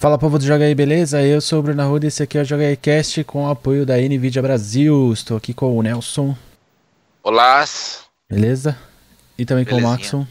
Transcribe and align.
Fala 0.00 0.16
povo 0.16 0.38
do 0.38 0.46
Joga 0.46 0.64
aí, 0.64 0.74
beleza? 0.74 1.20
Eu 1.20 1.42
sou 1.42 1.58
o 1.58 1.62
Bruno 1.62 1.82
Arruda 1.82 2.06
e 2.06 2.08
esse 2.08 2.22
aqui 2.22 2.38
é 2.38 2.40
o 2.40 2.44
Joga 2.46 2.64
aí 2.64 2.74
Cast 2.74 3.22
com 3.24 3.44
o 3.44 3.50
apoio 3.50 3.84
da 3.84 3.98
NVIDIA 3.98 4.40
Brasil. 4.40 5.12
Estou 5.12 5.36
aqui 5.36 5.52
com 5.52 5.76
o 5.76 5.82
Nelson. 5.82 6.34
Olá. 7.22 7.62
Beleza? 8.26 8.78
E 9.36 9.44
também 9.44 9.62
Belezinha. 9.62 9.86
com 9.86 9.88
o 9.88 9.92
Maxon. 9.92 10.26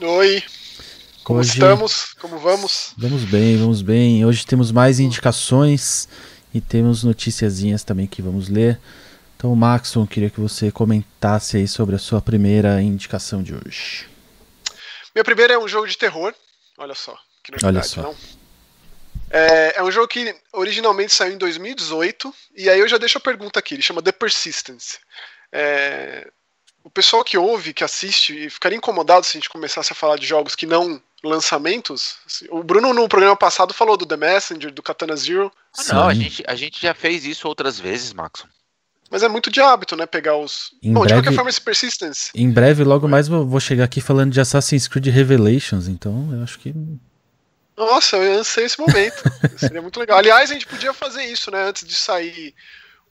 Oi. 0.00 0.42
Como 1.22 1.38
Hoje... 1.38 1.50
estamos? 1.50 2.14
Como 2.14 2.36
vamos? 2.40 2.92
Vamos 2.98 3.22
bem, 3.22 3.56
vamos 3.58 3.80
bem. 3.80 4.26
Hoje 4.26 4.44
temos 4.44 4.72
mais 4.72 4.98
indicações 4.98 6.08
e 6.52 6.60
temos 6.60 7.04
noticiazinhas 7.04 7.84
também 7.84 8.08
que 8.08 8.20
vamos 8.20 8.48
ler. 8.48 8.76
Então, 9.36 9.54
Maxon, 9.54 10.04
queria 10.04 10.30
que 10.30 10.40
você 10.40 10.72
comentasse 10.72 11.56
aí 11.56 11.68
sobre 11.68 11.94
a 11.94 11.98
sua 11.98 12.20
primeira 12.20 12.82
indicação 12.82 13.40
de 13.40 13.54
hoje. 13.54 14.08
Minha 15.14 15.22
primeira 15.22 15.54
é 15.54 15.58
um 15.60 15.68
jogo 15.68 15.86
de 15.86 15.96
terror. 15.96 16.34
Olha 16.76 16.96
só. 16.96 17.16
Que 17.44 17.52
novidade, 17.52 17.76
Olha 17.76 17.84
só. 17.84 18.02
Não? 18.02 18.39
É, 19.30 19.74
é, 19.76 19.82
um 19.82 19.90
jogo 19.90 20.08
que 20.08 20.34
originalmente 20.52 21.14
saiu 21.14 21.34
em 21.34 21.38
2018, 21.38 22.34
e 22.56 22.68
aí 22.68 22.80
eu 22.80 22.88
já 22.88 22.98
deixo 22.98 23.16
a 23.16 23.20
pergunta 23.20 23.60
aqui, 23.60 23.74
ele 23.74 23.82
chama 23.82 24.02
The 24.02 24.10
Persistence. 24.10 24.98
É, 25.52 26.28
o 26.82 26.90
pessoal 26.90 27.22
que 27.22 27.38
ouve, 27.38 27.72
que 27.72 27.84
assiste, 27.84 28.50
ficaria 28.50 28.76
incomodado 28.76 29.24
se 29.24 29.36
a 29.36 29.40
gente 29.40 29.48
começasse 29.48 29.92
a 29.92 29.96
falar 29.96 30.16
de 30.16 30.26
jogos 30.26 30.56
que 30.56 30.66
não 30.66 31.00
lançamentos. 31.22 32.16
O 32.50 32.62
Bruno, 32.62 32.92
no 32.92 33.08
programa 33.08 33.36
passado, 33.36 33.74
falou 33.74 33.96
do 33.96 34.06
The 34.06 34.16
Messenger, 34.16 34.72
do 34.72 34.82
Katana 34.82 35.14
Zero. 35.16 35.52
Ah, 35.78 35.94
não, 35.94 36.08
a 36.08 36.14
gente, 36.14 36.42
a 36.46 36.54
gente 36.54 36.80
já 36.80 36.94
fez 36.94 37.24
isso 37.24 37.46
outras 37.46 37.78
vezes, 37.78 38.12
Max. 38.12 38.44
Mas 39.10 39.22
é 39.22 39.28
muito 39.28 39.50
de 39.50 39.60
hábito, 39.60 39.96
né? 39.96 40.06
Pegar 40.06 40.36
os. 40.36 40.70
Em 40.82 40.92
Bom, 40.92 41.00
breve, 41.00 41.14
de 41.14 41.22
qualquer 41.22 41.36
forma, 41.36 41.50
esse 41.50 41.60
Persistence. 41.60 42.30
Em 42.34 42.50
breve, 42.50 42.84
logo 42.84 43.06
mais, 43.08 43.28
vou 43.28 43.60
chegar 43.60 43.84
aqui 43.84 44.00
falando 44.00 44.32
de 44.32 44.40
Assassin's 44.40 44.88
Creed 44.88 45.08
Revelations, 45.08 45.88
então 45.88 46.30
eu 46.32 46.42
acho 46.42 46.58
que 46.58 46.72
nossa, 47.86 48.16
eu 48.16 48.40
ansei 48.40 48.64
esse 48.64 48.78
momento. 48.78 49.22
Seria 49.58 49.82
muito 49.82 49.98
legal. 49.98 50.18
Aliás, 50.18 50.50
a 50.50 50.54
gente 50.54 50.66
podia 50.66 50.92
fazer 50.92 51.24
isso, 51.24 51.50
né? 51.50 51.64
Antes 51.64 51.86
de 51.86 51.94
sair 51.94 52.54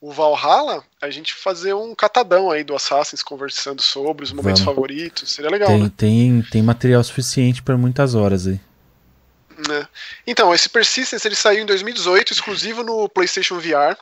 o 0.02 0.12
Valhalla, 0.12 0.84
a 1.02 1.10
gente 1.10 1.34
fazer 1.34 1.74
um 1.74 1.94
catadão 1.94 2.50
aí 2.50 2.64
do 2.64 2.76
Assassin's 2.76 3.22
conversando 3.22 3.82
sobre 3.82 4.24
os 4.24 4.32
momentos 4.32 4.62
Vamos. 4.62 4.76
favoritos. 4.76 5.32
Seria 5.32 5.52
legal. 5.52 5.68
Tem, 5.68 5.84
né? 5.84 5.92
tem, 5.96 6.42
tem 6.52 6.64
material 6.64 7.04
suficiente 7.04 7.62
para 7.62 7.78
muitas 7.78 8.16
horas 8.16 8.48
aí. 8.48 8.60
É. 9.70 9.88
Então, 10.26 10.54
esse 10.54 10.70
Persistence 10.70 11.28
ele 11.28 11.36
saiu 11.36 11.64
em 11.64 11.66
2018, 11.66 12.32
exclusivo 12.32 12.82
no 12.82 13.10
PlayStation 13.10 13.60
VR. 13.60 13.98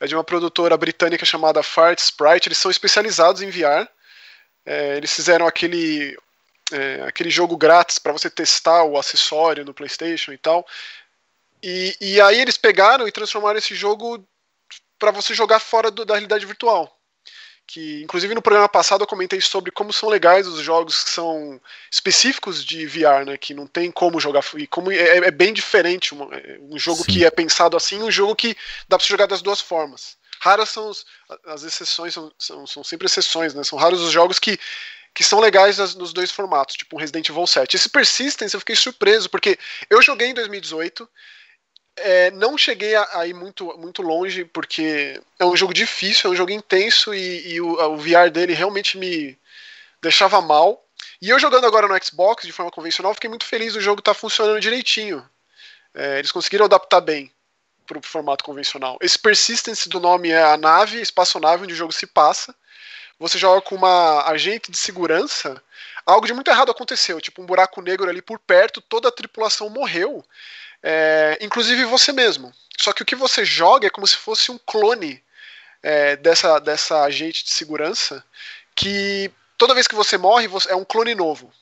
É 0.00 0.06
de 0.06 0.14
uma 0.14 0.24
produtora 0.24 0.76
britânica 0.76 1.24
chamada 1.24 1.62
Fart 1.62 1.98
Sprite. 1.98 2.48
Eles 2.48 2.58
são 2.58 2.70
especializados 2.70 3.40
em 3.40 3.50
VR. 3.50 3.88
É, 4.64 4.96
eles 4.96 5.12
fizeram 5.14 5.46
aquele 5.46 6.16
é, 6.72 7.02
aquele 7.06 7.30
jogo 7.30 7.56
grátis 7.56 7.98
para 7.98 8.12
você 8.12 8.28
testar 8.28 8.84
o 8.84 8.98
acessório 8.98 9.64
no 9.64 9.74
PlayStation 9.74 10.32
e 10.32 10.38
tal. 10.38 10.66
E, 11.62 11.96
e 12.00 12.20
aí 12.20 12.40
eles 12.40 12.56
pegaram 12.56 13.06
e 13.06 13.12
transformaram 13.12 13.58
esse 13.58 13.74
jogo 13.74 14.24
para 14.98 15.10
você 15.10 15.34
jogar 15.34 15.60
fora 15.60 15.90
do, 15.90 16.04
da 16.04 16.14
realidade 16.14 16.46
virtual. 16.46 16.92
Que, 17.66 18.00
inclusive, 18.02 18.32
no 18.32 18.42
programa 18.42 18.68
passado 18.68 19.02
eu 19.02 19.08
comentei 19.08 19.40
sobre 19.40 19.72
como 19.72 19.92
são 19.92 20.08
legais 20.08 20.46
os 20.46 20.60
jogos 20.60 21.02
que 21.02 21.10
são 21.10 21.60
específicos 21.90 22.64
de 22.64 22.86
VR, 22.86 23.24
né? 23.26 23.36
Que 23.36 23.54
não 23.54 23.66
tem 23.66 23.90
como 23.90 24.20
jogar. 24.20 24.44
E 24.56 24.68
como 24.68 24.92
é, 24.92 25.16
é 25.18 25.30
bem 25.32 25.52
diferente 25.52 26.14
um, 26.14 26.32
é, 26.32 26.58
um 26.62 26.78
jogo 26.78 27.02
Sim. 27.02 27.12
que 27.12 27.24
é 27.24 27.30
pensado 27.30 27.76
assim 27.76 28.00
um 28.02 28.10
jogo 28.10 28.36
que 28.36 28.56
dá 28.88 28.96
para 28.96 29.06
jogar 29.06 29.26
das 29.26 29.42
duas 29.42 29.60
formas. 29.60 30.16
Raras 30.38 30.68
são 30.68 30.88
os, 30.88 31.04
as 31.46 31.64
exceções, 31.64 32.14
são, 32.14 32.32
são, 32.38 32.66
são 32.68 32.84
sempre 32.84 33.06
exceções, 33.06 33.52
né? 33.52 33.64
São 33.64 33.76
raros 33.76 34.00
os 34.00 34.12
jogos 34.12 34.38
que 34.38 34.60
que 35.16 35.24
são 35.24 35.40
legais 35.40 35.78
nos 35.94 36.12
dois 36.12 36.30
formatos, 36.30 36.76
tipo 36.76 36.94
um 36.94 36.98
Resident 36.98 37.26
Evil 37.26 37.46
7. 37.46 37.74
Esse 37.74 37.88
Persistence 37.88 38.52
eu 38.52 38.60
fiquei 38.60 38.76
surpreso, 38.76 39.30
porque 39.30 39.58
eu 39.88 40.02
joguei 40.02 40.28
em 40.28 40.34
2018, 40.34 41.08
é, 41.96 42.30
não 42.32 42.58
cheguei 42.58 42.94
a, 42.94 43.20
a, 43.20 43.26
ir 43.26 43.32
muito, 43.32 43.64
muito 43.78 44.02
longe, 44.02 44.44
porque 44.44 45.18
é 45.38 45.44
um 45.46 45.56
jogo 45.56 45.72
difícil, 45.72 46.28
é 46.28 46.32
um 46.34 46.36
jogo 46.36 46.50
intenso 46.50 47.14
e, 47.14 47.54
e 47.54 47.60
o, 47.62 47.94
o, 47.94 47.96
VR 47.96 48.30
dele 48.30 48.52
realmente 48.52 48.98
me 48.98 49.38
deixava 50.02 50.42
mal. 50.42 50.84
E 51.22 51.30
eu 51.30 51.38
jogando 51.38 51.66
agora 51.66 51.88
no 51.88 52.04
Xbox 52.04 52.44
de 52.44 52.52
forma 52.52 52.70
convencional, 52.70 53.14
fiquei 53.14 53.30
muito 53.30 53.46
feliz 53.46 53.74
o 53.74 53.80
jogo 53.80 54.02
tá 54.02 54.12
funcionando 54.12 54.60
direitinho. 54.60 55.26
É, 55.94 56.18
eles 56.18 56.30
conseguiram 56.30 56.66
adaptar 56.66 57.00
bem 57.00 57.32
para 57.86 57.96
o 57.96 58.02
formato 58.02 58.44
convencional. 58.44 58.98
Esse 59.00 59.18
Persistence 59.18 59.88
do 59.88 59.98
nome 59.98 60.28
é 60.28 60.42
a 60.42 60.58
nave, 60.58 61.00
espaçonave 61.00 61.62
onde 61.62 61.72
o 61.72 61.76
jogo 61.76 61.92
se 61.92 62.06
passa 62.06 62.54
você 63.18 63.38
joga 63.38 63.60
com 63.62 63.74
uma 63.74 64.28
agente 64.28 64.70
de 64.70 64.76
segurança, 64.76 65.62
algo 66.04 66.26
de 66.26 66.34
muito 66.34 66.50
errado 66.50 66.70
aconteceu, 66.70 67.20
tipo 67.20 67.42
um 67.42 67.46
buraco 67.46 67.80
negro 67.80 68.08
ali 68.08 68.20
por 68.20 68.38
perto, 68.38 68.80
toda 68.80 69.08
a 69.08 69.12
tripulação 69.12 69.70
morreu, 69.70 70.24
é, 70.82 71.38
inclusive 71.40 71.84
você 71.84 72.12
mesmo. 72.12 72.52
Só 72.78 72.92
que 72.92 73.02
o 73.02 73.06
que 73.06 73.16
você 73.16 73.44
joga 73.44 73.86
é 73.86 73.90
como 73.90 74.06
se 74.06 74.16
fosse 74.16 74.50
um 74.50 74.58
clone 74.58 75.22
é, 75.82 76.16
dessa, 76.16 76.58
dessa 76.58 77.02
agente 77.02 77.44
de 77.44 77.50
segurança, 77.50 78.24
que 78.74 79.30
toda 79.56 79.74
vez 79.74 79.86
que 79.86 79.94
você 79.94 80.18
morre 80.18 80.46
você, 80.46 80.70
é 80.70 80.76
um 80.76 80.84
clone 80.84 81.14
novo. 81.14 81.52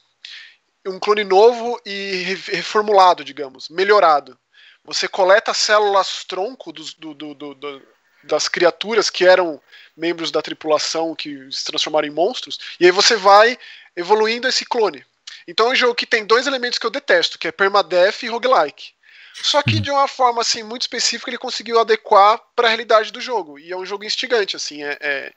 Um 0.87 0.99
clone 0.99 1.25
novo 1.25 1.81
e 1.87 2.37
reformulado, 2.49 3.25
digamos, 3.25 3.69
melhorado. 3.69 4.39
Você 4.85 5.09
coleta 5.09 5.55
células 5.55 6.25
tronco 6.25 6.73
do, 6.73 6.85
do, 6.99 7.35
do, 7.35 7.55
do 7.55 7.83
das 8.27 8.49
criaturas 8.49 9.11
que 9.11 9.27
eram 9.27 9.61
membros 9.97 10.31
da 10.31 10.43
tripulação 10.43 11.15
que 11.15 11.49
se 11.51 11.65
transformaram 11.65 12.09
em 12.09 12.11
monstros, 12.11 12.59
e 12.81 12.87
aí 12.87 12.91
você 12.91 13.17
vai 13.17 13.59
evoluindo 13.97 14.49
esse 14.49 14.65
clone. 14.65 15.05
Então 15.47 15.69
é 15.69 15.71
um 15.71 15.77
jogo 15.77 15.95
que 15.95 16.07
tem 16.07 16.25
dois 16.25 16.47
elementos 16.47 16.79
que 16.79 16.87
eu 16.87 16.91
detesto, 16.91 17.39
que 17.39 17.49
é 17.49 17.53
permadeath 17.53 18.23
e 18.23 18.29
roguelike. 18.29 18.93
Só 19.35 19.63
que 19.63 19.81
de 19.81 19.91
uma 19.91 20.07
forma 20.07 20.41
assim 20.41 20.63
muito 20.63 20.83
específica 20.83 21.31
ele 21.31 21.39
conseguiu 21.39 21.79
adequar 21.79 22.41
para 22.55 22.69
a 22.69 22.71
realidade 22.71 23.13
do 23.13 23.21
jogo. 23.21 23.59
E 23.59 23.73
é 23.73 23.77
um 23.77 23.85
jogo 23.85 24.05
instigante, 24.05 24.57
assim, 24.57 24.83
é, 24.83 24.97
é... 25.01 25.33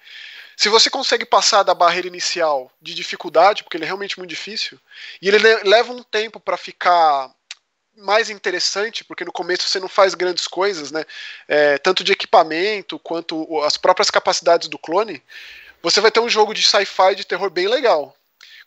se 0.56 0.70
você 0.70 0.90
consegue 0.90 1.26
passar 1.26 1.64
da 1.64 1.74
barreira 1.74 2.08
inicial 2.08 2.72
de 2.82 2.94
dificuldade, 2.94 3.64
porque 3.64 3.76
ele 3.76 3.86
é 3.86 3.88
realmente 3.88 4.18
muito 4.18 4.30
difícil, 4.30 4.80
e 5.22 5.28
ele 5.28 5.40
leva 5.64 5.92
um 5.92 6.04
tempo 6.04 6.40
para 6.40 6.58
ficar 6.58 7.32
mais 7.98 8.30
interessante, 8.30 9.04
porque 9.04 9.26
no 9.26 9.32
começo 9.32 9.68
você 9.68 9.80
não 9.80 9.88
faz 9.90 10.14
grandes 10.14 10.48
coisas, 10.48 10.92
né? 10.92 11.04
É, 11.48 11.78
tanto 11.78 12.04
de 12.04 12.12
equipamento 12.12 13.00
quanto 13.00 13.62
as 13.64 13.76
próprias 13.78 14.12
capacidades 14.12 14.68
do 14.68 14.78
clone, 14.78 15.22
você 15.82 16.00
vai 16.00 16.12
ter 16.12 16.20
um 16.20 16.30
jogo 16.30 16.54
de 16.54 16.64
sci-fi 16.64 17.16
de 17.16 17.26
terror 17.26 17.50
bem 17.50 17.68
legal. 17.68 18.16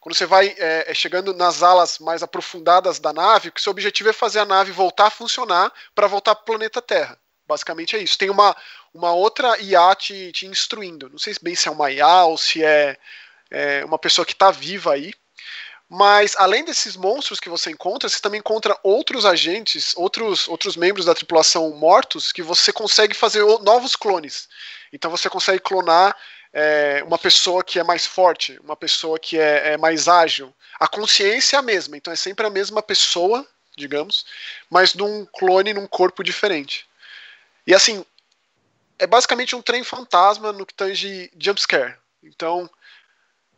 Quando 0.00 0.16
você 0.16 0.26
vai 0.26 0.54
é, 0.58 0.90
é 0.90 0.94
chegando 0.94 1.34
nas 1.34 1.62
alas 1.62 1.98
mais 1.98 2.22
aprofundadas 2.22 2.98
da 2.98 3.12
nave, 3.12 3.52
o 3.54 3.60
seu 3.60 3.70
objetivo 3.70 4.08
é 4.08 4.12
fazer 4.12 4.40
a 4.40 4.46
nave 4.46 4.72
voltar 4.72 5.06
a 5.06 5.10
funcionar 5.10 5.72
para 5.94 6.06
voltar 6.06 6.34
para 6.34 6.42
o 6.42 6.46
planeta 6.46 6.80
Terra. 6.80 7.18
Basicamente 7.46 7.96
é 7.96 7.98
isso. 7.98 8.16
Tem 8.16 8.30
uma, 8.30 8.56
uma 8.94 9.12
outra 9.12 9.60
IA 9.60 9.94
te, 9.94 10.32
te 10.32 10.46
instruindo. 10.46 11.10
Não 11.10 11.18
sei 11.18 11.34
bem 11.42 11.54
se 11.54 11.68
é 11.68 11.70
uma 11.70 11.90
IA 11.90 12.24
ou 12.24 12.38
se 12.38 12.64
é, 12.64 12.96
é 13.50 13.84
uma 13.84 13.98
pessoa 13.98 14.24
que 14.24 14.32
está 14.32 14.50
viva 14.50 14.94
aí. 14.94 15.12
Mas 15.92 16.36
além 16.38 16.64
desses 16.64 16.94
monstros 16.94 17.40
que 17.40 17.48
você 17.48 17.68
encontra, 17.68 18.08
você 18.08 18.20
também 18.20 18.38
encontra 18.38 18.78
outros 18.80 19.26
agentes, 19.26 19.92
outros, 19.96 20.46
outros 20.46 20.76
membros 20.76 21.04
da 21.04 21.16
tripulação 21.16 21.68
mortos 21.70 22.30
que 22.30 22.44
você 22.44 22.72
consegue 22.72 23.12
fazer 23.12 23.44
novos 23.62 23.96
clones. 23.96 24.48
Então 24.92 25.10
você 25.10 25.28
consegue 25.28 25.58
clonar 25.58 26.16
é, 26.52 27.02
uma 27.04 27.18
pessoa 27.18 27.64
que 27.64 27.80
é 27.80 27.82
mais 27.82 28.06
forte, 28.06 28.56
uma 28.62 28.76
pessoa 28.76 29.18
que 29.18 29.36
é, 29.36 29.72
é, 29.72 29.76
mais 29.76 30.06
ágil. 30.06 30.54
A 30.78 30.86
consciência 30.86 31.56
é 31.56 31.58
a 31.58 31.62
mesma, 31.62 31.96
então 31.96 32.12
é 32.12 32.16
sempre 32.16 32.46
a 32.46 32.50
mesma 32.50 32.80
pessoa, 32.80 33.44
digamos, 33.76 34.24
mas 34.70 34.94
num 34.94 35.26
clone 35.26 35.74
num 35.74 35.88
corpo 35.88 36.22
diferente. 36.22 36.86
E 37.66 37.74
assim, 37.74 38.04
é 38.96 39.08
basicamente 39.08 39.56
um 39.56 39.62
trem 39.62 39.82
fantasma 39.82 40.52
no 40.52 40.64
que 40.64 40.74
tange 40.74 41.32
jumpscare. 41.36 41.96
Então, 42.22 42.70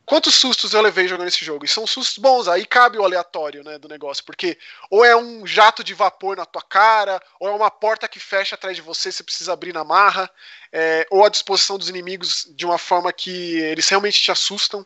Quantos 0.04 0.34
sustos 0.34 0.74
eu 0.74 0.82
levei 0.82 1.06
jogando 1.06 1.28
esse 1.28 1.44
jogo? 1.44 1.64
E 1.64 1.68
são 1.68 1.86
sustos 1.86 2.18
bons, 2.18 2.48
aí 2.48 2.66
cabe 2.66 2.98
o 2.98 3.04
aleatório 3.04 3.62
né, 3.62 3.78
do 3.78 3.88
negócio, 3.88 4.24
porque 4.24 4.58
ou 4.90 5.04
é 5.04 5.16
um 5.16 5.46
jato 5.46 5.84
de 5.84 5.94
vapor 5.94 6.36
na 6.36 6.44
tua 6.44 6.62
cara, 6.62 7.22
ou 7.38 7.48
é 7.48 7.52
uma 7.52 7.70
porta 7.70 8.08
que 8.08 8.18
fecha 8.18 8.54
atrás 8.54 8.76
de 8.76 8.82
você, 8.82 9.12
você 9.12 9.22
precisa 9.22 9.52
abrir 9.52 9.72
na 9.72 9.84
marra, 9.84 10.28
é, 10.72 11.06
ou 11.10 11.24
a 11.24 11.28
disposição 11.28 11.78
dos 11.78 11.88
inimigos 11.88 12.48
de 12.50 12.66
uma 12.66 12.78
forma 12.78 13.12
que 13.12 13.56
eles 13.60 13.88
realmente 13.88 14.20
te 14.20 14.32
assustam. 14.32 14.84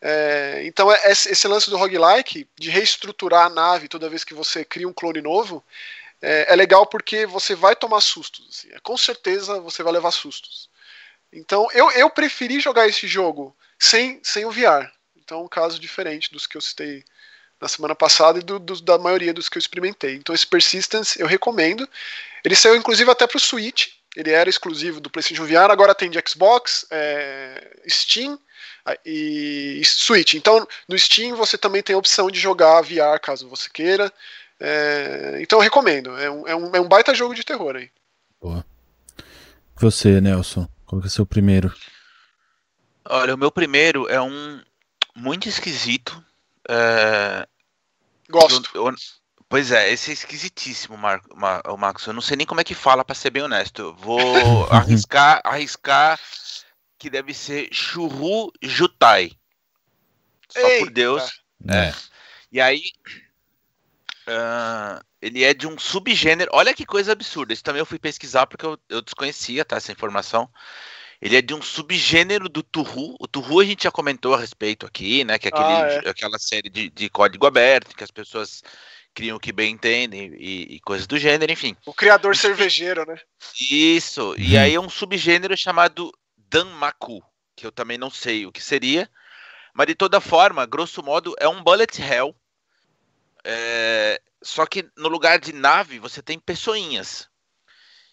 É, 0.00 0.62
então 0.64 0.90
é, 0.90 1.10
esse 1.10 1.48
lance 1.48 1.68
do 1.68 1.76
roguelike, 1.76 2.48
de 2.58 2.70
reestruturar 2.70 3.46
a 3.46 3.50
nave 3.50 3.88
toda 3.88 4.08
vez 4.08 4.24
que 4.24 4.34
você 4.34 4.64
cria 4.64 4.88
um 4.88 4.92
clone 4.92 5.20
novo, 5.20 5.62
é, 6.22 6.52
é 6.52 6.56
legal 6.56 6.86
porque 6.86 7.26
você 7.26 7.54
vai 7.54 7.76
tomar 7.76 8.00
sustos. 8.00 8.46
Assim, 8.48 8.74
é, 8.74 8.80
com 8.80 8.96
certeza 8.96 9.60
você 9.60 9.82
vai 9.82 9.92
levar 9.92 10.10
sustos. 10.10 10.70
Então 11.32 11.68
eu, 11.72 11.90
eu 11.92 12.08
preferi 12.10 12.60
jogar 12.60 12.86
esse 12.86 13.06
jogo 13.06 13.56
sem, 13.78 14.20
sem 14.22 14.44
o 14.44 14.50
VR. 14.50 14.90
Então, 15.16 15.44
um 15.44 15.48
caso 15.48 15.78
diferente 15.80 16.32
dos 16.32 16.46
que 16.46 16.56
eu 16.56 16.60
citei 16.60 17.02
na 17.60 17.66
semana 17.68 17.94
passada 17.94 18.38
e 18.38 18.42
do, 18.42 18.58
do, 18.58 18.80
da 18.80 18.96
maioria 18.96 19.34
dos 19.34 19.48
que 19.48 19.58
eu 19.58 19.60
experimentei. 19.60 20.14
Então, 20.14 20.34
esse 20.34 20.46
Persistence 20.46 21.20
eu 21.20 21.26
recomendo. 21.26 21.88
Ele 22.44 22.54
saiu 22.54 22.76
inclusive 22.76 23.10
até 23.10 23.26
para 23.26 23.36
o 23.36 23.40
Switch. 23.40 23.88
Ele 24.14 24.30
era 24.30 24.48
exclusivo 24.48 25.00
do 25.00 25.10
PlayStation 25.10 25.44
VR, 25.44 25.70
agora 25.70 25.94
tem 25.94 26.08
de 26.08 26.22
Xbox, 26.26 26.86
é, 26.90 27.76
Steam, 27.88 28.38
e 29.04 29.82
Switch. 29.84 30.34
Então, 30.34 30.66
no 30.88 30.98
Steam 30.98 31.34
você 31.34 31.58
também 31.58 31.82
tem 31.82 31.94
a 31.94 31.98
opção 31.98 32.30
de 32.30 32.38
jogar 32.38 32.82
VR 32.82 33.20
caso 33.20 33.48
você 33.48 33.68
queira. 33.68 34.12
É, 34.60 35.38
então, 35.40 35.58
eu 35.58 35.62
recomendo. 35.62 36.16
É 36.16 36.30
um, 36.30 36.48
é, 36.48 36.56
um, 36.56 36.76
é 36.76 36.80
um 36.80 36.88
baita 36.88 37.14
jogo 37.14 37.34
de 37.34 37.44
terror 37.44 37.76
aí. 37.76 37.90
Boa. 38.40 38.64
Você, 39.78 40.20
Nelson, 40.20 40.68
qual 40.86 41.00
que 41.00 41.06
é 41.06 41.08
o 41.08 41.10
seu 41.10 41.26
primeiro? 41.26 41.74
Olha, 43.04 43.34
o 43.34 43.38
meu 43.38 43.50
primeiro 43.50 44.08
é 44.08 44.20
um 44.20 44.60
muito 45.14 45.48
esquisito. 45.48 46.22
É... 46.68 47.46
Gosto. 48.28 48.70
Eu, 48.74 48.88
eu, 48.88 48.94
pois 49.48 49.70
é, 49.70 49.92
esse 49.92 50.10
é 50.10 50.14
esquisitíssimo, 50.14 50.96
Mar, 50.96 51.20
Mar, 51.34 51.62
Marcos. 51.78 52.06
Eu 52.06 52.12
não 52.12 52.20
sei 52.20 52.36
nem 52.36 52.46
como 52.46 52.60
é 52.60 52.64
que 52.64 52.74
fala, 52.74 53.04
para 53.04 53.14
ser 53.14 53.30
bem 53.30 53.42
honesto. 53.42 53.82
Eu 53.82 53.94
vou 53.94 54.20
arriscar, 54.70 55.40
arriscar 55.44 56.18
que 56.98 57.10
deve 57.10 57.34
ser 57.34 57.68
Churru 57.72 58.52
Jutai. 58.62 59.32
Só 60.48 60.60
Eita. 60.60 60.84
por 60.84 60.92
Deus. 60.92 61.42
É. 61.68 61.92
E 62.50 62.60
aí, 62.60 62.82
uh, 64.28 65.04
ele 65.20 65.42
é 65.44 65.54
de 65.54 65.66
um 65.66 65.78
subgênero. 65.78 66.50
Olha 66.52 66.74
que 66.74 66.86
coisa 66.86 67.12
absurda. 67.12 67.52
Isso 67.52 67.62
também 67.62 67.80
eu 67.80 67.86
fui 67.86 67.98
pesquisar 67.98 68.46
porque 68.46 68.66
eu, 68.66 68.78
eu 68.88 69.02
desconhecia 69.02 69.64
tá, 69.64 69.76
essa 69.76 69.92
informação. 69.92 70.48
Ele 71.20 71.36
é 71.36 71.42
de 71.42 71.54
um 71.54 71.62
subgênero 71.62 72.48
do 72.48 72.62
Turru. 72.62 73.16
O 73.18 73.26
Turru 73.26 73.60
a 73.60 73.64
gente 73.64 73.84
já 73.84 73.90
comentou 73.90 74.34
a 74.34 74.38
respeito 74.38 74.86
aqui, 74.86 75.24
né? 75.24 75.38
Que 75.38 75.48
é, 75.48 75.50
aquele, 75.50 75.64
ah, 75.64 76.02
é. 76.04 76.08
aquela 76.08 76.38
série 76.38 76.68
de, 76.68 76.90
de, 76.90 77.08
código 77.08 77.46
aberto 77.46 77.96
que 77.96 78.04
as 78.04 78.10
pessoas 78.10 78.62
criam 79.14 79.38
o 79.38 79.40
que 79.40 79.50
bem 79.50 79.72
entendem 79.72 80.34
e, 80.38 80.74
e, 80.74 80.80
coisas 80.80 81.06
do 81.06 81.18
gênero, 81.18 81.50
enfim. 81.50 81.74
O 81.86 81.94
criador 81.94 82.36
cervejeiro, 82.36 83.06
né? 83.06 83.18
Isso. 83.58 84.34
E 84.36 84.58
aí 84.58 84.74
é 84.74 84.80
um 84.80 84.90
subgênero 84.90 85.56
chamado 85.56 86.12
Danmaku, 86.36 87.22
que 87.56 87.66
eu 87.66 87.72
também 87.72 87.96
não 87.96 88.10
sei 88.10 88.44
o 88.44 88.52
que 88.52 88.62
seria. 88.62 89.08
Mas 89.72 89.86
de 89.86 89.94
toda 89.94 90.20
forma, 90.20 90.66
grosso 90.66 91.02
modo, 91.02 91.34
é 91.38 91.48
um 91.48 91.62
bullet 91.62 92.00
hell. 92.00 92.36
É... 93.48 94.20
Só 94.42 94.66
que 94.66 94.88
no 94.96 95.08
lugar 95.08 95.38
de 95.38 95.52
nave, 95.52 95.98
você 95.98 96.20
tem 96.20 96.38
pessoinhas. 96.38 97.28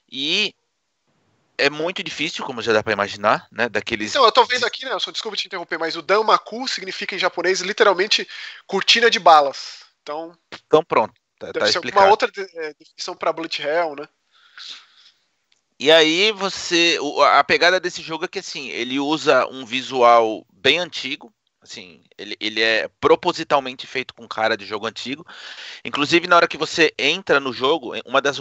E 0.10 0.54
é 1.58 1.70
muito 1.70 2.04
difícil, 2.04 2.46
como 2.46 2.62
já 2.62 2.72
dá 2.72 2.84
para 2.84 2.94
imaginar, 2.94 3.48
né? 3.52 3.68
Daqueles. 3.68 4.12
Então, 4.12 4.24
eu 4.24 4.32
tô 4.32 4.46
vendo 4.46 4.66
aqui, 4.66 4.86
né? 4.86 4.98
Só 5.00 5.12
desculpa 5.12 5.38
te 5.38 5.48
interromper, 5.48 5.80
mas 5.80 5.96
o 5.96 6.02
Danmaku 6.02 6.68
significa 6.68 7.16
em 7.16 7.20
japonês 7.20 7.62
literalmente 7.62 8.28
cortina 8.68 9.10
de 9.10 9.20
balas. 9.20 9.84
Então. 10.02 10.38
Então 10.68 10.84
pronto. 10.84 11.14
Tá, 11.40 11.48
deve 11.48 11.60
tá 11.60 11.66
ser 11.66 11.80
explicado. 11.80 12.06
uma 12.06 12.12
outra 12.12 12.32
é, 12.38 12.74
definição 12.74 13.16
para 13.16 13.34
Bullet 13.34 13.62
Hell, 13.62 13.96
né? 13.96 14.08
E 15.80 15.92
aí 15.92 16.32
você. 16.32 16.98
A 17.32 17.44
pegada 17.44 17.80
desse 17.80 18.02
jogo 18.02 18.26
é 18.26 18.28
que 18.28 18.40
assim, 18.40 18.70
ele 18.70 19.00
usa 19.00 19.46
um 19.48 19.66
visual 19.66 20.46
bem 20.54 20.80
antigo, 20.80 21.34
Assim, 21.64 22.04
ele, 22.18 22.36
ele 22.42 22.62
é 22.62 22.90
propositalmente 23.00 23.88
feito 23.88 24.14
com 24.14 24.28
cara 24.28 24.58
de 24.58 24.66
jogo 24.66 24.86
antigo. 24.86 25.26
Inclusive, 25.86 26.28
na 26.28 26.36
hora 26.36 26.48
que 26.48 26.58
você 26.58 26.94
entra 27.00 27.40
no 27.40 27.54
jogo, 27.54 27.94
uma 28.06 28.22
das 28.22 28.38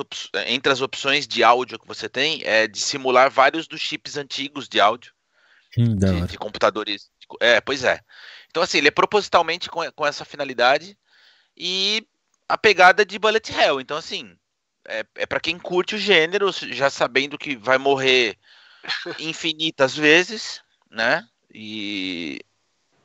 entre 0.47 0.73
as 0.73 0.81
opções 0.81 1.27
de 1.29 1.45
áudio 1.45 1.79
que 1.79 1.87
você 1.87 2.09
tem 2.09 2.43
é 2.45 2.67
de 2.67 2.81
simular 2.81 3.31
vários 3.31 3.69
dos 3.69 3.81
chips 3.81 4.17
antigos 4.17 4.69
de 4.69 4.81
áudio. 4.81 5.13
de, 5.77 6.27
de, 6.33 6.37
computadores. 6.37 7.11
É, 7.41 7.61
pois 7.61 7.85
é. 7.85 8.01
Então, 8.51 8.63
assim, 8.63 8.79
ele 8.79 8.89
é 8.89 8.91
propositalmente 8.91 9.71
com, 9.71 9.81
com 9.93 10.05
essa 10.05 10.25
finalidade 10.25 10.99
e 11.57 12.07
a 12.49 12.59
pegada 12.59 13.07
de 13.07 13.19
Bullet 13.21 13.53
Hell. 13.53 13.81
Então, 13.81 13.97
assim, 13.97 14.37
é, 14.87 15.07
é 15.15 15.27
para 15.27 15.41
quem 15.41 15.59
curte 15.59 15.95
o 15.95 15.99
gênero, 15.99 16.51
já 16.53 16.91
sabendo 16.91 17.39
que 17.39 17.57
vai 17.57 17.79
morrer 17.79 18.37
infinitas 19.21 19.97
vezes, 19.97 20.61
né? 20.91 21.25
E 21.55 22.41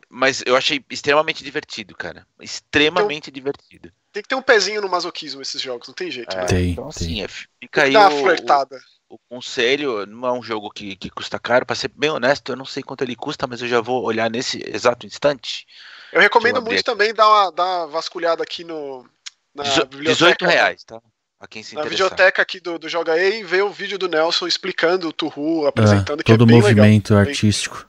mas 0.10 0.42
eu 0.46 0.56
achei 0.56 0.84
extremamente 0.90 1.44
divertido, 1.44 1.96
cara. 1.96 2.26
Extremamente 2.40 3.30
então, 3.30 3.34
divertido. 3.34 3.92
Tem 4.12 4.24
que 4.24 4.30
ter 4.30 4.36
um 4.36 4.42
pezinho 4.42 4.82
no 4.82 4.90
masoquismo 4.90 5.42
esses 5.42 5.62
jogos, 5.62 5.88
não 5.88 5.96
tem 5.96 6.10
jeito, 6.10 6.34
é, 6.34 6.38
né? 6.38 6.46
Tem, 6.46 6.72
então, 6.72 6.90
tem. 6.90 7.06
Assim, 7.06 7.24
é, 7.24 7.28
fica 7.28 7.84
aí 7.84 7.96
uma 7.96 8.10
o, 8.10 8.22
flertada. 8.22 8.80
O, 9.10 9.16
o, 9.16 9.20
conselho, 9.30 10.06
não 10.06 10.28
é 10.28 10.32
um 10.32 10.42
jogo 10.42 10.70
que, 10.70 10.96
que 10.96 11.10
custa 11.10 11.38
caro, 11.38 11.66
para 11.66 11.76
ser 11.76 11.92
bem 11.94 12.10
honesto, 12.10 12.52
eu 12.52 12.56
não 12.56 12.66
sei 12.66 12.82
quanto 12.82 13.04
ele 13.04 13.16
custa, 13.16 13.46
mas 13.48 13.62
eu 13.62 13.68
já 13.68 13.82
vou 13.82 14.04
olhar 14.04 14.30
nesse 14.30 14.64
exato 14.66 15.06
instante. 15.06 15.66
Eu 16.12 16.22
recomendo 16.22 16.62
muito 16.62 16.74
aqui. 16.74 16.84
também 16.84 17.14
dar 17.14 17.28
uma, 17.28 17.52
dar 17.52 17.66
uma 17.66 17.88
vasculhada 17.88 18.42
aqui 18.42 18.64
no 18.64 19.06
na 19.54 19.64
biblioteca. 19.64 20.14
18 20.14 20.46
reais, 20.46 20.84
tá? 20.84 21.02
A 21.40 21.48
quem 21.48 21.62
se 21.62 21.76
na 21.76 21.84
biblioteca 21.84 22.42
aqui 22.42 22.60
do, 22.60 22.80
do 22.80 22.90
Joga 22.90 23.18
E 23.18 23.42
e 23.42 23.44
ver 23.44 23.64
o 23.64 23.70
vídeo 23.70 24.00
do 24.00 24.08
Nelson 24.08 24.48
explicando 24.48 25.10
o 25.10 25.14
Turru, 25.14 25.68
apresentando 25.68 26.22
é, 26.22 26.24
que 26.24 26.32
é 26.32 26.36
todo 26.36 26.50
é 26.50 26.54
bem 26.54 26.62
movimento 26.62 27.14
legal. 27.14 27.28
artístico. 27.28 27.88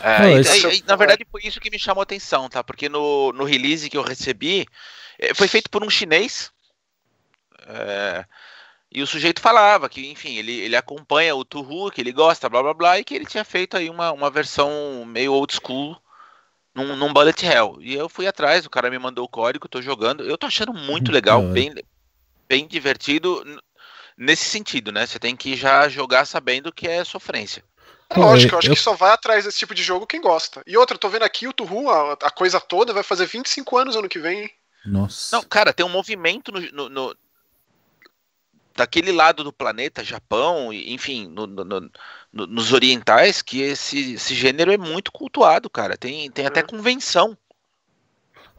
É, 0.00 0.18
Não, 0.20 0.38
esse... 0.38 0.66
e, 0.66 0.78
e, 0.78 0.84
na 0.84 0.96
verdade 0.96 1.26
foi 1.30 1.42
isso 1.44 1.60
que 1.60 1.70
me 1.70 1.78
chamou 1.78 2.00
a 2.00 2.04
atenção, 2.04 2.48
tá? 2.48 2.64
Porque 2.64 2.88
no, 2.88 3.32
no 3.32 3.44
release 3.44 3.90
que 3.90 3.96
eu 3.96 4.02
recebi, 4.02 4.66
é, 5.18 5.34
foi 5.34 5.46
feito 5.46 5.68
por 5.68 5.84
um 5.84 5.90
chinês. 5.90 6.50
É, 7.66 8.24
e 8.90 9.02
o 9.02 9.06
sujeito 9.06 9.40
falava 9.40 9.88
que, 9.88 10.10
enfim, 10.10 10.36
ele, 10.36 10.52
ele 10.52 10.74
acompanha 10.74 11.36
o 11.36 11.44
Tuhu, 11.44 11.90
que 11.90 12.00
ele 12.00 12.12
gosta, 12.12 12.48
blá 12.48 12.62
blá 12.62 12.74
blá, 12.74 12.98
e 12.98 13.04
que 13.04 13.14
ele 13.14 13.26
tinha 13.26 13.44
feito 13.44 13.76
aí 13.76 13.88
uma, 13.88 14.10
uma 14.10 14.30
versão 14.30 15.04
meio 15.06 15.32
old 15.32 15.54
school 15.54 15.96
num, 16.74 16.96
num 16.96 17.12
Bullet 17.12 17.46
Hell. 17.46 17.78
E 17.80 17.94
eu 17.94 18.08
fui 18.08 18.26
atrás, 18.26 18.66
o 18.66 18.70
cara 18.70 18.90
me 18.90 18.98
mandou 18.98 19.24
o 19.24 19.28
código, 19.28 19.68
tô 19.68 19.80
jogando. 19.80 20.24
Eu 20.24 20.36
tô 20.36 20.46
achando 20.46 20.72
muito 20.72 21.12
legal, 21.12 21.42
bem, 21.42 21.72
bem 22.48 22.66
divertido 22.66 23.44
nesse 24.16 24.48
sentido, 24.48 24.90
né? 24.90 25.06
Você 25.06 25.18
tem 25.18 25.36
que 25.36 25.54
já 25.56 25.88
jogar 25.88 26.24
sabendo 26.24 26.72
que 26.72 26.88
é 26.88 27.04
sofrência. 27.04 27.62
É 28.10 28.18
lógico, 28.18 28.54
eu 28.54 28.58
acho 28.58 28.68
eu... 28.68 28.74
que 28.74 28.80
só 28.80 28.94
vai 28.94 29.12
atrás 29.12 29.44
desse 29.44 29.58
tipo 29.58 29.74
de 29.74 29.82
jogo 29.82 30.06
quem 30.06 30.20
gosta. 30.20 30.62
E 30.66 30.76
outra, 30.76 30.96
eu 30.96 30.98
tô 30.98 31.08
vendo 31.08 31.22
aqui 31.22 31.46
o 31.46 31.52
Tuhu, 31.52 31.88
a, 31.88 32.14
a, 32.14 32.30
coisa 32.30 32.60
toda, 32.60 32.92
vai 32.92 33.04
fazer 33.04 33.26
25 33.26 33.78
anos 33.78 33.94
ano 33.94 34.08
que 34.08 34.18
vem. 34.18 34.50
Nossa. 34.84 35.36
Não, 35.36 35.44
cara, 35.44 35.72
tem 35.72 35.86
um 35.86 35.90
movimento 35.90 36.50
no, 36.50 36.60
no, 36.72 36.88
no 36.88 37.16
daquele 38.74 39.12
lado 39.12 39.44
do 39.44 39.52
planeta, 39.52 40.02
Japão, 40.02 40.72
enfim, 40.72 41.28
no, 41.28 41.46
nos 42.32 42.72
orientais, 42.72 43.42
que 43.42 43.60
esse, 43.60 44.14
esse 44.14 44.34
gênero 44.34 44.72
é 44.72 44.78
muito 44.78 45.12
cultuado, 45.12 45.70
cara. 45.70 45.96
Tem, 45.96 46.30
tem 46.30 46.46
até 46.46 46.60
uhum. 46.60 46.66
convenção. 46.66 47.36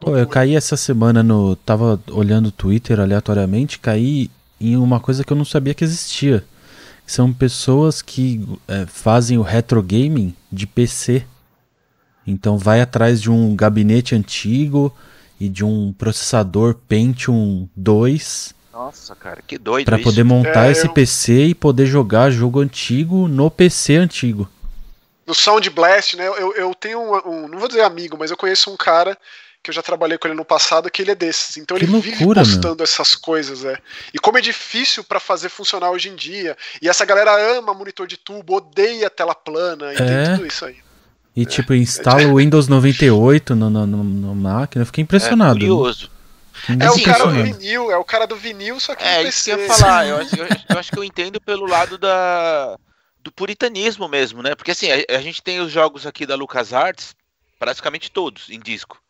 Pô, 0.00 0.16
eu 0.16 0.26
caí 0.26 0.56
essa 0.56 0.76
semana 0.76 1.22
no. 1.22 1.56
Tava 1.56 2.02
olhando 2.10 2.46
o 2.46 2.52
Twitter 2.52 2.98
aleatoriamente, 2.98 3.78
caí 3.78 4.30
em 4.60 4.76
uma 4.76 4.98
coisa 4.98 5.24
que 5.24 5.32
eu 5.32 5.36
não 5.36 5.44
sabia 5.44 5.74
que 5.74 5.84
existia 5.84 6.44
são 7.12 7.32
pessoas 7.32 8.00
que 8.00 8.40
é, 8.66 8.86
fazem 8.86 9.36
o 9.36 9.42
retro 9.42 9.82
gaming 9.82 10.34
de 10.50 10.66
PC. 10.66 11.24
Então 12.26 12.56
vai 12.56 12.80
atrás 12.80 13.20
de 13.20 13.30
um 13.30 13.54
gabinete 13.54 14.14
antigo 14.14 14.94
e 15.38 15.48
de 15.48 15.64
um 15.64 15.92
processador 15.92 16.74
Pentium 16.88 17.68
2. 17.76 18.54
Nossa, 18.72 19.14
cara, 19.14 19.42
que 19.46 19.58
doido 19.58 19.84
Para 19.84 19.98
poder 19.98 20.24
montar 20.24 20.68
é, 20.68 20.72
esse 20.72 20.86
eu... 20.86 20.92
PC 20.92 21.46
e 21.48 21.54
poder 21.54 21.84
jogar 21.84 22.30
jogo 22.30 22.60
antigo 22.60 23.28
no 23.28 23.50
PC 23.50 23.96
antigo. 23.96 24.48
No 25.26 25.34
Sound 25.34 25.68
Blast, 25.68 26.16
né? 26.16 26.26
Eu, 26.26 26.54
eu 26.54 26.74
tenho 26.74 26.98
um, 26.98 27.28
um, 27.28 27.48
não 27.48 27.58
vou 27.58 27.68
dizer 27.68 27.82
amigo, 27.82 28.16
mas 28.18 28.30
eu 28.30 28.36
conheço 28.36 28.70
um 28.72 28.76
cara 28.76 29.18
que 29.62 29.70
eu 29.70 29.74
já 29.74 29.82
trabalhei 29.82 30.18
com 30.18 30.26
ele 30.26 30.36
no 30.36 30.44
passado, 30.44 30.90
que 30.90 31.02
ele 31.02 31.12
é 31.12 31.14
desses. 31.14 31.56
Então 31.56 31.76
que 31.76 31.84
ele 31.84 31.92
loucura, 31.92 32.16
vive 32.18 32.34
postando 32.34 32.76
meu. 32.76 32.84
essas 32.84 33.14
coisas, 33.14 33.64
é. 33.64 33.78
E 34.12 34.18
como 34.18 34.38
é 34.38 34.40
difícil 34.40 35.04
para 35.04 35.20
fazer 35.20 35.48
funcionar 35.48 35.90
hoje 35.90 36.08
em 36.08 36.16
dia. 36.16 36.56
E 36.80 36.88
essa 36.88 37.04
galera 37.04 37.32
ama 37.56 37.72
monitor 37.72 38.06
de 38.06 38.16
tubo, 38.16 38.56
odeia 38.56 39.08
tela 39.08 39.34
plana, 39.34 39.92
e 39.92 39.96
é. 39.96 39.98
tem 39.98 40.34
tudo 40.34 40.46
isso 40.46 40.64
aí. 40.64 40.76
E 41.34 41.42
é. 41.42 41.44
tipo, 41.44 41.72
instala 41.74 42.26
o 42.26 42.36
Windows 42.36 42.66
98 42.66 43.54
no, 43.54 43.70
no, 43.70 43.86
no, 43.86 44.04
no 44.04 44.34
máquina, 44.34 44.82
eu 44.82 44.86
fiquei 44.86 45.02
impressionado. 45.02 45.58
É 45.58 45.60
curioso. 45.60 46.10
É 46.68 46.90
o 46.90 47.02
cara 47.02 47.24
do 47.24 47.42
vinil, 47.42 47.90
é 47.90 47.96
o 47.96 48.04
cara 48.04 48.26
do 48.26 48.36
vinil, 48.36 48.78
só 48.78 48.94
que. 48.94 49.02
É, 49.02 49.22
isso 49.22 49.44
que 49.44 49.50
eu 49.50 49.58
ia 49.60 49.68
falar. 49.68 50.06
Eu, 50.06 50.18
eu, 50.36 50.46
eu, 50.70 50.78
acho 50.78 50.90
que 50.90 50.98
eu 50.98 51.04
entendo 51.04 51.40
pelo 51.40 51.66
lado 51.66 51.96
da, 51.96 52.76
do 53.22 53.32
puritanismo 53.32 54.08
mesmo, 54.08 54.42
né? 54.42 54.54
Porque 54.54 54.72
assim, 54.72 54.88
a, 54.90 55.16
a 55.16 55.20
gente 55.20 55.42
tem 55.42 55.60
os 55.60 55.72
jogos 55.72 56.06
aqui 56.06 56.26
da 56.26 56.34
LucasArts, 56.34 57.14
praticamente 57.58 58.10
todos 58.10 58.50
em 58.50 58.60
disco. 58.60 59.00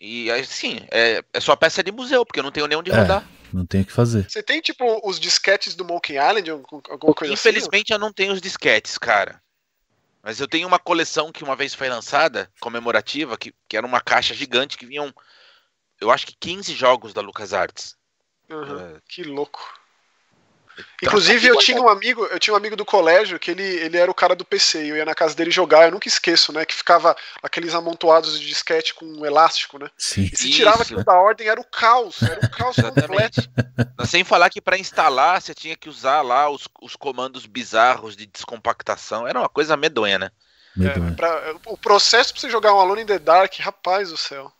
E 0.00 0.30
assim, 0.30 0.80
é, 0.90 1.24
é 1.32 1.40
só 1.40 1.56
peça 1.56 1.82
de 1.82 1.90
museu, 1.90 2.24
porque 2.24 2.38
eu 2.38 2.44
não 2.44 2.52
tenho 2.52 2.66
nem 2.66 2.78
onde 2.78 2.90
é, 2.90 2.94
rodar. 2.94 3.28
Não 3.52 3.66
tem 3.66 3.80
o 3.80 3.84
que 3.84 3.92
fazer. 3.92 4.30
Você 4.30 4.42
tem, 4.42 4.60
tipo, 4.60 5.00
os 5.08 5.18
disquetes 5.18 5.74
do 5.74 5.84
Monkey 5.84 6.16
Island, 6.16 6.50
alguma 6.50 7.14
coisa 7.14 7.32
assim, 7.32 7.32
Infelizmente 7.32 7.92
assim? 7.92 7.94
eu 7.94 7.98
não 7.98 8.12
tenho 8.12 8.32
os 8.32 8.40
disquetes, 8.40 8.96
cara. 8.96 9.42
Mas 10.22 10.40
eu 10.40 10.46
tenho 10.48 10.68
uma 10.68 10.78
coleção 10.78 11.32
que 11.32 11.42
uma 11.42 11.56
vez 11.56 11.74
foi 11.74 11.88
lançada, 11.88 12.50
comemorativa, 12.60 13.36
que, 13.36 13.54
que 13.66 13.76
era 13.76 13.86
uma 13.86 14.00
caixa 14.00 14.34
gigante 14.34 14.76
que 14.76 14.86
vinham, 14.86 15.12
eu 16.00 16.10
acho 16.10 16.26
que 16.26 16.36
15 16.38 16.74
jogos 16.74 17.12
da 17.12 17.20
LucasArts. 17.20 17.96
Uhum, 18.50 18.78
é... 18.78 19.00
Que 19.08 19.22
louco. 19.22 19.77
Inclusive, 21.02 21.46
eu 21.46 21.58
tinha 21.58 21.80
um 21.80 21.88
amigo, 21.88 22.24
eu 22.26 22.38
tinha 22.38 22.54
um 22.54 22.56
amigo 22.56 22.76
do 22.76 22.84
colégio 22.84 23.38
que 23.38 23.50
ele, 23.50 23.62
ele 23.62 23.96
era 23.96 24.10
o 24.10 24.14
cara 24.14 24.34
do 24.34 24.44
PC, 24.44 24.90
eu 24.90 24.96
ia 24.96 25.04
na 25.04 25.14
casa 25.14 25.34
dele 25.34 25.50
jogar, 25.50 25.86
eu 25.86 25.92
nunca 25.92 26.08
esqueço, 26.08 26.52
né? 26.52 26.64
Que 26.64 26.74
ficava 26.74 27.16
aqueles 27.42 27.74
amontoados 27.74 28.38
de 28.38 28.46
disquete 28.46 28.94
com 28.94 29.04
um 29.04 29.24
elástico, 29.24 29.78
né? 29.78 29.88
Sim. 29.96 30.28
E 30.32 30.36
se 30.36 30.50
tirava 30.50 30.82
aquilo 30.82 31.04
da 31.04 31.14
ordem, 31.14 31.48
era 31.48 31.60
o 31.60 31.64
caos, 31.64 32.22
era 32.22 32.44
o 32.44 32.50
caos 32.50 32.76
completo. 32.76 33.48
Sem 34.06 34.24
falar 34.24 34.50
que 34.50 34.60
para 34.60 34.78
instalar 34.78 35.40
você 35.40 35.54
tinha 35.54 35.76
que 35.76 35.88
usar 35.88 36.22
lá 36.22 36.50
os, 36.50 36.68
os 36.82 36.96
comandos 36.96 37.46
bizarros 37.46 38.16
de 38.16 38.26
descompactação, 38.26 39.26
era 39.26 39.38
uma 39.38 39.48
coisa 39.48 39.76
medonha, 39.76 40.18
né? 40.18 40.30
É, 40.80 41.10
pra, 41.14 41.56
o 41.66 41.76
processo 41.76 42.32
pra 42.32 42.40
você 42.40 42.50
jogar 42.50 42.72
um 42.72 42.78
Alone 42.78 43.02
in 43.02 43.06
the 43.06 43.18
Dark, 43.18 43.52
rapaz 43.58 44.10
do 44.10 44.16
céu. 44.16 44.52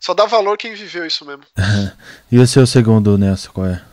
Só 0.00 0.14
dá 0.14 0.26
valor 0.26 0.58
quem 0.58 0.74
viveu 0.74 1.06
isso 1.06 1.24
mesmo. 1.24 1.44
e 2.30 2.38
o 2.38 2.46
seu 2.46 2.66
segundo, 2.66 3.16
Nelson, 3.16 3.52
qual 3.52 3.66
é? 3.68 3.91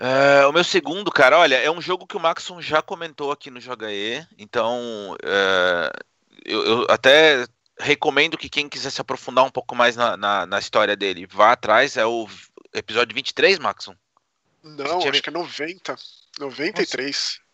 É, 0.00 0.46
o 0.46 0.52
meu 0.52 0.62
segundo, 0.62 1.10
cara, 1.10 1.38
olha, 1.38 1.56
é 1.56 1.68
um 1.70 1.80
jogo 1.80 2.06
que 2.06 2.16
o 2.16 2.20
Maxon 2.20 2.62
já 2.62 2.80
comentou 2.80 3.32
aqui 3.32 3.50
no 3.50 3.60
Joga 3.60 3.92
E, 3.92 4.24
então 4.38 5.16
é, 5.24 5.90
eu, 6.44 6.64
eu, 6.64 6.86
até 6.88 7.44
recomendo 7.80 8.38
que 8.38 8.48
quem 8.48 8.68
quiser 8.68 8.90
se 8.90 9.00
aprofundar 9.00 9.44
um 9.44 9.50
pouco 9.50 9.74
mais 9.74 9.96
na, 9.96 10.16
na, 10.16 10.46
na, 10.46 10.58
história 10.60 10.96
dele, 10.96 11.26
vá 11.26 11.50
atrás, 11.50 11.96
é 11.96 12.06
o 12.06 12.28
episódio 12.72 13.12
23, 13.12 13.58
Maxon? 13.58 13.94
Não, 14.62 14.98
acho 14.98 15.10
me... 15.10 15.20
que 15.20 15.30
é 15.30 15.32
90, 15.32 15.96
93. 16.38 17.16
Nossa. 17.16 17.48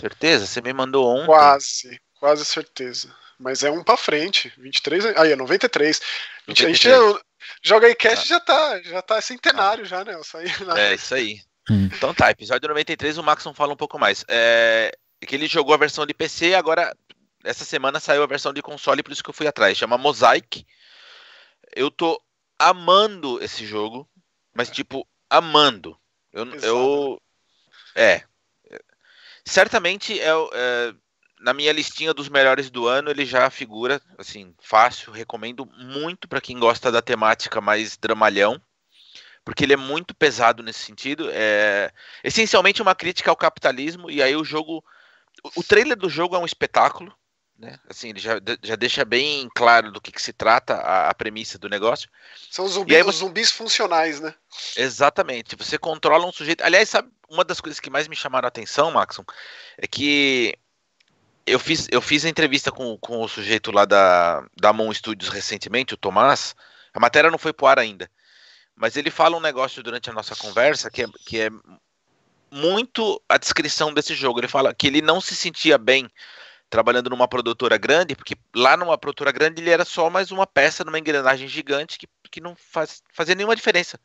Certeza? 0.00 0.46
Você 0.46 0.60
me 0.60 0.72
mandou 0.72 1.04
ontem. 1.04 1.26
Quase, 1.26 2.00
quase 2.20 2.44
certeza. 2.44 3.12
Mas 3.38 3.64
é 3.64 3.70
um 3.70 3.82
pra 3.82 3.96
frente. 3.96 4.52
23. 4.58 5.06
Aí, 5.16 5.32
é 5.32 5.36
93. 5.36 6.00
93. 6.46 6.48
A 6.48 6.72
gente 6.72 6.88
é, 6.88 7.22
joga 7.62 7.86
aí 7.86 7.94
cast 7.94 8.24
ah. 8.24 8.36
já 8.36 8.40
tá, 8.40 8.82
já 8.82 9.02
tá 9.02 9.20
centenário 9.20 9.84
já, 9.84 10.04
né? 10.04 10.14
Aí, 10.34 10.64
na... 10.66 10.78
É, 10.78 10.94
isso 10.94 11.14
aí. 11.14 11.40
Hum. 11.70 11.88
Então 11.94 12.14
tá, 12.14 12.30
episódio 12.30 12.68
93, 12.68 13.18
o 13.18 13.22
Maxon 13.22 13.52
fala 13.52 13.72
um 13.72 13.76
pouco 13.76 13.98
mais. 13.98 14.24
É, 14.28 14.96
que 15.26 15.34
ele 15.34 15.46
jogou 15.46 15.74
a 15.74 15.78
versão 15.78 16.06
de 16.06 16.14
PC, 16.14 16.54
agora 16.54 16.96
essa 17.44 17.64
semana 17.64 18.00
saiu 18.00 18.22
a 18.22 18.26
versão 18.26 18.52
de 18.52 18.62
console, 18.62 19.02
por 19.02 19.12
isso 19.12 19.22
que 19.22 19.30
eu 19.30 19.34
fui 19.34 19.46
atrás. 19.46 19.76
Chama 19.76 19.98
Mosaic. 19.98 20.66
Eu 21.74 21.90
tô 21.90 22.20
amando 22.58 23.42
esse 23.42 23.66
jogo, 23.66 24.08
mas 24.54 24.70
tipo, 24.70 25.06
amando. 25.30 25.98
Eu, 26.32 26.46
eu 26.56 27.22
é, 27.94 28.22
certamente 29.44 30.18
é, 30.20 30.30
é, 30.30 30.94
na 31.40 31.52
minha 31.52 31.72
listinha 31.72 32.12
dos 32.12 32.28
melhores 32.28 32.70
do 32.70 32.86
ano 32.86 33.10
ele 33.10 33.24
já 33.24 33.48
figura 33.50 34.00
assim 34.16 34.54
fácil. 34.60 35.12
Recomendo 35.12 35.66
muito 35.66 36.28
para 36.28 36.40
quem 36.40 36.58
gosta 36.58 36.90
da 36.90 37.02
temática 37.02 37.60
mais 37.60 37.96
dramalhão, 37.96 38.60
porque 39.48 39.64
ele 39.64 39.72
é 39.72 39.78
muito 39.78 40.14
pesado 40.14 40.62
nesse 40.62 40.80
sentido. 40.80 41.30
É 41.32 41.90
essencialmente 42.22 42.82
uma 42.82 42.94
crítica 42.94 43.30
ao 43.30 43.36
capitalismo 43.36 44.10
e 44.10 44.22
aí 44.22 44.36
o 44.36 44.44
jogo, 44.44 44.84
o, 45.56 45.64
trailer 45.64 45.96
do 45.96 46.10
jogo 46.10 46.36
é 46.36 46.38
um 46.38 46.44
espetáculo. 46.44 47.10
Né? 47.58 47.78
Assim, 47.88 48.10
ele 48.10 48.20
já, 48.20 48.34
já 48.62 48.76
deixa 48.76 49.06
bem 49.06 49.48
claro 49.54 49.90
do 49.90 50.02
que, 50.02 50.12
que 50.12 50.20
se 50.20 50.34
trata 50.34 50.74
a, 50.74 51.08
a, 51.08 51.14
premissa 51.14 51.58
do 51.58 51.66
negócio. 51.66 52.10
São 52.50 52.66
os 52.66 52.72
zumbis, 52.72 53.02
você... 53.02 53.18
zumbis 53.20 53.50
funcionais, 53.50 54.20
né? 54.20 54.34
Exatamente. 54.76 55.56
Você 55.56 55.78
controla 55.78 56.26
um 56.26 56.32
sujeito. 56.32 56.62
Aliás, 56.62 56.90
sabe 56.90 57.08
uma 57.26 57.42
das 57.42 57.58
coisas 57.58 57.80
que 57.80 57.88
mais 57.88 58.06
me 58.06 58.14
chamaram 58.14 58.44
a 58.44 58.50
atenção, 58.50 58.90
Maxon, 58.90 59.24
é 59.78 59.86
que 59.86 60.58
eu 61.46 61.58
fiz, 61.58 61.88
eu 61.90 62.02
fiz 62.02 62.26
a 62.26 62.28
entrevista 62.28 62.70
com, 62.70 62.98
com 62.98 63.22
o 63.22 63.28
sujeito 63.28 63.72
lá 63.72 63.86
da, 63.86 64.46
da 64.60 64.74
Mon 64.74 64.92
Studios 64.92 65.30
recentemente, 65.30 65.94
o 65.94 65.96
Tomás. 65.96 66.54
A 66.92 67.00
matéria 67.00 67.30
não 67.30 67.38
foi 67.38 67.54
pro 67.54 67.66
ar 67.66 67.78
ainda. 67.78 68.10
Mas 68.78 68.96
ele 68.96 69.10
fala 69.10 69.36
um 69.36 69.40
negócio 69.40 69.82
durante 69.82 70.08
a 70.08 70.12
nossa 70.12 70.36
conversa 70.36 70.90
que 70.90 71.02
é, 71.02 71.06
que 71.26 71.40
é 71.40 71.50
muito 72.50 73.20
a 73.28 73.36
descrição 73.36 73.92
desse 73.92 74.14
jogo. 74.14 74.40
Ele 74.40 74.48
fala 74.48 74.72
que 74.72 74.86
ele 74.86 75.02
não 75.02 75.20
se 75.20 75.34
sentia 75.34 75.76
bem 75.76 76.08
trabalhando 76.70 77.10
numa 77.10 77.26
produtora 77.26 77.76
grande, 77.76 78.14
porque 78.14 78.36
lá 78.54 78.76
numa 78.76 78.96
produtora 78.96 79.32
grande 79.32 79.60
ele 79.60 79.70
era 79.70 79.84
só 79.84 80.08
mais 80.08 80.30
uma 80.30 80.46
peça 80.46 80.84
numa 80.84 80.98
engrenagem 80.98 81.48
gigante 81.48 81.98
que, 81.98 82.06
que 82.30 82.40
não 82.40 82.54
faz, 82.54 83.02
fazia 83.12 83.34
nenhuma 83.34 83.56
diferença. 83.56 83.98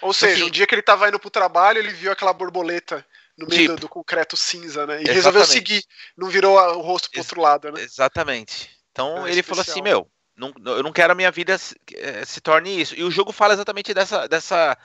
Ou 0.00 0.10
então, 0.10 0.12
seja, 0.12 0.34
assim, 0.34 0.44
um 0.44 0.50
dia 0.50 0.66
que 0.66 0.74
ele 0.74 0.80
estava 0.80 1.08
indo 1.08 1.18
pro 1.18 1.30
trabalho, 1.30 1.78
ele 1.78 1.92
viu 1.92 2.12
aquela 2.12 2.32
borboleta 2.32 3.04
no 3.36 3.48
meio 3.48 3.62
tipo, 3.62 3.74
do, 3.74 3.80
do, 3.80 3.88
concreto 3.88 4.36
cinza, 4.36 4.86
né? 4.86 4.94
E 4.94 4.96
exatamente. 4.96 5.14
resolveu 5.14 5.44
seguir, 5.44 5.84
não 6.16 6.28
virou 6.28 6.56
o 6.56 6.82
rosto 6.82 7.10
pro 7.10 7.18
Ex 7.18 7.26
outro 7.26 7.40
lado, 7.40 7.72
né? 7.72 7.80
Exatamente. 7.80 8.70
Então 8.92 9.26
é 9.26 9.30
ele 9.30 9.40
especial. 9.40 9.44
falou 9.44 9.62
assim, 9.62 9.82
meu, 9.82 10.08
não, 10.36 10.52
eu 10.64 10.82
não 10.82 10.92
quero 10.92 11.12
a 11.12 11.16
minha 11.16 11.30
vida 11.30 11.56
se, 11.58 11.76
eh, 11.94 12.24
se, 12.24 12.40
torne 12.40 12.80
isso. 12.80 12.94
E 12.94 13.02
o 13.04 13.10
jogo 13.10 13.32
fala 13.32 13.54
exatamente 13.54 13.94
dessa, 13.94 14.26
dessa, 14.26 14.76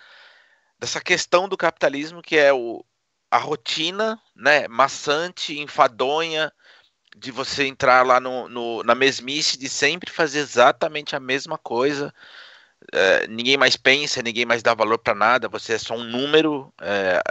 dessa 0.79 1.01
questão 1.01 1.49
do 1.49 1.57
capitalismo, 1.57 2.21
que 2.21 2.37
é 2.37 2.53
o, 2.53 2.85
a 3.31 3.37
rotina, 3.37 4.19
né, 4.35 4.67
maçante, 4.67 5.59
enfadonha, 5.59 6.51
de 7.17 7.31
você 7.31 7.65
entrar 7.65 8.05
lá 8.05 8.19
no, 8.19 8.47
no, 8.47 8.83
na 8.83 8.95
mesmice 8.95 9.57
de 9.57 9.67
sempre 9.67 10.11
fazer 10.11 10.39
exatamente 10.39 11.15
a 11.15 11.19
mesma 11.19 11.57
coisa. 11.57 12.13
É, 12.93 13.27
ninguém 13.27 13.57
mais 13.57 13.75
pensa, 13.75 14.21
ninguém 14.21 14.45
mais 14.45 14.63
dá 14.63 14.73
valor 14.73 14.97
para 14.99 15.13
nada, 15.13 15.49
você 15.49 15.73
é 15.73 15.77
só 15.77 15.95
um 15.95 16.03
número 16.03 16.73
é, 16.81 17.21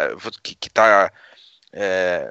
que, 0.43 0.57
está 0.69 1.11
é, 1.73 2.31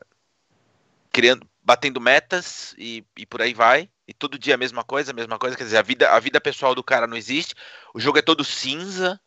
criando, 1.11 1.47
batendo 1.63 1.99
metas 1.99 2.75
e, 2.77 3.03
e, 3.17 3.25
por 3.25 3.41
aí 3.41 3.53
vai. 3.53 3.89
E 4.07 4.13
todo 4.13 4.39
dia 4.39 4.55
a 4.55 4.57
mesma 4.57 4.83
coisa, 4.83 5.11
a 5.11 5.15
mesma 5.15 5.37
coisa. 5.37 5.57
Quer 5.57 5.65
dizer, 5.65 5.77
a 5.77 5.81
vida, 5.81 6.09
a 6.09 6.19
vida 6.19 6.39
pessoal 6.39 6.73
do 6.73 6.83
cara 6.83 7.07
não 7.07 7.17
existe. 7.17 7.53
O 7.93 7.99
jogo 7.99 8.19
é 8.19 8.21
todo 8.21 8.43
cinza. 8.43 9.19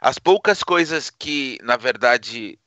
As 0.00 0.18
poucas 0.18 0.62
coisas 0.62 1.10
que, 1.10 1.58
na 1.62 1.76
verdade, 1.76 2.58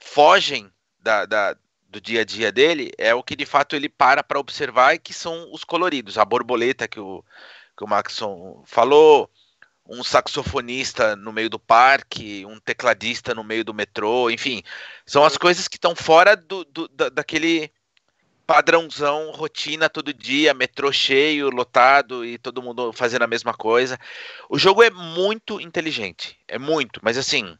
fogem 0.00 0.70
da, 0.98 1.26
da, 1.26 1.56
do 1.88 2.00
dia 2.00 2.22
a 2.22 2.24
dia 2.24 2.50
dele 2.50 2.90
é 2.98 3.14
o 3.14 3.22
que 3.22 3.36
de 3.36 3.46
fato 3.46 3.76
ele 3.76 3.88
para 3.88 4.22
para 4.22 4.40
observar, 4.40 4.98
que 4.98 5.12
são 5.12 5.48
os 5.52 5.64
coloridos, 5.64 6.18
a 6.18 6.24
borboleta 6.24 6.88
que 6.88 7.00
o, 7.00 7.24
que 7.76 7.84
o 7.84 7.86
Maxon 7.86 8.62
falou, 8.66 9.30
um 9.86 10.02
saxofonista 10.02 11.16
no 11.16 11.32
meio 11.32 11.50
do 11.50 11.58
parque, 11.58 12.46
um 12.46 12.58
tecladista 12.58 13.34
no 13.34 13.44
meio 13.44 13.64
do 13.64 13.74
metrô, 13.74 14.30
enfim, 14.30 14.62
são 15.04 15.24
as 15.24 15.36
coisas 15.36 15.68
que 15.68 15.76
estão 15.76 15.94
fora 15.94 16.36
do, 16.36 16.64
do 16.64 16.88
da, 16.88 17.08
daquele 17.08 17.70
padrãozão, 18.46 19.30
rotina 19.30 19.88
todo 19.88 20.12
dia, 20.12 20.54
metrô 20.54 20.92
cheio, 20.92 21.50
lotado 21.50 22.24
e 22.24 22.38
todo 22.38 22.62
mundo 22.62 22.92
fazendo 22.92 23.22
a 23.22 23.26
mesma 23.26 23.54
coisa. 23.54 23.98
O 24.48 24.58
jogo 24.58 24.82
é 24.82 24.90
muito 24.90 25.60
inteligente, 25.60 26.38
é 26.48 26.58
muito, 26.58 27.00
mas 27.02 27.16
assim. 27.16 27.56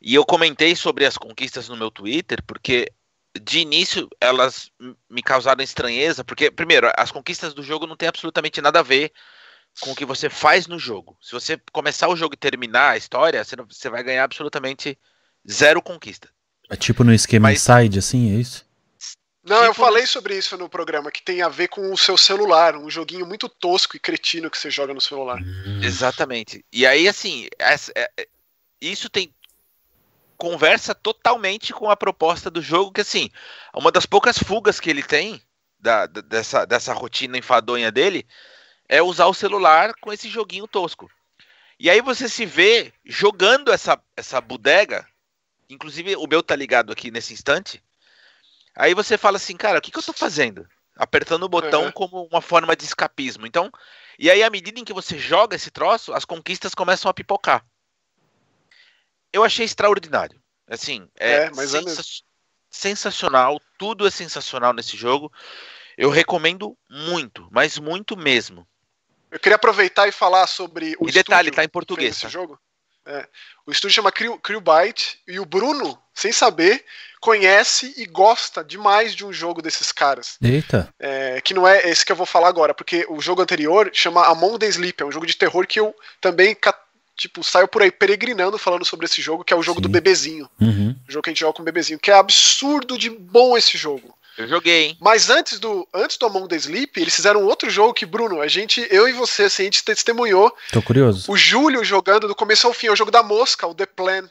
E 0.00 0.14
eu 0.14 0.24
comentei 0.24 0.76
sobre 0.76 1.04
as 1.04 1.16
conquistas 1.16 1.68
no 1.68 1.76
meu 1.76 1.90
Twitter, 1.90 2.42
porque 2.46 2.92
de 3.40 3.58
início 3.58 4.08
elas 4.20 4.70
me 5.10 5.22
causaram 5.22 5.62
estranheza, 5.62 6.24
porque, 6.24 6.50
primeiro, 6.50 6.90
as 6.96 7.10
conquistas 7.10 7.54
do 7.54 7.62
jogo 7.62 7.86
não 7.86 7.96
tem 7.96 8.08
absolutamente 8.08 8.60
nada 8.60 8.80
a 8.80 8.82
ver 8.82 9.12
com 9.80 9.92
o 9.92 9.96
que 9.96 10.04
você 10.04 10.30
faz 10.30 10.66
no 10.66 10.78
jogo. 10.78 11.16
Se 11.20 11.32
você 11.32 11.60
começar 11.72 12.08
o 12.08 12.16
jogo 12.16 12.34
e 12.34 12.38
terminar 12.38 12.90
a 12.90 12.96
história, 12.96 13.42
você, 13.44 13.56
não, 13.56 13.66
você 13.66 13.90
vai 13.90 14.02
ganhar 14.02 14.24
absolutamente 14.24 14.98
zero 15.50 15.82
conquista. 15.82 16.28
É 16.68 16.76
tipo 16.76 17.04
no 17.04 17.14
esquema 17.14 17.48
Mas, 17.48 17.68
inside, 17.68 17.98
assim, 17.98 18.34
é 18.34 18.40
isso? 18.40 18.65
Não, 19.46 19.58
tipo 19.58 19.70
eu 19.70 19.74
falei 19.74 20.02
no... 20.02 20.08
sobre 20.08 20.36
isso 20.36 20.58
no 20.58 20.68
programa, 20.68 21.10
que 21.10 21.22
tem 21.22 21.40
a 21.40 21.48
ver 21.48 21.68
com 21.68 21.92
o 21.92 21.96
seu 21.96 22.16
celular, 22.16 22.76
um 22.76 22.90
joguinho 22.90 23.24
muito 23.24 23.48
tosco 23.48 23.96
e 23.96 24.00
cretino 24.00 24.50
que 24.50 24.58
você 24.58 24.70
joga 24.70 24.92
no 24.92 25.00
celular. 25.00 25.40
Hum. 25.40 25.80
Exatamente. 25.82 26.64
E 26.72 26.84
aí, 26.84 27.08
assim, 27.08 27.46
essa, 27.58 27.92
é, 27.94 28.10
é, 28.18 28.28
isso 28.80 29.08
tem 29.08 29.32
conversa 30.36 30.94
totalmente 30.94 31.72
com 31.72 31.88
a 31.88 31.96
proposta 31.96 32.50
do 32.50 32.60
jogo, 32.60 32.92
que 32.92 33.00
assim, 33.00 33.30
uma 33.72 33.92
das 33.92 34.04
poucas 34.04 34.36
fugas 34.36 34.80
que 34.80 34.90
ele 34.90 35.02
tem 35.02 35.40
da, 35.78 36.06
dessa, 36.06 36.64
dessa 36.64 36.92
rotina 36.92 37.38
enfadonha 37.38 37.90
dele 37.90 38.26
é 38.88 39.00
usar 39.00 39.26
o 39.26 39.34
celular 39.34 39.94
com 40.00 40.12
esse 40.12 40.28
joguinho 40.28 40.66
tosco. 40.66 41.10
E 41.78 41.88
aí 41.88 42.00
você 42.00 42.28
se 42.28 42.44
vê 42.44 42.92
jogando 43.04 43.72
essa, 43.72 44.00
essa 44.16 44.40
bodega, 44.40 45.06
inclusive 45.68 46.16
o 46.16 46.26
meu 46.26 46.42
tá 46.42 46.56
ligado 46.56 46.92
aqui 46.92 47.10
nesse 47.10 47.32
instante. 47.32 47.82
Aí 48.76 48.94
você 48.94 49.16
fala 49.16 49.36
assim, 49.36 49.56
cara, 49.56 49.78
o 49.78 49.82
que, 49.82 49.90
que 49.90 49.98
eu 49.98 50.02
tô 50.02 50.12
fazendo? 50.12 50.66
Apertando 50.96 51.44
o 51.44 51.48
botão 51.48 51.84
uhum. 51.84 51.92
como 51.92 52.28
uma 52.30 52.40
forma 52.40 52.76
de 52.76 52.84
escapismo. 52.84 53.46
Então, 53.46 53.70
e 54.18 54.30
aí 54.30 54.42
à 54.42 54.50
medida 54.50 54.78
em 54.78 54.84
que 54.84 54.92
você 54.92 55.18
joga 55.18 55.56
esse 55.56 55.70
troço, 55.70 56.12
as 56.12 56.24
conquistas 56.24 56.74
começam 56.74 57.10
a 57.10 57.14
pipocar 57.14 57.64
eu 59.36 59.44
achei 59.44 59.64
extraordinário. 59.66 60.40
Assim, 60.66 61.08
é, 61.18 61.44
é 61.44 61.52
sensa 61.54 62.02
sensacional, 62.68 63.60
tudo 63.78 64.06
é 64.06 64.10
sensacional 64.10 64.72
nesse 64.72 64.96
jogo. 64.96 65.32
Eu 65.96 66.10
recomendo 66.10 66.76
muito, 66.90 67.48
mas 67.50 67.78
muito 67.78 68.16
mesmo. 68.16 68.66
Eu 69.30 69.38
queria 69.38 69.56
aproveitar 69.56 70.08
e 70.08 70.12
falar 70.12 70.46
sobre 70.46 70.96
o 70.98 71.08
E 71.08 71.12
detalhe, 71.12 71.50
tá 71.50 71.64
em 71.64 71.68
português. 71.68 72.20
Tá? 72.20 72.28
jogo. 72.28 72.58
É. 73.06 73.26
O 73.64 73.70
estúdio 73.70 73.94
chama 73.94 74.12
Crewbyte 74.12 75.20
e 75.26 75.38
o 75.38 75.44
Bruno, 75.44 75.98
sem 76.12 76.32
saber, 76.32 76.84
conhece 77.20 77.94
e 77.96 78.06
gosta 78.06 78.64
demais 78.64 79.14
de 79.14 79.24
um 79.24 79.32
jogo 79.32 79.62
desses 79.62 79.92
caras. 79.92 80.36
Eita. 80.42 80.92
É, 80.98 81.40
que 81.40 81.54
não 81.54 81.66
é 81.66 81.88
esse 81.88 82.04
que 82.04 82.12
eu 82.12 82.16
vou 82.16 82.26
falar 82.26 82.48
agora, 82.48 82.74
porque 82.74 83.06
o 83.08 83.20
jogo 83.20 83.42
anterior 83.42 83.90
chama 83.92 84.26
Among 84.26 84.58
the 84.58 84.66
Sleep, 84.66 85.02
é 85.02 85.06
um 85.06 85.12
jogo 85.12 85.26
de 85.26 85.36
terror 85.36 85.66
que 85.66 85.80
eu 85.80 85.94
também 86.20 86.56
tipo, 87.16 87.42
saiu 87.42 87.66
por 87.66 87.82
aí 87.82 87.90
peregrinando 87.90 88.58
falando 88.58 88.84
sobre 88.84 89.06
esse 89.06 89.22
jogo, 89.22 89.42
que 89.42 89.52
é 89.52 89.56
o 89.56 89.62
jogo 89.62 89.78
Sim. 89.78 89.82
do 89.82 89.88
bebezinho. 89.88 90.48
Uhum. 90.60 90.94
O 91.08 91.12
jogo 91.12 91.22
que 91.22 91.30
a 91.30 91.32
gente 91.32 91.40
joga 91.40 91.54
com 91.54 91.62
o 91.62 91.64
bebezinho, 91.64 91.98
que 91.98 92.10
é 92.10 92.14
absurdo 92.14 92.98
de 92.98 93.08
bom 93.08 93.56
esse 93.56 93.78
jogo. 93.78 94.15
Eu 94.36 94.46
joguei, 94.46 94.84
hein? 94.84 94.96
Mas 95.00 95.30
antes 95.30 95.58
do, 95.58 95.88
antes 95.94 96.16
do 96.18 96.26
Among 96.26 96.48
the 96.48 96.56
Sleep, 96.56 97.00
eles 97.00 97.14
fizeram 97.14 97.44
outro 97.44 97.70
jogo 97.70 97.94
que, 97.94 98.04
Bruno, 98.04 98.40
a 98.40 98.48
gente, 98.48 98.86
eu 98.90 99.08
e 99.08 99.12
você, 99.12 99.44
assim, 99.44 99.62
a 99.62 99.64
gente 99.66 99.84
testemunhou. 99.84 100.54
Tô 100.70 100.82
curioso. 100.82 101.30
O 101.30 101.36
Júlio 101.36 101.82
jogando 101.84 102.28
do 102.28 102.34
começo 102.34 102.66
ao 102.66 102.72
fim, 102.74 102.88
é 102.88 102.92
o 102.92 102.96
jogo 102.96 103.10
da 103.10 103.22
mosca, 103.22 103.66
o 103.66 103.74
The 103.74 103.86
Plan. 103.86 104.28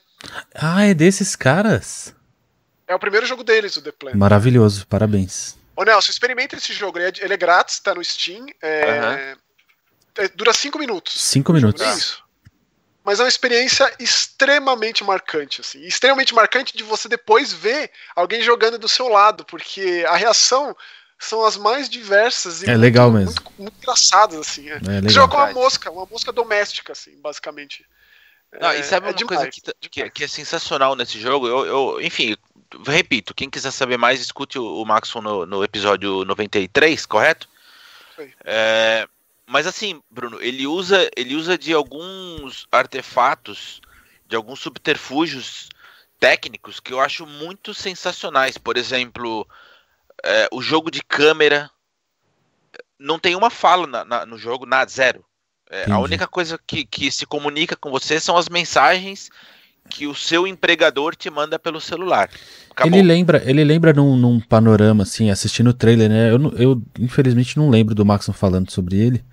Ah, 0.53 0.85
é 0.85 0.93
desses 0.93 1.35
caras? 1.35 2.13
É 2.87 2.93
o 2.93 2.99
primeiro 2.99 3.25
jogo 3.25 3.43
deles, 3.43 3.77
o 3.77 3.81
The 3.81 3.91
Plan. 3.91 4.11
Maravilhoso, 4.13 4.85
parabéns. 4.87 5.57
Ô 5.75 5.83
Nelson, 5.83 6.11
experimenta 6.11 6.55
esse 6.55 6.71
jogo, 6.71 6.99
ele 6.99 7.07
é, 7.07 7.23
ele 7.23 7.33
é 7.33 7.37
grátis, 7.37 7.79
tá 7.79 7.93
no 7.93 8.03
Steam. 8.03 8.45
É, 8.61 9.35
é, 10.17 10.27
dura 10.29 10.53
5 10.53 10.79
minutos. 10.79 11.19
5 11.19 11.51
minutos. 11.51 11.81
É 11.81 11.93
isso. 11.93 12.24
Mas 13.05 13.19
é 13.19 13.23
uma 13.23 13.29
experiência 13.29 13.93
extremamente 13.99 15.03
marcante, 15.03 15.61
assim. 15.61 15.79
Extremamente 15.85 16.33
marcante 16.33 16.75
de 16.75 16.83
você 16.83 17.07
depois 17.07 17.53
ver 17.53 17.91
alguém 18.15 18.41
jogando 18.41 18.79
do 18.79 18.89
seu 18.89 19.07
lado, 19.07 19.45
porque 19.45 20.03
a 20.07 20.15
reação 20.15 20.75
são 21.19 21.45
as 21.45 21.55
mais 21.55 21.87
diversas 21.87 22.63
e 22.63 22.65
é 22.65 22.69
muito, 22.69 22.81
legal 22.81 23.11
mesmo. 23.11 23.27
Muito, 23.27 23.53
muito 23.59 23.77
engraçadas, 23.77 24.39
assim. 24.39 24.69
É. 24.71 24.77
É 24.77 25.01
você 25.01 25.09
joga 25.09 25.35
com 25.35 25.37
uma 25.37 25.53
mosca, 25.53 25.91
uma 25.91 26.07
mosca 26.07 26.31
doméstica, 26.31 26.93
assim, 26.93 27.15
basicamente. 27.21 27.85
Não, 28.59 28.73
e 28.73 28.83
sabe 28.83 29.07
é, 29.07 29.11
uma 29.11 29.27
coisa 29.27 29.49
que, 29.49 29.61
que, 29.89 30.09
que, 30.09 30.23
é 30.23 30.27
sensacional 30.27 30.95
nesse 30.95 31.19
jogo? 31.19 31.47
Eu, 31.47 31.65
eu, 31.65 32.01
enfim, 32.01 32.35
repito, 32.87 33.35
quem 33.35 33.49
quiser 33.49 33.71
saber 33.71 33.97
mais, 33.97 34.19
escute 34.19 34.57
o, 34.57 34.81
o 34.81 34.85
Maxon 34.85 35.21
no, 35.21 35.45
no, 35.45 35.63
episódio 35.63 36.25
93, 36.25 37.05
correto? 37.05 37.47
É, 38.43 39.07
mas 39.47 39.67
assim, 39.67 40.01
Bruno, 40.09 40.41
ele 40.41 40.65
usa, 40.65 41.09
ele 41.15 41.35
usa 41.35 41.57
de 41.57 41.73
alguns 41.73 42.67
artefatos, 42.71 43.79
de 44.27 44.35
alguns 44.35 44.59
subterfúgios 44.59 45.69
técnicos 46.19 46.79
que 46.79 46.91
eu 46.91 46.99
acho 46.99 47.25
muito 47.25 47.73
sensacionais. 47.73 48.57
Por 48.57 48.77
exemplo, 48.77 49.47
é, 50.23 50.47
o 50.51 50.61
jogo 50.61 50.89
de 50.89 51.03
câmera 51.03 51.69
não 52.97 53.19
tem 53.19 53.35
uma 53.35 53.49
fala 53.49 53.85
na, 53.85 54.05
na, 54.05 54.25
no 54.25 54.37
jogo, 54.37 54.65
nada, 54.65 54.89
zero. 54.89 55.23
É, 55.69 55.91
a 55.91 55.99
única 55.99 56.27
coisa 56.27 56.59
que, 56.65 56.85
que 56.85 57.11
se 57.11 57.25
comunica 57.25 57.75
com 57.75 57.89
você 57.89 58.19
são 58.19 58.37
as 58.37 58.47
mensagens 58.49 59.29
que 59.89 60.07
o 60.07 60.15
seu 60.15 60.45
empregador 60.47 61.15
te 61.15 61.29
manda 61.29 61.57
pelo 61.57 61.79
celular. 61.79 62.29
Acabou. 62.69 62.97
Ele 62.97 63.07
lembra, 63.07 63.41
ele 63.45 63.63
lembra 63.63 63.93
num, 63.93 64.17
num, 64.17 64.39
panorama, 64.39 65.03
assim, 65.03 65.29
assistindo 65.29 65.69
o 65.69 65.73
trailer, 65.73 66.09
né? 66.09 66.31
Eu, 66.31 66.53
eu, 66.57 66.81
infelizmente 66.99 67.57
não 67.57 67.69
lembro 67.69 67.95
do 67.95 68.05
Maxon 68.05 68.33
falando 68.33 68.71
sobre 68.71 68.97
ele, 68.97 69.23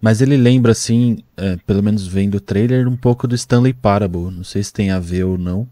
mas 0.00 0.20
ele 0.20 0.36
lembra, 0.36 0.72
assim, 0.72 1.22
é, 1.36 1.56
pelo 1.66 1.82
menos 1.82 2.06
vendo 2.06 2.34
o 2.34 2.40
trailer, 2.40 2.88
um 2.88 2.96
pouco 2.96 3.26
do 3.26 3.34
Stanley 3.34 3.72
Parable. 3.72 4.30
Não 4.30 4.44
sei 4.44 4.62
se 4.62 4.72
tem 4.72 4.90
a 4.90 4.98
ver 4.98 5.24
ou 5.24 5.38
não. 5.38 5.68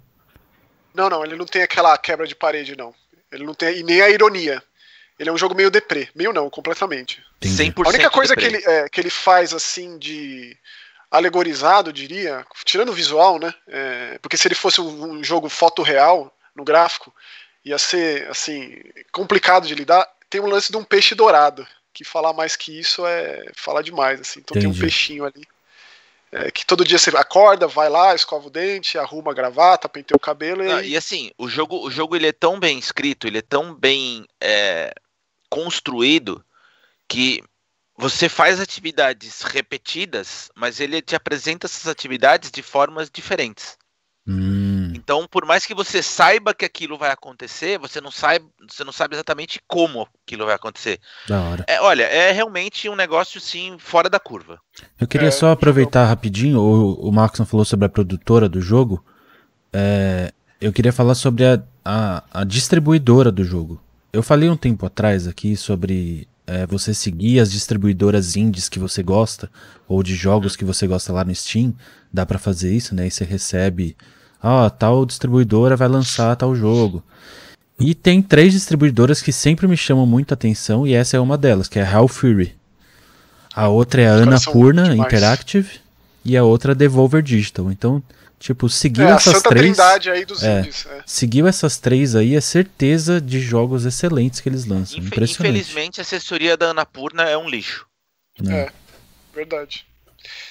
Não, 0.95 1.11
não, 1.11 1.25
ele 1.25 1.37
não 1.37 1.45
tem 1.45 1.63
aquela 1.63 1.97
quebra 1.99 2.27
de 2.27 2.35
parede, 2.35 2.77
não. 2.77 2.95
Ele 3.31 3.45
não 3.45 3.55
tem. 3.55 3.79
E 3.79 3.83
nem 3.83 4.01
a 4.01 4.11
ironia. 4.11 4.63
Ele 5.19 5.29
é 5.29 5.33
um 5.33 5.37
jogo 5.37 5.55
meio 5.55 5.71
deprê. 5.71 6.09
Meio 6.15 6.33
não, 6.33 6.49
completamente. 6.49 7.23
100% 7.43 7.85
a 7.85 7.89
única 7.89 8.11
coisa 8.11 8.35
que 8.35 8.45
ele, 8.45 8.57
é, 8.57 8.89
que 8.89 9.01
ele 9.01 9.11
faz, 9.11 9.53
assim, 9.53 9.99
de 9.99 10.57
alegorizado, 11.11 11.93
diria, 11.93 12.47
tirando 12.65 12.91
o 12.91 12.95
visual, 12.95 13.39
né? 13.39 13.53
É, 13.67 14.19
porque 14.23 14.37
se 14.37 14.47
ele 14.47 14.55
fosse 14.55 14.81
um, 14.81 15.15
um, 15.15 15.25
jogo 15.25 15.49
foto 15.49 15.83
real 15.83 16.33
no 16.55 16.65
gráfico, 16.65 17.13
ia 17.65 17.79
ser 17.79 18.29
assim 18.29 18.81
complicado 19.11 19.67
de 19.67 19.75
lidar. 19.75 20.09
Tem 20.29 20.41
um 20.41 20.47
lance 20.47 20.71
de 20.71 20.79
um 20.79 20.85
peixe 20.85 21.15
dourado, 21.15 21.67
que 21.93 22.05
falar 22.05 22.33
mais 22.33 22.55
que 22.55 22.79
isso 22.79 23.05
é 23.05 23.51
falar 23.57 23.83
demais, 23.83 24.21
assim. 24.21 24.41
Então 24.41 24.57
Entendi. 24.57 24.73
tem 24.73 24.77
um 24.77 24.81
peixinho 24.81 25.25
ali. 25.25 25.43
É, 26.33 26.49
que 26.49 26.65
todo 26.65 26.85
dia 26.85 26.97
você 26.97 27.11
acorda, 27.17 27.67
vai 27.67 27.89
lá, 27.89 28.15
escova 28.15 28.47
o 28.47 28.51
dente, 28.51 28.97
arruma 28.97 29.33
a 29.33 29.35
gravata, 29.35 29.89
penteia 29.89 30.17
o 30.17 30.21
cabelo 30.21 30.63
Não, 30.63 30.81
e... 30.81 30.91
e 30.91 30.97
assim, 30.97 31.33
o 31.37 31.49
jogo, 31.49 31.85
o 31.85 31.91
jogo 31.91 32.15
ele 32.15 32.29
é 32.29 32.33
tão 32.33 32.61
bem 32.61 32.79
escrito, 32.79 33.27
ele 33.27 33.39
é 33.39 33.43
tão 33.43 33.75
bem 33.75 34.25
é, 34.41 34.95
construído 35.49 36.45
que 37.09 37.43
você 38.01 38.31
faz 38.31 38.59
atividades 38.59 39.43
repetidas, 39.43 40.51
mas 40.57 40.81
ele 40.81 41.03
te 41.03 41.15
apresenta 41.15 41.67
essas 41.67 41.87
atividades 41.87 42.51
de 42.51 42.63
formas 42.63 43.11
diferentes. 43.13 43.77
Hum. 44.27 44.91
Então, 44.95 45.27
por 45.31 45.45
mais 45.45 45.67
que 45.67 45.75
você 45.75 46.03
saiba 46.03 46.55
que 46.55 46.65
aquilo 46.65 46.97
vai 46.97 47.11
acontecer, 47.11 47.79
você 47.79 48.01
não 48.01 48.11
sabe, 48.11 48.47
você 48.67 48.83
não 48.85 48.93
sabe 48.93 49.17
exatamente 49.17 49.61
como 49.69 50.09
aquilo 50.27 50.47
vai 50.47 50.55
acontecer. 50.55 50.99
Da 51.29 51.43
hora. 51.43 51.65
É, 51.69 51.79
olha, 51.83 52.05
é 52.05 52.33
realmente 52.33 52.89
um 52.89 52.97
negócio 52.97 53.39
sim 53.39 53.77
fora 53.79 54.09
da 54.09 54.19
curva. 54.19 54.59
Eu 54.99 55.07
queria 55.07 55.29
é, 55.29 55.33
só 55.33 55.51
aproveitar 55.51 56.07
rapidinho, 56.07 56.59
o, 56.59 57.09
o 57.09 57.13
Maxon 57.13 57.45
falou 57.45 57.67
sobre 57.67 57.85
a 57.85 57.91
produtora 57.91 58.49
do 58.49 58.63
jogo. 58.63 59.05
É, 59.75 60.33
eu 60.59 60.73
queria 60.73 60.93
falar 60.93 61.15
sobre 61.15 61.45
a, 61.45 61.63
a, 61.85 62.25
a 62.33 62.45
distribuidora 62.45 63.31
do 63.31 63.45
jogo. 63.45 63.79
Eu 64.11 64.23
falei 64.23 64.49
um 64.49 64.57
tempo 64.57 64.87
atrás 64.87 65.29
aqui 65.29 65.55
sobre 65.55 66.27
é, 66.51 66.67
você 66.67 66.93
seguir 66.93 67.39
as 67.39 67.53
distribuidoras 67.53 68.35
indies 68.35 68.69
que 68.69 68.81
você 68.81 69.05
gosta, 69.05 69.49
ou 69.87 70.03
de 70.03 70.17
jogos 70.17 70.57
que 70.57 70.65
você 70.65 70.85
gosta 70.85 71.13
lá 71.13 71.25
no 71.25 71.33
Steam, 71.33 71.73
dá 72.13 72.27
para 72.27 72.41
fazer 72.41 72.75
isso, 72.75 72.93
né? 72.93 73.07
E 73.07 73.11
você 73.11 73.25
recebe, 73.25 73.97
ó, 74.43 74.67
oh, 74.67 74.71
tal 74.71 75.07
distribuidora 75.07 75.77
vai 75.77 75.87
lançar 75.87 76.35
tal 76.35 76.57
jogo. 76.57 77.05
E 77.79 77.95
tem 77.95 78.21
três 78.21 78.53
distribuidoras 78.53 79.23
que 79.23 79.33
sempre 79.33 79.69
me 79.69 79.77
chamam 79.77 80.05
muita 80.05 80.35
atenção, 80.35 80.85
e 80.85 80.93
essa 80.93 81.17
é 81.17 81.21
uma 81.21 81.39
delas, 81.39 81.69
que 81.69 81.79
é 81.79 81.83
a 81.85 81.93
Hell 81.93 82.09
Fury. 82.09 82.53
A 83.55 83.69
outra 83.69 84.03
é 84.03 84.09
a 84.09 84.15
Annapurna 84.15 84.97
Interactive, 84.97 85.79
e 86.25 86.37
a 86.37 86.43
outra 86.43 86.73
é 86.73 86.75
a 86.75 86.77
Devolver 86.77 87.23
Digital. 87.23 87.71
Então, 87.71 88.03
Tipo, 88.41 88.71
seguiu 88.71 89.07
é, 89.07 89.13
essas 89.13 89.43
três. 89.43 89.79
aí 89.79 90.25
dos 90.25 90.43
é, 90.43 90.61
indies, 90.61 90.87
é. 90.87 91.03
Seguiu 91.05 91.47
essas 91.47 91.77
três 91.77 92.17
aí, 92.17 92.35
é 92.35 92.41
certeza 92.41 93.21
de 93.21 93.39
jogos 93.39 93.85
excelentes 93.85 94.41
que 94.41 94.49
eles 94.49 94.65
lançam. 94.65 94.99
Infe 94.99 95.09
Impressionante. 95.09 95.61
Infelizmente, 95.61 96.01
a 96.01 96.03
assessoria 96.03 96.57
da 96.57 96.71
Anapurna 96.71 97.25
é 97.25 97.37
um 97.37 97.47
lixo. 97.47 97.87
É, 98.49 98.53
é 98.63 98.73
verdade. 99.35 99.87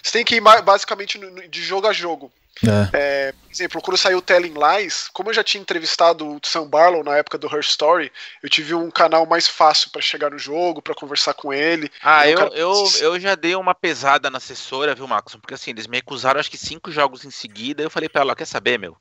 Você 0.04 0.12
tem 0.12 0.23
que 0.23 0.36
ir 0.36 0.41
basicamente 0.41 1.19
de 1.49 1.63
jogo 1.63 1.88
a 1.88 1.91
jogo. 1.91 2.32
É. 2.63 2.89
É, 2.93 3.32
por 3.32 3.52
exemplo, 3.52 3.82
quando 3.82 3.98
saiu 3.98 4.22
Telling 4.22 4.54
Lies, 4.54 5.10
como 5.13 5.30
eu 5.30 5.34
já 5.34 5.43
tinha 5.43 5.62
entrevistado 5.62 6.28
o 6.28 6.39
Sam 6.43 6.67
Barlow 6.67 7.04
na 7.04 7.17
época 7.17 7.38
do 7.38 7.48
Her 7.48 7.62
Story, 7.62 8.12
eu 8.43 8.50
tive 8.50 8.74
um 8.74 8.91
canal 8.91 9.26
mais 9.26 9.48
fácil 9.48 9.89
para 9.91 10.02
chegar 10.02 10.32
no 10.32 10.38
jogo, 10.38 10.82
para 10.82 10.95
conversar 10.95 11.34
com 11.34 11.54
ele. 11.54 11.89
Ah, 12.02 12.28
eu, 12.28 12.39
eu, 12.50 12.91
eu 13.02 13.19
já 13.19 13.36
dei 13.36 13.56
uma 13.56 13.74
pesada 13.74 14.30
na 14.30 14.38
assessora, 14.38 14.95
viu, 14.95 15.08
Marcos? 15.08 15.36
Porque 15.36 15.54
assim, 15.54 15.72
eles 15.72 15.88
me 15.88 15.98
recusaram 15.98 16.39
acho 16.39 16.52
que 16.52 16.58
cinco 16.58 16.91
jogos 16.91 17.26
em 17.26 17.32
seguida. 17.32 17.82
Eu 17.82 17.89
falei 17.89 18.10
pra 18.10 18.22
ela: 18.22 18.36
quer 18.36 18.45
saber, 18.45 18.78
meu? 18.78 18.98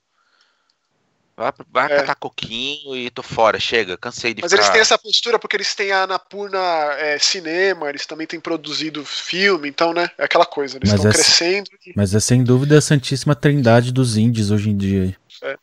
Vai, 1.38 1.53
vai 1.70 1.92
é. 1.92 1.96
catar 2.01 2.16
coquinho 2.16 2.96
e 2.96 3.09
tô 3.11 3.22
fora, 3.22 3.61
chega, 3.61 3.96
cansei 3.96 4.35
de 4.35 4.42
Mas 4.42 4.51
ficar... 4.51 4.61
eles 4.61 4.72
têm 4.72 4.81
essa 4.81 4.98
postura 4.98 5.38
porque 5.38 5.55
eles 5.55 5.72
têm 5.72 5.92
a 5.92 6.03
Anapurna 6.03 6.59
é, 6.98 7.16
Cinema, 7.20 7.88
eles 7.88 8.05
também 8.07 8.27
têm 8.27 8.40
produzido 8.40 9.05
filme, 9.05 9.68
então, 9.68 9.94
né, 9.94 10.11
é 10.18 10.24
aquela 10.24 10.44
coisa, 10.44 10.77
eles 10.79 10.92
estão 10.92 11.09
é, 11.09 11.12
crescendo. 11.14 11.70
E... 11.87 11.92
Mas 11.94 12.12
é 12.12 12.18
sem 12.18 12.42
dúvida 12.42 12.77
a 12.77 12.81
santíssima 12.81 13.37
trindade 13.37 13.92
dos 13.92 14.16
indies 14.16 14.51
hoje 14.51 14.70
em 14.70 14.77
dia. 14.77 15.16
É. 15.44 15.57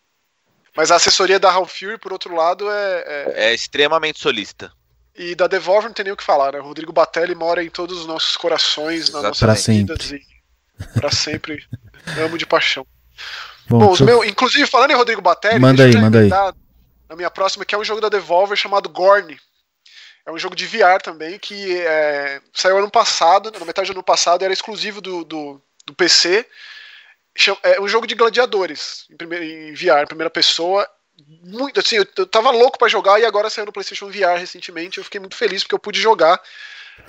Mas 0.78 0.92
a 0.92 0.96
assessoria 0.96 1.38
da 1.38 1.52
Half 1.52 1.78
Fury, 1.78 1.98
por 1.98 2.14
outro 2.14 2.34
lado, 2.34 2.72
é, 2.72 3.04
é... 3.06 3.34
é 3.50 3.54
extremamente 3.54 4.18
solista. 4.18 4.72
E 5.14 5.36
da 5.36 5.46
Devolver 5.46 5.90
não 5.90 5.94
tem 5.94 6.06
nem 6.06 6.14
o 6.14 6.18
que 6.18 6.24
falar, 6.24 6.54
né? 6.54 6.60
O 6.60 6.64
Rodrigo 6.64 6.94
Batelli 6.94 7.36
mora 7.36 7.62
em 7.62 7.70
todos 7.70 8.00
os 8.00 8.06
nossos 8.06 8.38
corações, 8.38 9.10
nas 9.10 9.24
nossas 9.24 9.40
pra 9.40 9.54
vidas 9.54 10.04
sempre. 10.04 10.26
e 10.80 11.00
pra 11.00 11.12
sempre 11.12 11.66
amo 12.24 12.38
de 12.38 12.46
paixão. 12.46 12.88
Bom, 13.68 13.80
Bom 13.80 14.06
meu, 14.06 14.24
inclusive 14.24 14.68
falando 14.68 14.92
em 14.92 14.96
Rodrigo 14.96 15.22
Batelli, 15.22 15.60
manda 15.60 15.84
aí, 15.84 15.96
manda 15.96 16.20
aí. 16.20 16.30
Na 17.10 17.16
minha 17.16 17.30
próxima, 17.30 17.66
que 17.66 17.76
é 17.76 17.78
um 17.78 17.84
jogo 17.84 18.02
da 18.02 18.10
Devolver 18.10 18.58
chamado 18.58 18.90
Gorn. 18.90 19.38
É 20.26 20.32
um 20.32 20.40
jogo 20.40 20.56
de 20.56 20.66
VR 20.66 21.00
também 21.04 21.38
que 21.38 21.78
é, 21.82 22.42
saiu 22.52 22.78
ano 22.80 22.90
passado, 22.90 23.52
na 23.52 23.66
metade 23.66 23.92
do 23.92 23.94
ano 23.94 24.04
passado, 24.04 24.44
era 24.44 24.54
exclusivo 24.54 25.00
do, 25.00 25.24
do, 25.24 25.62
do 25.86 25.94
PC. 25.94 26.46
É 27.62 27.80
um 27.80 27.88
jogo 27.88 28.08
de 28.08 28.16
gladiadores 28.16 29.06
em, 29.12 29.16
primeira, 29.16 29.46
em 29.46 29.74
VR, 29.74 30.04
em 30.04 30.08
primeira 30.08 30.30
pessoa. 30.30 30.90
Muito 31.44 31.80
assim, 31.80 31.98
eu, 31.98 32.08
eu 32.18 32.26
tava 32.26 32.50
louco 32.50 32.80
para 32.80 32.88
jogar 32.88 33.20
e 33.20 33.26
agora 33.26 33.50
saiu 33.50 33.68
no 33.68 33.72
PlayStation 33.72 34.08
VR 34.08 34.40
recentemente. 34.40 34.98
Eu 34.98 35.04
fiquei 35.04 35.20
muito 35.20 35.36
feliz 35.36 35.64
porque 35.64 35.76
eu 35.76 35.80
pude 35.80 36.02
jogar. 36.02 36.42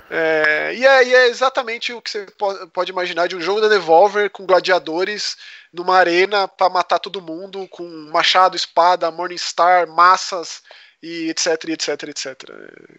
É, 0.09 0.73
e, 0.73 0.85
é, 0.85 1.03
e, 1.03 1.13
é, 1.13 1.27
exatamente 1.27 1.91
o 1.91 2.01
que 2.01 2.09
você 2.09 2.25
pode 2.71 2.91
imaginar 2.91 3.27
de 3.27 3.35
um 3.35 3.41
jogo 3.41 3.59
da 3.59 3.67
Devolver 3.67 4.29
com 4.29 4.45
gladiadores 4.45 5.35
numa 5.71 5.97
arena 5.97 6.47
para 6.47 6.69
matar 6.69 6.99
todo 6.99 7.21
mundo 7.21 7.67
com 7.67 7.83
machado, 8.11 8.55
espada, 8.55 9.11
Morningstar, 9.11 9.87
massas 9.87 10.61
e 11.03 11.29
etc, 11.29 11.69
etc, 11.69 12.03
etc. 12.03 12.43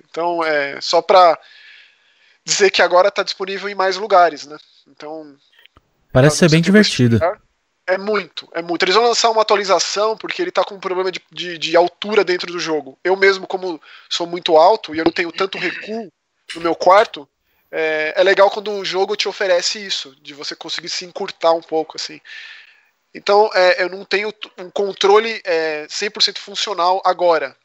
Então 0.08 0.44
é 0.44 0.80
só 0.80 1.00
para 1.00 1.38
dizer 2.44 2.70
que 2.70 2.82
agora 2.82 3.08
está 3.08 3.22
disponível 3.22 3.68
em 3.68 3.74
mais 3.74 3.96
lugares, 3.96 4.46
né? 4.46 4.58
Então 4.86 5.34
parece 6.12 6.36
ser 6.36 6.50
bem 6.50 6.60
divertido. 6.60 7.18
É 7.86 7.96
muito, 7.96 8.46
é 8.52 8.60
muito. 8.60 8.84
Eles 8.84 8.94
vão 8.94 9.04
lançar 9.04 9.30
uma 9.30 9.40
atualização 9.40 10.14
porque 10.14 10.42
ele 10.42 10.50
está 10.50 10.62
com 10.62 10.74
um 10.74 10.80
problema 10.80 11.10
de, 11.10 11.22
de, 11.32 11.56
de 11.56 11.74
altura 11.74 12.22
dentro 12.22 12.52
do 12.52 12.60
jogo. 12.60 12.98
Eu 13.02 13.16
mesmo, 13.16 13.46
como 13.46 13.80
sou 14.10 14.26
muito 14.26 14.58
alto 14.58 14.94
e 14.94 14.98
eu 14.98 15.06
não 15.06 15.12
tenho 15.12 15.32
tanto 15.32 15.56
recuo 15.56 16.12
no 16.54 16.60
meu 16.60 16.74
quarto, 16.74 17.28
é, 17.70 18.14
é, 18.16 18.22
legal 18.22 18.50
quando 18.50 18.70
o 18.72 18.84
jogo 18.84 19.16
te 19.16 19.28
oferece 19.28 19.84
isso, 19.84 20.16
de 20.22 20.32
você 20.32 20.56
conseguir 20.56 20.88
se 20.88 21.04
encurtar 21.04 21.52
um 21.52 21.60
pouco, 21.60 21.96
assim. 21.96 22.20
Então, 23.14 23.50
é, 23.54 23.82
eu 23.82 23.88
não 23.88 24.04
tenho 24.04 24.32
um 24.58 24.70
controle 24.70 25.40
é, 25.44 25.86
100% 25.86 26.38
funcional 26.38 27.02
agora. 27.04 27.56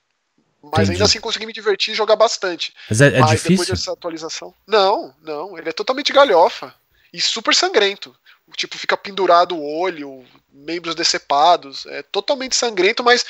Mas 0.61 0.73
Entendi. 0.73 0.91
ainda 0.93 1.05
assim 1.05 1.19
consegui 1.19 1.45
me 1.45 1.51
divertir 1.51 1.93
e 1.93 1.95
jogar 1.95 2.15
bastante. 2.15 2.73
Mas 2.89 3.01
é, 3.01 3.07
é 3.07 3.19
mas 3.19 3.31
difícil? 3.31 3.49
depois 3.49 3.67
dessa 3.67 3.91
atualização. 3.91 4.53
Não, 4.65 5.13
não. 5.21 5.57
Ele 5.57 5.69
é 5.69 5.73
totalmente 5.73 6.13
galhofa. 6.13 6.73
E 7.11 7.21
super 7.21 7.53
sangrento. 7.53 8.15
Tipo, 8.55 8.77
fica 8.77 8.97
pendurado 8.97 9.55
o 9.55 9.79
olho, 9.79 10.25
membros 10.51 10.95
decepados. 10.95 11.85
É 11.87 12.03
totalmente 12.03 12.55
sangrento, 12.55 13.03
mas 13.03 13.25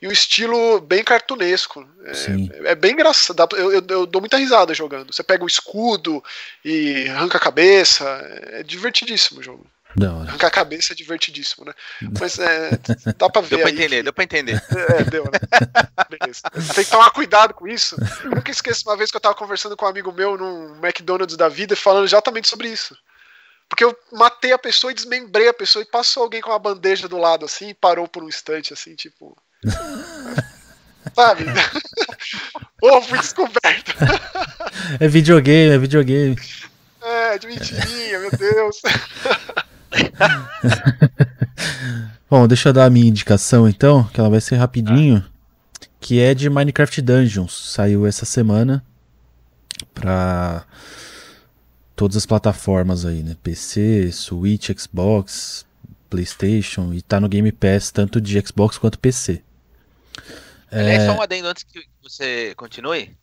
e 0.00 0.06
um 0.06 0.12
estilo 0.12 0.80
bem 0.80 1.02
cartunesco. 1.02 1.88
É, 2.04 2.70
é 2.70 2.74
bem 2.74 2.92
engraçado. 2.92 3.56
Eu, 3.56 3.72
eu, 3.72 3.82
eu, 3.88 4.06
dou 4.06 4.22
muita 4.22 4.36
risada 4.36 4.72
jogando. 4.72 5.12
Você 5.12 5.22
pega 5.22 5.44
o 5.44 5.48
escudo 5.48 6.22
e 6.64 7.08
arranca 7.08 7.36
a 7.36 7.40
cabeça. 7.40 8.04
É 8.52 8.62
divertidíssimo 8.62 9.40
o 9.40 9.42
jogo. 9.42 9.66
Arrancar 10.28 10.48
a 10.48 10.50
cabeça 10.50 10.92
é 10.92 10.96
divertidíssimo, 10.96 11.64
né? 11.64 11.72
Mas 12.20 12.38
é, 12.38 12.70
dá 13.16 13.28
pra 13.28 13.40
ver. 13.40 13.48
Deu 13.48 13.58
pra 13.60 13.68
aí, 13.68 13.74
entender, 13.74 13.96
que... 13.96 14.02
deu 14.02 14.12
pra 14.12 14.24
entender. 14.24 14.62
É, 14.70 15.04
deu, 15.04 15.24
né? 15.24 15.38
Beleza. 16.08 16.42
Tem 16.74 16.84
que 16.84 16.90
tomar 16.90 17.10
cuidado 17.10 17.54
com 17.54 17.66
isso. 17.66 17.96
Eu 18.22 18.30
nunca 18.30 18.50
esqueço 18.50 18.88
uma 18.88 18.96
vez 18.96 19.10
que 19.10 19.16
eu 19.16 19.20
tava 19.20 19.34
conversando 19.34 19.76
com 19.76 19.86
um 19.86 19.88
amigo 19.88 20.12
meu 20.12 20.36
num 20.36 20.76
McDonald's 20.84 21.36
da 21.36 21.48
vida 21.48 21.74
falando 21.74 22.04
exatamente 22.04 22.48
sobre 22.48 22.68
isso. 22.68 22.96
Porque 23.68 23.84
eu 23.84 23.96
matei 24.12 24.52
a 24.52 24.58
pessoa 24.58 24.90
e 24.90 24.94
desmembrei 24.94 25.48
a 25.48 25.54
pessoa 25.54 25.82
e 25.82 25.86
passou 25.86 26.22
alguém 26.22 26.40
com 26.40 26.50
uma 26.50 26.58
bandeja 26.58 27.06
do 27.06 27.18
lado 27.18 27.44
assim 27.44 27.68
e 27.68 27.74
parou 27.74 28.08
por 28.08 28.22
um 28.22 28.28
instante, 28.28 28.72
assim, 28.72 28.94
tipo. 28.94 29.36
Sabe? 31.14 31.44
Ou 32.82 33.02
fui 33.02 33.18
descoberto. 33.18 33.94
É 35.00 35.08
videogame, 35.08 35.74
é 35.74 35.78
videogame. 35.78 36.36
É, 37.02 37.38
de 37.38 37.46
mentirinha, 37.46 38.18
meu 38.18 38.30
Deus. 38.30 38.80
Bom, 42.28 42.46
deixa 42.46 42.68
eu 42.68 42.72
dar 42.72 42.84
a 42.84 42.90
minha 42.90 43.08
indicação 43.08 43.68
então, 43.68 44.04
que 44.04 44.20
ela 44.20 44.28
vai 44.28 44.40
ser 44.40 44.56
rapidinho. 44.56 45.24
Que 46.00 46.20
é 46.20 46.34
de 46.34 46.48
Minecraft 46.48 47.02
Dungeons. 47.02 47.72
Saiu 47.72 48.06
essa 48.06 48.24
semana 48.24 48.84
pra 49.94 50.64
todas 51.98 52.16
as 52.16 52.24
plataformas 52.24 53.04
aí, 53.04 53.24
né? 53.24 53.36
PC, 53.42 54.12
Switch, 54.12 54.70
Xbox, 54.70 55.66
PlayStation 56.08 56.92
e 56.94 57.02
tá 57.02 57.18
no 57.18 57.28
Game 57.28 57.50
Pass 57.50 57.90
tanto 57.90 58.20
de 58.20 58.40
Xbox 58.40 58.78
quanto 58.78 59.00
PC. 59.00 59.42
É... 60.70 61.04
só 61.04 61.12
um 61.12 61.20
adendo 61.20 61.48
antes 61.48 61.64
que 61.64 61.84
você 62.00 62.54
continue. 62.54 63.16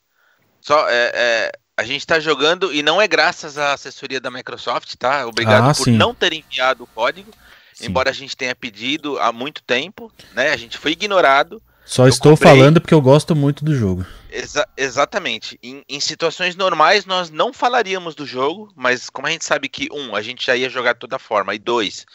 Só, 0.60 0.90
é, 0.90 1.12
é, 1.14 1.52
a 1.78 1.84
gente 1.86 2.06
tá 2.06 2.20
jogando 2.20 2.74
e 2.74 2.84
não 2.84 3.02
é 3.02 3.08
graças 3.08 3.58
à 3.58 3.74
assessoria 3.74 4.20
da 4.20 4.30
Microsoft, 4.30 4.94
tá? 4.96 5.26
Obrigado 5.26 5.70
ah, 5.70 5.74
por 5.74 5.86
sim. 5.86 5.96
não 5.96 6.14
ter 6.14 6.34
enviado 6.34 6.84
o 6.84 6.88
código, 6.88 7.32
sim. 7.74 7.86
embora 7.86 8.10
a 8.10 8.14
gente 8.14 8.36
tenha 8.36 8.54
pedido 8.54 9.18
há 9.20 9.32
muito 9.32 9.64
tempo, 9.64 10.12
né? 10.34 10.52
A 10.52 10.58
gente 10.58 10.78
foi 10.78 10.92
ignorado. 10.92 11.62
Só 11.86 12.10
estou 12.10 12.34
comprei... 12.34 12.52
falando 12.52 12.82
porque 12.82 12.94
eu 12.94 13.02
gosto 13.02 13.34
muito 13.36 13.64
do 13.64 13.74
jogo. 13.74 14.06
Exa 14.36 14.68
exatamente. 14.76 15.58
Em, 15.64 15.82
em, 15.88 16.00
situações 16.00 16.58
normais 16.58 17.06
nós 17.06 17.30
não 17.30 17.54
falaríamos 17.54 18.16
do 18.16 18.26
jogo, 18.26 18.70
mas 18.76 19.10
como 19.10 19.28
a 19.28 19.32
gente 19.32 19.46
sabe 19.46 19.70
que, 19.70 19.88
um, 19.94 20.14
a 20.14 20.22
gente 20.22 20.46
já 20.46 20.58
ia 20.58 20.70
jogar 20.70 20.94
de 20.94 21.00
toda 21.00 21.18
forma, 21.18 21.56
e 21.56 21.60
dois, 21.60 22.06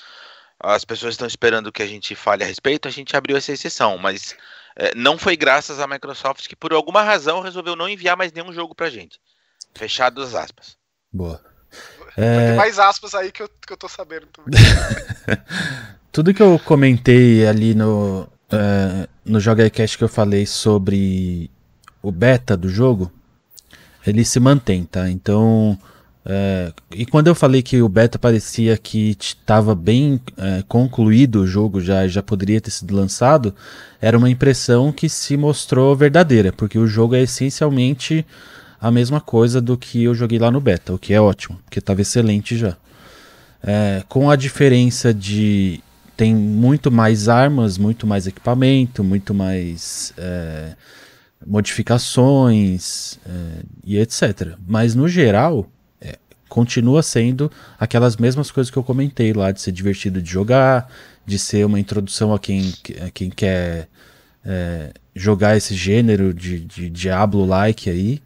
as 0.58 0.84
pessoas 0.84 1.14
estão 1.14 1.26
esperando 1.26 1.72
que 1.72 1.82
a 1.82 1.86
gente 1.86 2.14
fale 2.14 2.44
a 2.44 2.46
respeito, 2.46 2.86
a 2.86 2.90
gente 2.90 3.16
abriu 3.16 3.38
essa 3.38 3.52
exceção, 3.52 3.96
mas 3.96 4.36
é, 4.76 4.94
não 4.94 5.16
foi 5.16 5.34
graças 5.34 5.80
à 5.80 5.86
Microsoft 5.86 6.46
que 6.46 6.54
por 6.54 6.74
alguma 6.74 7.02
razão 7.02 7.40
resolveu 7.40 7.74
não 7.74 7.88
enviar 7.88 8.18
mais 8.18 8.32
nenhum 8.32 8.52
jogo 8.52 8.74
pra 8.74 8.90
gente. 8.90 9.18
Fechado 9.74 10.20
as 10.20 10.34
aspas. 10.34 10.76
Boa. 11.10 11.42
É... 12.18 12.48
Tem 12.48 12.56
mais 12.56 12.78
aspas 12.78 13.14
aí 13.14 13.32
que 13.32 13.42
eu, 13.42 13.48
que 13.48 13.72
eu 13.72 13.78
tô 13.78 13.88
sabendo 13.88 14.26
também. 14.26 14.60
Tudo 16.12 16.34
que 16.34 16.42
eu 16.42 16.58
comentei 16.58 17.46
ali 17.46 17.74
no, 17.74 18.28
uh, 18.52 19.08
no 19.24 19.40
JogaCast 19.40 19.96
que 19.96 20.04
eu 20.04 20.08
falei 20.08 20.44
sobre 20.44 21.50
o 22.02 22.10
beta 22.10 22.56
do 22.56 22.68
jogo, 22.68 23.10
ele 24.06 24.24
se 24.24 24.40
mantém, 24.40 24.84
tá? 24.84 25.10
Então, 25.10 25.78
é, 26.24 26.72
e 26.94 27.06
quando 27.06 27.28
eu 27.28 27.34
falei 27.34 27.62
que 27.62 27.80
o 27.80 27.88
beta 27.88 28.18
parecia 28.18 28.76
que 28.76 29.16
estava 29.18 29.74
bem 29.74 30.20
é, 30.36 30.62
concluído 30.68 31.42
o 31.42 31.46
jogo, 31.46 31.80
já, 31.80 32.06
já 32.06 32.22
poderia 32.22 32.60
ter 32.60 32.70
sido 32.70 32.94
lançado, 32.94 33.54
era 34.00 34.16
uma 34.16 34.30
impressão 34.30 34.92
que 34.92 35.08
se 35.08 35.36
mostrou 35.36 35.94
verdadeira, 35.96 36.52
porque 36.52 36.78
o 36.78 36.86
jogo 36.86 37.14
é 37.14 37.22
essencialmente 37.22 38.24
a 38.80 38.90
mesma 38.90 39.20
coisa 39.20 39.60
do 39.60 39.76
que 39.76 40.04
eu 40.04 40.14
joguei 40.14 40.38
lá 40.38 40.50
no 40.50 40.60
beta, 40.60 40.94
o 40.94 40.98
que 40.98 41.12
é 41.12 41.20
ótimo, 41.20 41.58
porque 41.64 41.78
estava 41.78 42.00
excelente 42.00 42.56
já. 42.56 42.76
É, 43.62 44.02
com 44.08 44.30
a 44.30 44.36
diferença 44.36 45.12
de 45.12 45.82
tem 46.16 46.34
muito 46.34 46.90
mais 46.90 47.28
armas, 47.28 47.78
muito 47.78 48.06
mais 48.06 48.26
equipamento, 48.26 49.02
muito 49.02 49.32
mais 49.34 50.12
é, 50.18 50.74
modificações 51.46 53.18
é, 53.26 53.62
e 53.84 53.98
etc. 53.98 54.54
Mas 54.66 54.94
no 54.94 55.08
geral, 55.08 55.66
é, 56.00 56.18
continua 56.48 57.02
sendo 57.02 57.50
aquelas 57.78 58.16
mesmas 58.16 58.50
coisas 58.50 58.70
que 58.70 58.76
eu 58.76 58.84
comentei 58.84 59.32
lá, 59.32 59.50
de 59.50 59.60
ser 59.60 59.72
divertido 59.72 60.20
de 60.20 60.30
jogar, 60.30 60.90
de 61.24 61.38
ser 61.38 61.64
uma 61.64 61.80
introdução 61.80 62.34
a 62.34 62.38
quem, 62.38 62.74
a 63.06 63.10
quem 63.10 63.30
quer 63.30 63.88
é, 64.44 64.92
jogar 65.14 65.56
esse 65.56 65.74
gênero 65.74 66.34
de, 66.34 66.60
de 66.60 66.90
Diablo-like 66.90 67.90
aí. 67.90 68.22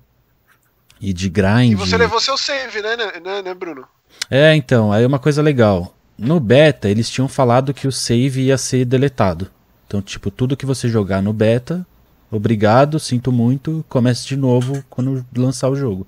E 1.00 1.12
de 1.12 1.28
grind. 1.28 1.72
E 1.72 1.74
você 1.74 1.98
levou 1.98 2.18
seu 2.18 2.38
save, 2.38 2.80
né, 2.80 2.96
né, 2.96 3.42
né, 3.42 3.52
Bruno? 3.52 3.86
É, 4.30 4.54
então, 4.54 4.90
aí 4.90 5.04
é 5.04 5.06
uma 5.06 5.18
coisa 5.18 5.42
legal. 5.42 5.94
No 6.16 6.40
beta, 6.40 6.88
eles 6.88 7.10
tinham 7.10 7.28
falado 7.28 7.74
que 7.74 7.86
o 7.86 7.92
save 7.92 8.42
ia 8.42 8.56
ser 8.56 8.84
deletado. 8.86 9.50
Então, 9.86 10.00
tipo, 10.00 10.30
tudo 10.30 10.56
que 10.56 10.64
você 10.64 10.88
jogar 10.88 11.20
no 11.20 11.32
beta, 11.32 11.86
obrigado, 12.36 12.98
sinto 12.98 13.32
muito, 13.32 13.84
comece 13.88 14.26
de 14.26 14.36
novo 14.36 14.84
quando 14.88 15.24
lançar 15.36 15.68
o 15.68 15.76
jogo. 15.76 16.06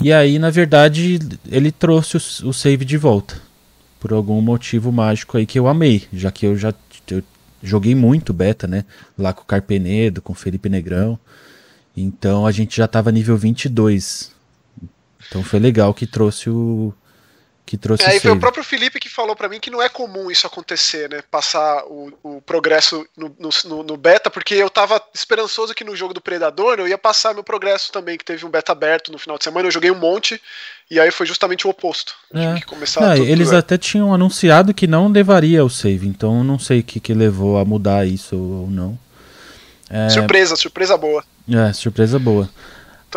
E 0.00 0.12
aí, 0.12 0.38
na 0.38 0.50
verdade, 0.50 1.18
ele 1.48 1.70
trouxe 1.70 2.16
o, 2.16 2.48
o 2.48 2.52
save 2.52 2.84
de 2.84 2.96
volta. 2.96 3.36
Por 4.00 4.12
algum 4.12 4.40
motivo 4.40 4.90
mágico 4.90 5.36
aí 5.36 5.46
que 5.46 5.58
eu 5.58 5.68
amei, 5.68 6.04
já 6.12 6.32
que 6.32 6.44
eu 6.44 6.56
já 6.56 6.74
eu 7.08 7.22
joguei 7.62 7.94
muito 7.94 8.32
beta, 8.32 8.66
né? 8.66 8.84
Lá 9.16 9.32
com 9.32 9.42
o 9.42 9.46
Carpenedo, 9.46 10.20
com 10.20 10.32
o 10.32 10.36
Felipe 10.36 10.68
Negrão. 10.68 11.18
Então 11.96 12.46
a 12.46 12.50
gente 12.50 12.76
já 12.76 12.88
tava 12.88 13.12
nível 13.12 13.36
22. 13.36 14.32
Então 15.28 15.42
foi 15.42 15.60
legal 15.60 15.94
que 15.94 16.06
trouxe 16.06 16.50
o, 16.50 16.92
que 17.64 17.76
trouxe 17.76 18.04
é, 18.04 18.16
e 18.16 18.20
foi 18.20 18.32
o 18.32 18.38
próprio 18.38 18.64
Felipe 18.64 18.98
que 18.98 19.08
falou 19.08 19.36
para 19.36 19.48
mim 19.48 19.60
que 19.60 19.70
não 19.70 19.80
é 19.80 19.88
comum 19.88 20.30
isso 20.30 20.46
acontecer, 20.46 21.08
né? 21.08 21.22
Passar 21.30 21.84
o, 21.86 22.12
o 22.22 22.42
progresso 22.42 23.06
no, 23.16 23.34
no, 23.38 23.82
no, 23.82 23.96
beta, 23.96 24.30
porque 24.30 24.54
eu 24.54 24.68
tava 24.68 25.00
esperançoso 25.14 25.74
que 25.74 25.84
no 25.84 25.96
jogo 25.96 26.12
do 26.12 26.20
Predador 26.20 26.78
eu 26.78 26.88
ia 26.88 26.98
passar 26.98 27.32
meu 27.34 27.44
progresso 27.44 27.92
também, 27.92 28.18
que 28.18 28.24
teve 28.24 28.44
um 28.44 28.50
beta 28.50 28.72
aberto 28.72 29.12
no 29.12 29.18
final 29.18 29.38
de 29.38 29.44
semana, 29.44 29.68
eu 29.68 29.72
joguei 29.72 29.90
um 29.90 29.98
monte, 29.98 30.40
e 30.90 31.00
aí 31.00 31.10
foi 31.10 31.24
justamente 31.24 31.66
o 31.66 31.70
oposto. 31.70 32.14
É. 32.34 32.60
Não, 33.00 33.16
eles 33.16 33.48
tudo, 33.48 33.56
até 33.56 33.78
tinham 33.78 34.12
anunciado 34.12 34.74
que 34.74 34.86
não 34.86 35.08
levaria 35.08 35.64
o 35.64 35.70
save, 35.70 36.06
então 36.06 36.44
não 36.44 36.58
sei 36.58 36.80
o 36.80 36.84
que, 36.84 37.00
que 37.00 37.14
levou 37.14 37.58
a 37.58 37.64
mudar 37.64 38.06
isso 38.06 38.36
ou 38.36 38.70
não. 38.70 38.98
É... 39.88 40.08
Surpresa, 40.08 40.56
surpresa 40.56 40.96
boa. 40.96 41.24
É, 41.48 41.72
surpresa 41.72 42.18
boa. 42.18 42.50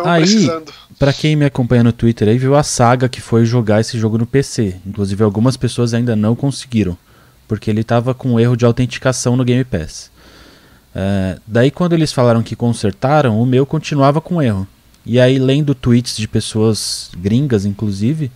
Aí, 0.04 0.22
precisando. 0.22 0.72
Pra 0.98 1.12
quem 1.12 1.36
me 1.36 1.44
acompanha 1.44 1.84
no 1.84 1.92
Twitter 1.92 2.28
aí, 2.28 2.38
viu 2.38 2.54
a 2.54 2.62
saga 2.62 3.08
que 3.08 3.20
foi 3.20 3.44
jogar 3.44 3.80
esse 3.80 3.98
jogo 3.98 4.18
no 4.18 4.26
PC. 4.26 4.76
Inclusive, 4.86 5.22
algumas 5.22 5.56
pessoas 5.56 5.94
ainda 5.94 6.16
não 6.16 6.34
conseguiram. 6.34 6.96
Porque 7.46 7.70
ele 7.70 7.84
tava 7.84 8.14
com 8.14 8.40
erro 8.40 8.56
de 8.56 8.64
autenticação 8.64 9.36
no 9.36 9.44
Game 9.44 9.64
Pass. 9.64 10.10
É, 10.94 11.38
daí, 11.46 11.70
quando 11.70 11.92
eles 11.92 12.12
falaram 12.12 12.42
que 12.42 12.56
consertaram, 12.56 13.40
o 13.40 13.46
meu 13.46 13.66
continuava 13.66 14.20
com 14.20 14.42
erro. 14.42 14.66
E 15.04 15.20
aí, 15.20 15.38
lendo 15.38 15.74
tweets 15.74 16.16
de 16.16 16.26
pessoas 16.26 17.10
gringas, 17.16 17.64
inclusive, 17.64 18.32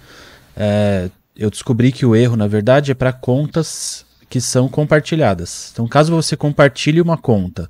é, 0.56 1.10
eu 1.36 1.50
descobri 1.50 1.90
que 1.90 2.06
o 2.06 2.14
erro, 2.14 2.36
na 2.36 2.46
verdade, 2.46 2.92
é 2.92 2.94
para 2.94 3.12
contas 3.12 4.04
que 4.28 4.40
são 4.40 4.68
compartilhadas. 4.68 5.70
Então, 5.72 5.88
caso 5.88 6.14
você 6.14 6.36
compartilhe 6.36 7.00
uma 7.00 7.16
conta 7.16 7.68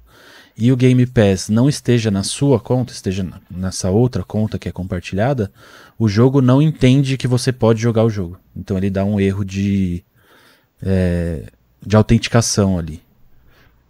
e 0.60 0.70
o 0.70 0.76
Game 0.76 1.06
Pass 1.06 1.48
não 1.48 1.68
esteja 1.68 2.10
na 2.10 2.22
sua 2.22 2.60
conta, 2.60 2.92
esteja 2.92 3.26
nessa 3.50 3.90
outra 3.90 4.22
conta 4.22 4.58
que 4.58 4.68
é 4.68 4.72
compartilhada, 4.72 5.50
o 5.98 6.06
jogo 6.06 6.42
não 6.42 6.60
entende 6.60 7.16
que 7.16 7.26
você 7.26 7.50
pode 7.50 7.80
jogar 7.80 8.04
o 8.04 8.10
jogo. 8.10 8.38
Então 8.54 8.76
ele 8.76 8.90
dá 8.90 9.02
um 9.02 9.18
erro 9.18 9.42
de, 9.42 10.04
é, 10.82 11.44
de 11.84 11.96
autenticação 11.96 12.78
ali. 12.78 13.02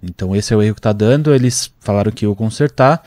Então 0.01 0.35
esse 0.35 0.55
é 0.55 0.57
o 0.57 0.63
erro 0.63 0.75
que 0.75 0.79
está 0.79 0.93
dando. 0.93 1.35
Eles 1.35 1.73
falaram 1.81 2.13
que 2.13 2.25
eu 2.25 2.37
consertar. 2.37 3.03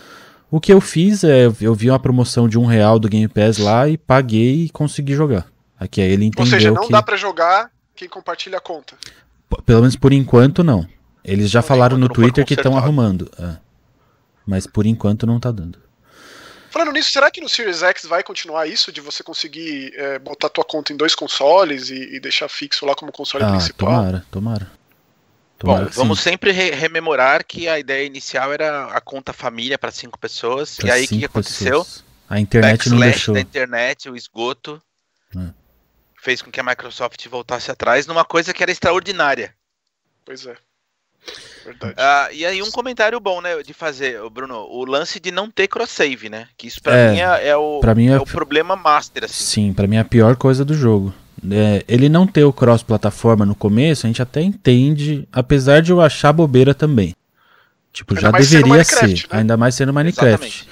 O 0.52 0.60
que 0.60 0.72
eu 0.72 0.82
fiz 0.82 1.24
é, 1.24 1.46
eu 1.62 1.74
vi 1.74 1.90
uma 1.90 2.00
promoção 2.00 2.50
de 2.50 2.60
um 2.60 2.66
real 2.66 3.00
do 3.00 3.08
Game 3.08 3.28
Pass 3.28 3.58
lá 3.58 3.88
e 3.88 3.98
paguei 3.98 4.66
e 4.66 4.70
consegui 4.70 5.14
jogar. 5.16 5.48
Aqui 5.80 6.02
aí 6.02 6.12
ele 6.12 6.26
entendeu 6.26 6.54
Ou 6.54 6.60
seja, 6.60 6.72
não 6.72 6.86
que... 6.86 6.92
dá 6.92 7.02
para 7.02 7.16
jogar 7.16 7.72
quem 7.96 8.10
compartilha 8.10 8.58
a 8.58 8.62
conta. 8.62 8.96
Pelo 9.66 9.82
menos 9.82 9.96
por 9.96 10.12
enquanto 10.12 10.64
não. 10.64 10.86
Eles 11.24 11.50
já 11.50 11.62
falaram 11.62 11.98
no 11.98 12.10
Twitter 12.10 12.46
que 12.46 12.54
estão 12.54 12.78
arrumando. 12.78 13.32
É. 13.40 13.58
Mas 14.46 14.68
por 14.68 14.86
enquanto 14.86 15.26
não 15.26 15.40
tá 15.40 15.52
dando. 15.52 15.80
Falando 16.70 16.92
nisso, 16.92 17.12
será 17.12 17.30
que 17.30 17.40
no 17.40 17.48
Series 17.48 17.84
X 17.84 18.04
vai 18.06 18.24
continuar 18.24 18.66
isso 18.68 18.92
de 18.92 19.00
você 19.00 19.22
conseguir 19.24 19.94
é, 19.96 20.18
botar 20.18 20.50
tua 20.50 20.66
conta 20.66 20.92
em 20.92 20.98
dois 20.98 21.14
consoles 21.14 21.90
e, 21.90 22.16
e 22.16 22.20
deixar 22.20 22.50
fixo 22.50 22.84
lá 22.84 22.96
como 22.96 23.12
console 23.12 23.44
ah, 23.44 23.52
principal? 23.52 23.90
Tomara, 23.90 24.26
tomara. 24.32 24.72
tomara 25.60 25.86
Bom, 25.86 25.92
vamos 25.92 26.18
sim. 26.18 26.32
sempre 26.32 26.52
re 26.52 26.72
rememorar 26.72 27.46
que 27.46 27.68
a 27.68 27.78
ideia 27.78 28.04
inicial 28.06 28.52
era 28.52 28.88
a 28.88 29.00
conta 29.00 29.32
família 29.32 29.78
para 29.78 29.92
cinco 29.92 30.18
pessoas. 30.18 30.76
Pra 30.78 30.88
e 30.88 30.92
aí 30.92 31.06
o 31.06 31.08
que 31.08 31.26
aconteceu? 31.26 31.84
Pessoas. 31.84 32.04
A 32.28 32.40
internet 32.40 32.90
não 32.90 33.00
deixou. 33.00 33.36
da 33.36 33.42
internet, 33.42 34.10
o 34.10 34.16
esgoto. 34.16 34.82
É. 35.38 35.54
fez 36.22 36.42
com 36.42 36.50
que 36.50 36.60
a 36.60 36.64
Microsoft 36.64 37.28
voltasse 37.28 37.70
atrás 37.70 38.08
numa 38.08 38.26
coisa 38.26 38.52
que 38.52 38.64
era 38.64 38.72
extraordinária. 38.72 39.54
Pois 40.26 40.46
é. 40.48 40.56
Verdade. 41.66 41.94
Ah, 41.98 42.30
e 42.32 42.46
aí 42.46 42.62
um 42.62 42.72
comentário 42.72 43.20
bom, 43.20 43.42
né, 43.42 43.62
de 43.64 43.74
fazer, 43.74 44.20
Bruno, 44.32 44.68
o 44.70 44.84
lance 44.86 45.20
de 45.20 45.32
não 45.32 45.50
ter 45.50 45.68
cross-save, 45.68 46.30
né? 46.30 46.48
Que 46.58 46.68
isso 46.68 46.82
pra 46.82 46.96
É, 46.96 47.12
mim 47.12 47.20
é, 47.20 47.48
é 47.50 47.58
o, 47.58 47.80
pra 47.80 47.96
mim 47.96 48.08
é- 48.10 48.14
é 48.14 48.20
o 48.20 48.26
problema 48.26 48.76
master, 48.76 49.24
assim. 49.26 49.44
Sim, 49.44 49.74
pra 49.74 49.88
mim 49.88 49.96
é 49.96 50.00
a 50.00 50.06
pior 50.06 50.36
coisa 50.36 50.66
do 50.66 50.74
jogo. 50.74 51.14
É, 51.52 51.84
ele 51.88 52.08
não 52.10 52.26
ter 52.28 52.44
o 52.44 52.54
cross-plataforma 52.54 53.46
no 53.46 53.56
começo, 53.56 54.06
a 54.06 54.10
gente 54.10 54.22
até 54.22 54.42
entende, 54.42 55.28
apesar 55.32 55.82
de 55.82 55.92
eu 55.92 56.00
achar 56.02 56.32
bobeira 56.34 56.74
também. 56.74 57.16
Tipo, 57.92 58.14
Ainda 58.16 58.22
já 58.22 58.32
deveria 58.32 58.84
ser, 58.84 59.08
né? 59.08 59.16
ainda 59.30 59.56
mais 59.58 59.76
sendo 59.76 59.94
Minecraft. 59.94 60.30
Exatamente. 60.46 60.70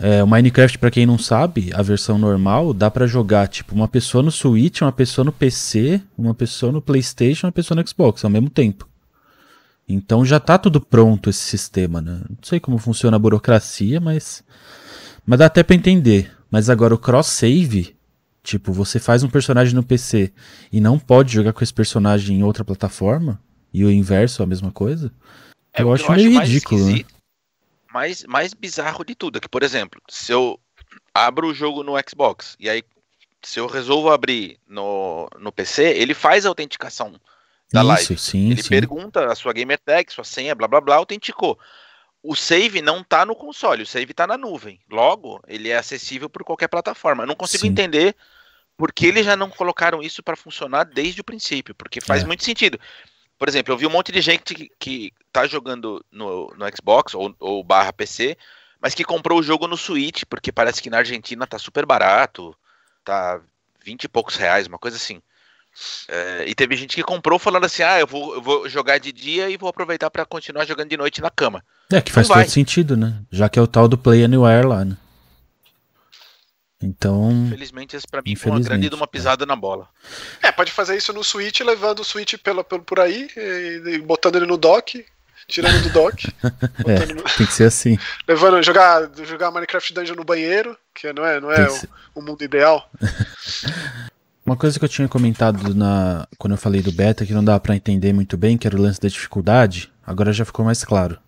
É, 0.00 0.22
o 0.22 0.26
Minecraft, 0.28 0.78
pra 0.78 0.90
quem 0.90 1.04
não 1.04 1.18
sabe, 1.18 1.70
a 1.74 1.82
versão 1.82 2.18
normal 2.18 2.72
dá 2.72 2.90
pra 2.90 3.06
jogar, 3.06 3.48
tipo, 3.48 3.74
uma 3.74 3.88
pessoa 3.88 4.22
no 4.22 4.30
Switch, 4.30 4.80
uma 4.80 4.92
pessoa 4.92 5.24
no 5.24 5.32
PC, 5.32 6.00
uma 6.16 6.34
pessoa 6.34 6.70
no 6.72 6.80
PlayStation, 6.80 7.46
uma 7.48 7.52
pessoa 7.52 7.80
no 7.80 7.86
Xbox 7.88 8.24
ao 8.24 8.30
mesmo 8.30 8.48
tempo. 8.48 8.88
Então 9.88 10.24
já 10.24 10.38
tá 10.38 10.58
tudo 10.58 10.80
pronto 10.80 11.30
esse 11.30 11.40
sistema, 11.40 12.00
né? 12.00 12.20
Não 12.28 12.38
sei 12.42 12.60
como 12.60 12.76
funciona 12.78 13.16
a 13.16 13.20
burocracia, 13.20 14.00
mas 14.00 14.44
mas 15.24 15.38
dá 15.38 15.46
até 15.46 15.62
pra 15.62 15.76
entender. 15.76 16.30
Mas 16.50 16.70
agora 16.70 16.94
o 16.94 16.98
cross 16.98 17.26
save, 17.28 17.96
tipo, 18.42 18.72
você 18.72 18.98
faz 18.98 19.22
um 19.22 19.28
personagem 19.28 19.74
no 19.74 19.82
PC 19.82 20.32
e 20.72 20.80
não 20.80 20.98
pode 20.98 21.32
jogar 21.32 21.52
com 21.52 21.62
esse 21.62 21.72
personagem 21.72 22.38
em 22.38 22.42
outra 22.42 22.64
plataforma, 22.64 23.40
e 23.72 23.84
o 23.84 23.90
inverso 23.90 24.42
é 24.42 24.44
a 24.44 24.48
mesma 24.48 24.72
coisa. 24.72 25.12
É, 25.72 25.82
eu 25.82 25.88
o 25.88 25.92
acho 25.92 26.10
meio 26.12 26.40
ridículo, 26.40 26.80
né? 26.84 26.90
esquisito, 26.92 27.14
mais, 27.92 28.24
mais 28.24 28.54
bizarro 28.54 29.04
de 29.04 29.14
tudo 29.14 29.38
é 29.38 29.40
que, 29.40 29.48
por 29.48 29.62
exemplo, 29.62 30.00
se 30.08 30.32
eu 30.32 30.58
abro 31.12 31.48
o 31.48 31.54
jogo 31.54 31.82
no 31.82 31.92
Xbox 32.08 32.56
e 32.58 32.68
aí 32.68 32.82
se 33.42 33.60
eu 33.60 33.66
resolvo 33.66 34.10
abrir 34.10 34.58
no, 34.66 35.28
no 35.38 35.52
PC, 35.52 35.82
ele 35.84 36.14
faz 36.14 36.44
a 36.44 36.48
autenticação 36.48 37.14
da 37.72 37.80
Isso, 37.82 37.86
live. 37.86 38.18
sim, 38.18 38.50
ele 38.50 38.62
sim. 38.62 38.68
pergunta 38.68 39.26
a 39.30 39.34
sua 39.34 39.52
gamer 39.52 39.78
tag, 39.78 40.12
sua 40.12 40.24
senha, 40.24 40.54
blá 40.54 40.68
blá 40.68 40.80
blá, 40.80 40.96
autenticou. 40.96 41.58
O 42.22 42.34
save 42.34 42.82
não 42.82 43.04
tá 43.04 43.24
no 43.24 43.36
console, 43.36 43.82
o 43.82 43.86
save 43.86 44.12
tá 44.14 44.26
na 44.26 44.36
nuvem. 44.36 44.80
Logo, 44.90 45.40
ele 45.46 45.68
é 45.68 45.76
acessível 45.76 46.28
por 46.28 46.44
qualquer 46.44 46.68
plataforma. 46.68 47.22
Eu 47.22 47.26
não 47.28 47.36
consigo 47.36 47.62
Sim. 47.64 47.70
entender 47.70 48.16
por 48.76 48.92
que 48.92 49.06
eles 49.06 49.24
já 49.26 49.36
não 49.36 49.50
colocaram 49.50 50.02
isso 50.02 50.22
para 50.22 50.36
funcionar 50.36 50.84
desde 50.84 51.20
o 51.20 51.24
princípio, 51.24 51.74
porque 51.74 52.00
faz 52.00 52.22
É. 52.22 52.26
muito 52.26 52.44
sentido. 52.44 52.78
Por 53.38 53.48
exemplo, 53.48 53.72
eu 53.72 53.78
vi 53.78 53.86
um 53.86 53.90
monte 53.90 54.12
de 54.12 54.20
gente 54.20 54.54
que, 54.54 54.70
que 54.78 55.12
tá 55.32 55.46
jogando 55.46 56.04
no, 56.10 56.48
no 56.56 56.66
Xbox 56.76 57.14
ou, 57.14 57.34
ou 57.38 57.62
barra 57.64 57.92
PC, 57.92 58.36
mas 58.80 58.94
que 58.94 59.04
comprou 59.04 59.38
o 59.38 59.42
jogo 59.42 59.66
no 59.68 59.76
Switch, 59.76 60.24
porque 60.28 60.52
parece 60.52 60.82
que 60.82 60.90
na 60.90 60.98
Argentina 60.98 61.46
tá 61.46 61.58
super 61.58 61.86
barato, 61.86 62.56
tá 63.04 63.40
20 63.84 64.04
e 64.04 64.08
poucos 64.08 64.36
reais, 64.36 64.66
uma 64.66 64.78
coisa 64.78 64.96
assim. 64.96 65.22
É, 66.08 66.44
e 66.46 66.54
teve 66.54 66.74
gente 66.76 66.94
que 66.96 67.02
comprou 67.02 67.38
falando 67.38 67.64
assim: 67.64 67.82
ah, 67.82 67.98
eu 68.00 68.06
vou, 68.06 68.34
eu 68.34 68.42
vou 68.42 68.68
jogar 68.68 68.98
de 68.98 69.12
dia 69.12 69.48
e 69.50 69.56
vou 69.56 69.68
aproveitar 69.68 70.10
para 70.10 70.24
continuar 70.24 70.64
jogando 70.64 70.88
de 70.90 70.96
noite 70.96 71.20
na 71.20 71.30
cama. 71.30 71.62
É, 71.92 72.00
que 72.00 72.10
faz 72.12 72.28
Não 72.28 72.34
vai. 72.34 72.44
todo 72.44 72.52
sentido, 72.52 72.96
né? 72.96 73.20
Já 73.30 73.48
que 73.48 73.58
é 73.58 73.62
o 73.62 73.66
tal 73.66 73.86
do 73.88 73.96
Play 73.98 74.24
Anywhere 74.24 74.66
lá, 74.66 74.84
né? 74.84 74.96
Então, 76.80 77.30
Infelizmente, 77.46 77.96
isso 77.96 78.06
pra 78.08 78.22
mim 78.24 78.36
foi 78.36 78.52
uma 78.52 78.60
grande 78.60 78.88
de 78.88 78.94
uma 78.94 79.06
pisada 79.08 79.44
na 79.44 79.56
bola. 79.56 79.88
É, 80.40 80.52
pode 80.52 80.70
fazer 80.70 80.96
isso 80.96 81.12
no 81.12 81.24
Switch, 81.24 81.58
levando 81.60 82.00
o 82.00 82.04
Switch 82.04 82.34
pela, 82.36 82.62
pelo, 82.62 82.82
por 82.84 83.00
aí, 83.00 83.28
e, 83.36 83.82
e 83.94 83.98
botando 83.98 84.36
ele 84.36 84.46
no 84.46 84.56
dock, 84.56 85.04
tirando 85.48 85.82
do 85.82 85.90
dock, 85.90 86.28
botando 86.78 87.14
no- 87.16 87.22
tem 87.36 87.46
que 87.46 87.52
ser 87.52 87.64
assim. 87.64 87.98
levando, 88.28 88.62
jogar, 88.62 89.10
jogar 89.24 89.50
Minecraft 89.50 89.92
Dungeon 89.92 90.14
no 90.14 90.22
banheiro, 90.24 90.78
que 90.94 91.12
não 91.12 91.26
é, 91.26 91.40
não 91.40 91.50
é 91.50 91.66
o, 91.66 91.70
ser- 91.72 91.88
o 92.14 92.22
mundo 92.22 92.44
ideal. 92.44 92.88
Uma 94.48 94.56
coisa 94.56 94.78
que 94.78 94.84
eu 94.84 94.88
tinha 94.88 95.06
comentado 95.06 95.74
na 95.74 96.26
quando 96.38 96.54
eu 96.54 96.56
falei 96.56 96.80
do 96.80 96.90
beta 96.90 97.26
que 97.26 97.34
não 97.34 97.44
dava 97.44 97.60
pra 97.60 97.76
entender 97.76 98.14
muito 98.14 98.34
bem, 98.34 98.56
que 98.56 98.66
era 98.66 98.74
o 98.74 98.80
lance 98.80 98.98
da 98.98 99.06
dificuldade, 99.06 99.90
agora 100.06 100.32
já 100.32 100.42
ficou 100.42 100.64
mais 100.64 100.82
claro. 100.82 101.18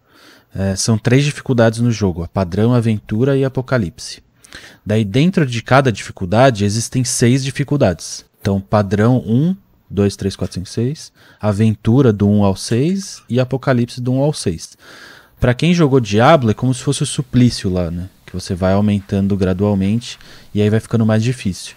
É, 0.54 0.74
são 0.74 0.96
três 0.96 1.22
dificuldades 1.22 1.80
no 1.80 1.92
jogo: 1.92 2.22
a 2.22 2.28
padrão, 2.28 2.72
aventura 2.72 3.36
e 3.36 3.44
apocalipse. 3.44 4.22
Daí 4.84 5.04
dentro 5.04 5.44
de 5.44 5.62
cada 5.62 5.92
dificuldade 5.92 6.64
existem 6.64 7.04
seis 7.04 7.44
dificuldades. 7.44 8.24
Então 8.40 8.58
padrão 8.58 9.18
1, 9.18 9.54
2, 9.90 10.16
3, 10.16 10.36
4, 10.36 10.54
5, 10.54 10.68
6, 10.68 11.12
aventura 11.38 12.14
do 12.14 12.26
1 12.26 12.42
ao 12.42 12.56
6 12.56 13.22
e 13.28 13.38
apocalipse 13.38 14.00
do 14.00 14.12
1 14.12 14.18
ao 14.18 14.32
6. 14.32 14.78
Pra 15.38 15.52
quem 15.52 15.74
jogou 15.74 16.00
Diablo 16.00 16.52
é 16.52 16.54
como 16.54 16.72
se 16.72 16.82
fosse 16.82 17.02
o 17.02 17.06
suplício 17.06 17.70
lá, 17.70 17.90
né? 17.90 18.08
Que 18.24 18.32
você 18.32 18.54
vai 18.54 18.72
aumentando 18.72 19.36
gradualmente 19.36 20.18
e 20.54 20.62
aí 20.62 20.70
vai 20.70 20.80
ficando 20.80 21.04
mais 21.04 21.22
difícil. 21.22 21.74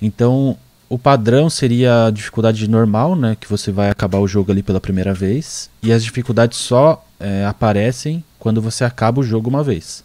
Então, 0.00 0.56
o 0.88 0.98
padrão 0.98 1.50
seria 1.50 2.06
a 2.06 2.10
dificuldade 2.10 2.66
normal, 2.68 3.14
né? 3.14 3.36
Que 3.38 3.48
você 3.48 3.70
vai 3.70 3.90
acabar 3.90 4.18
o 4.18 4.28
jogo 4.28 4.50
ali 4.50 4.62
pela 4.62 4.80
primeira 4.80 5.12
vez. 5.12 5.68
E 5.82 5.92
as 5.92 6.02
dificuldades 6.02 6.58
só 6.58 7.04
é, 7.20 7.44
aparecem 7.44 8.24
quando 8.38 8.62
você 8.62 8.84
acaba 8.84 9.20
o 9.20 9.24
jogo 9.24 9.50
uma 9.50 9.62
vez. 9.62 10.02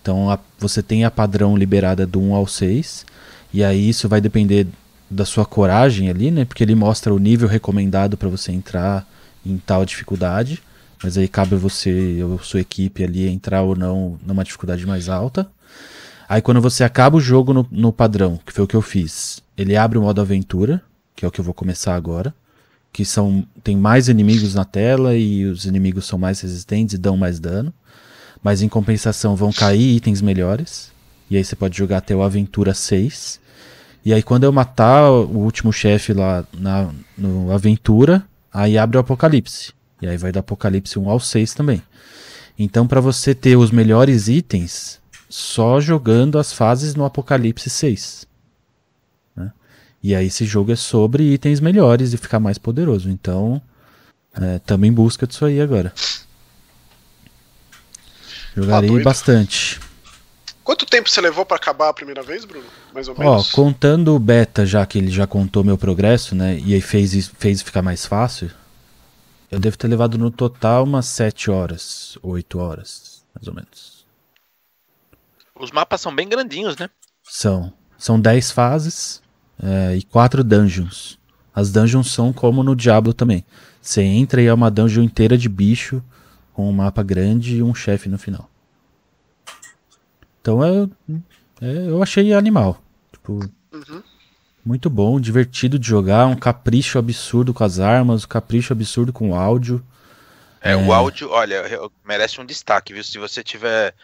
Então, 0.00 0.30
a- 0.30 0.38
você 0.58 0.82
tem 0.82 1.04
a 1.04 1.10
padrão 1.10 1.56
liberada 1.56 2.06
do 2.06 2.20
1 2.20 2.34
ao 2.34 2.46
6. 2.46 3.04
E 3.52 3.62
aí 3.62 3.88
isso 3.88 4.08
vai 4.08 4.20
depender 4.20 4.66
da 5.10 5.24
sua 5.26 5.44
coragem 5.44 6.08
ali, 6.08 6.30
né? 6.30 6.44
Porque 6.46 6.62
ele 6.64 6.74
mostra 6.74 7.12
o 7.12 7.18
nível 7.18 7.46
recomendado 7.48 8.16
para 8.16 8.28
você 8.28 8.52
entrar 8.52 9.06
em 9.44 9.58
tal 9.58 9.84
dificuldade. 9.84 10.62
Mas 11.02 11.18
aí 11.18 11.28
cabe 11.28 11.56
você 11.56 12.22
ou 12.22 12.38
sua 12.38 12.60
equipe 12.60 13.04
ali 13.04 13.28
entrar 13.28 13.62
ou 13.62 13.76
não 13.76 14.18
numa 14.24 14.44
dificuldade 14.44 14.86
mais 14.86 15.08
alta. 15.08 15.46
Aí 16.28 16.40
quando 16.40 16.60
você 16.62 16.84
acaba 16.84 17.16
o 17.16 17.20
jogo 17.20 17.52
no, 17.52 17.66
no 17.70 17.92
padrão, 17.92 18.40
que 18.46 18.52
foi 18.52 18.64
o 18.64 18.66
que 18.66 18.76
eu 18.76 18.80
fiz, 18.80 19.31
ele 19.62 19.76
abre 19.76 19.98
o 19.98 20.02
modo 20.02 20.20
aventura, 20.20 20.82
que 21.16 21.24
é 21.24 21.28
o 21.28 21.30
que 21.30 21.40
eu 21.40 21.44
vou 21.44 21.54
começar 21.54 21.94
agora, 21.94 22.34
que 22.92 23.04
são 23.04 23.46
tem 23.64 23.76
mais 23.76 24.08
inimigos 24.08 24.54
na 24.54 24.64
tela 24.64 25.16
e 25.16 25.46
os 25.46 25.64
inimigos 25.64 26.06
são 26.06 26.18
mais 26.18 26.40
resistentes 26.40 26.94
e 26.94 26.98
dão 26.98 27.16
mais 27.16 27.40
dano, 27.40 27.72
mas 28.42 28.60
em 28.60 28.68
compensação 28.68 29.34
vão 29.34 29.52
cair 29.52 29.96
itens 29.96 30.20
melhores. 30.20 30.92
E 31.30 31.36
aí 31.36 31.44
você 31.44 31.56
pode 31.56 31.76
jogar 31.76 31.98
até 31.98 32.14
o 32.14 32.22
aventura 32.22 32.74
6. 32.74 33.40
E 34.04 34.12
aí 34.12 34.22
quando 34.22 34.44
eu 34.44 34.52
matar 34.52 35.10
o 35.10 35.38
último 35.38 35.72
chefe 35.72 36.12
lá 36.12 36.44
na 36.52 36.90
no 37.16 37.50
aventura, 37.50 38.22
aí 38.52 38.76
abre 38.76 38.98
o 38.98 39.00
apocalipse. 39.00 39.72
E 40.02 40.06
aí 40.06 40.16
vai 40.16 40.32
do 40.32 40.40
apocalipse 40.40 40.98
1 40.98 41.08
ao 41.08 41.20
6 41.20 41.54
também. 41.54 41.82
Então 42.58 42.86
para 42.86 43.00
você 43.00 43.34
ter 43.34 43.56
os 43.56 43.70
melhores 43.70 44.28
itens, 44.28 45.00
só 45.32 45.80
jogando 45.80 46.38
as 46.38 46.52
fases 46.52 46.94
no 46.94 47.06
Apocalipse 47.06 47.70
6. 47.70 48.26
E 50.02 50.14
aí 50.14 50.26
esse 50.26 50.44
jogo 50.44 50.72
é 50.72 50.76
sobre 50.76 51.22
itens 51.32 51.60
melhores 51.60 52.12
e 52.12 52.16
ficar 52.16 52.40
mais 52.40 52.58
poderoso. 52.58 53.08
Então, 53.08 53.62
é, 54.34 54.58
também 54.60 54.90
em 54.90 54.94
busca 54.94 55.26
disso 55.26 55.44
aí 55.44 55.60
agora. 55.60 55.92
Jogarei 58.56 58.90
doido. 58.90 59.04
bastante. 59.04 59.80
Quanto 60.64 60.86
tempo 60.86 61.08
você 61.08 61.20
levou 61.20 61.44
pra 61.46 61.56
acabar 61.56 61.88
a 61.88 61.94
primeira 61.94 62.22
vez, 62.22 62.44
Bruno? 62.44 62.66
Mais 62.92 63.08
ou 63.08 63.14
Ó, 63.18 63.18
menos? 63.18 63.50
contando 63.50 64.14
o 64.14 64.18
beta, 64.18 64.66
já 64.66 64.84
que 64.84 64.98
ele 64.98 65.10
já 65.10 65.26
contou 65.26 65.64
meu 65.64 65.78
progresso, 65.78 66.34
né? 66.34 66.58
E 66.58 66.74
aí 66.74 66.80
fez, 66.80 67.28
fez 67.38 67.62
ficar 67.62 67.82
mais 67.82 68.04
fácil. 68.04 68.50
Eu 69.50 69.58
devo 69.60 69.76
ter 69.76 69.88
levado 69.88 70.18
no 70.18 70.30
total 70.30 70.84
umas 70.84 71.06
7 71.06 71.50
horas, 71.50 72.16
8 72.22 72.58
horas, 72.58 73.24
mais 73.34 73.46
ou 73.48 73.54
menos. 73.54 74.06
Os 75.54 75.70
mapas 75.70 76.00
são 76.00 76.14
bem 76.14 76.28
grandinhos, 76.28 76.76
né? 76.76 76.88
São. 77.22 77.72
São 77.98 78.20
10 78.20 78.50
fases 78.50 79.21
é, 79.62 79.96
e 79.96 80.02
4 80.02 80.42
dungeons. 80.42 81.18
As 81.54 81.70
dungeons 81.70 82.10
são 82.10 82.32
como 82.32 82.62
no 82.62 82.74
Diablo 82.74 83.12
também. 83.14 83.44
Você 83.80 84.02
entra 84.02 84.40
e 84.42 84.46
é 84.46 84.54
uma 84.54 84.70
dungeon 84.70 85.02
inteira 85.02 85.36
de 85.36 85.48
bicho, 85.48 86.02
com 86.54 86.68
um 86.68 86.72
mapa 86.72 87.02
grande 87.02 87.56
e 87.56 87.62
um 87.62 87.74
chefe 87.74 88.08
no 88.08 88.18
final. 88.18 88.48
Então 90.40 90.64
é, 90.64 90.88
é- 91.60 91.88
eu 91.88 92.02
achei 92.02 92.32
animal. 92.32 92.82
Tipo, 93.12 93.40
Uhum. 93.72 94.02
muito 94.64 94.90
bom, 94.90 95.20
divertido 95.20 95.78
de 95.78 95.86
jogar, 95.86 96.26
um 96.26 96.36
capricho 96.36 96.98
absurdo 96.98 97.54
com 97.54 97.64
as 97.64 97.78
armas, 97.78 98.24
um 98.24 98.28
capricho 98.28 98.72
absurdo 98.72 99.12
com 99.12 99.30
o 99.30 99.34
áudio. 99.34 99.84
É, 100.60 100.76
o 100.76 100.92
áudio, 100.92 101.28
olha, 101.30 101.66
re- 101.66 101.90
merece 102.06 102.40
um 102.40 102.46
destaque, 102.46 102.92
viu? 102.92 103.02
Se 103.02 103.18
você 103.18 103.42
tiver. 103.42 103.94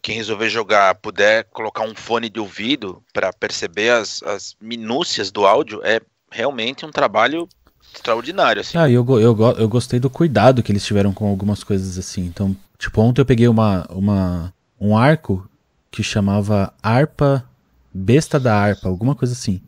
Quem 0.00 0.16
resolver 0.16 0.48
jogar, 0.48 0.94
puder 0.96 1.44
colocar 1.44 1.82
um 1.82 1.94
fone 1.94 2.28
de 2.28 2.38
ouvido 2.38 3.02
para 3.12 3.32
perceber 3.32 3.90
as, 3.90 4.22
as 4.22 4.56
minúcias 4.60 5.32
do 5.32 5.44
áudio, 5.44 5.80
é 5.82 6.00
realmente 6.30 6.86
um 6.86 6.90
trabalho 6.90 7.48
extraordinário, 7.94 8.60
assim. 8.60 8.78
Ah, 8.78 8.88
eu, 8.88 9.04
eu, 9.18 9.36
eu 9.58 9.68
gostei 9.68 9.98
do 9.98 10.08
cuidado 10.08 10.62
que 10.62 10.70
eles 10.70 10.84
tiveram 10.84 11.12
com 11.12 11.28
algumas 11.28 11.64
coisas 11.64 11.98
assim. 11.98 12.24
Então, 12.24 12.56
tipo, 12.78 13.00
ontem 13.00 13.20
eu 13.20 13.26
peguei 13.26 13.48
uma, 13.48 13.84
uma, 13.90 14.54
um 14.80 14.96
arco 14.96 15.48
que 15.90 16.02
chamava 16.02 16.72
Arpa, 16.82 17.44
Besta 17.92 18.40
da 18.40 18.56
Arpa, 18.56 18.88
alguma 18.88 19.14
coisa 19.14 19.34
assim. 19.34 19.60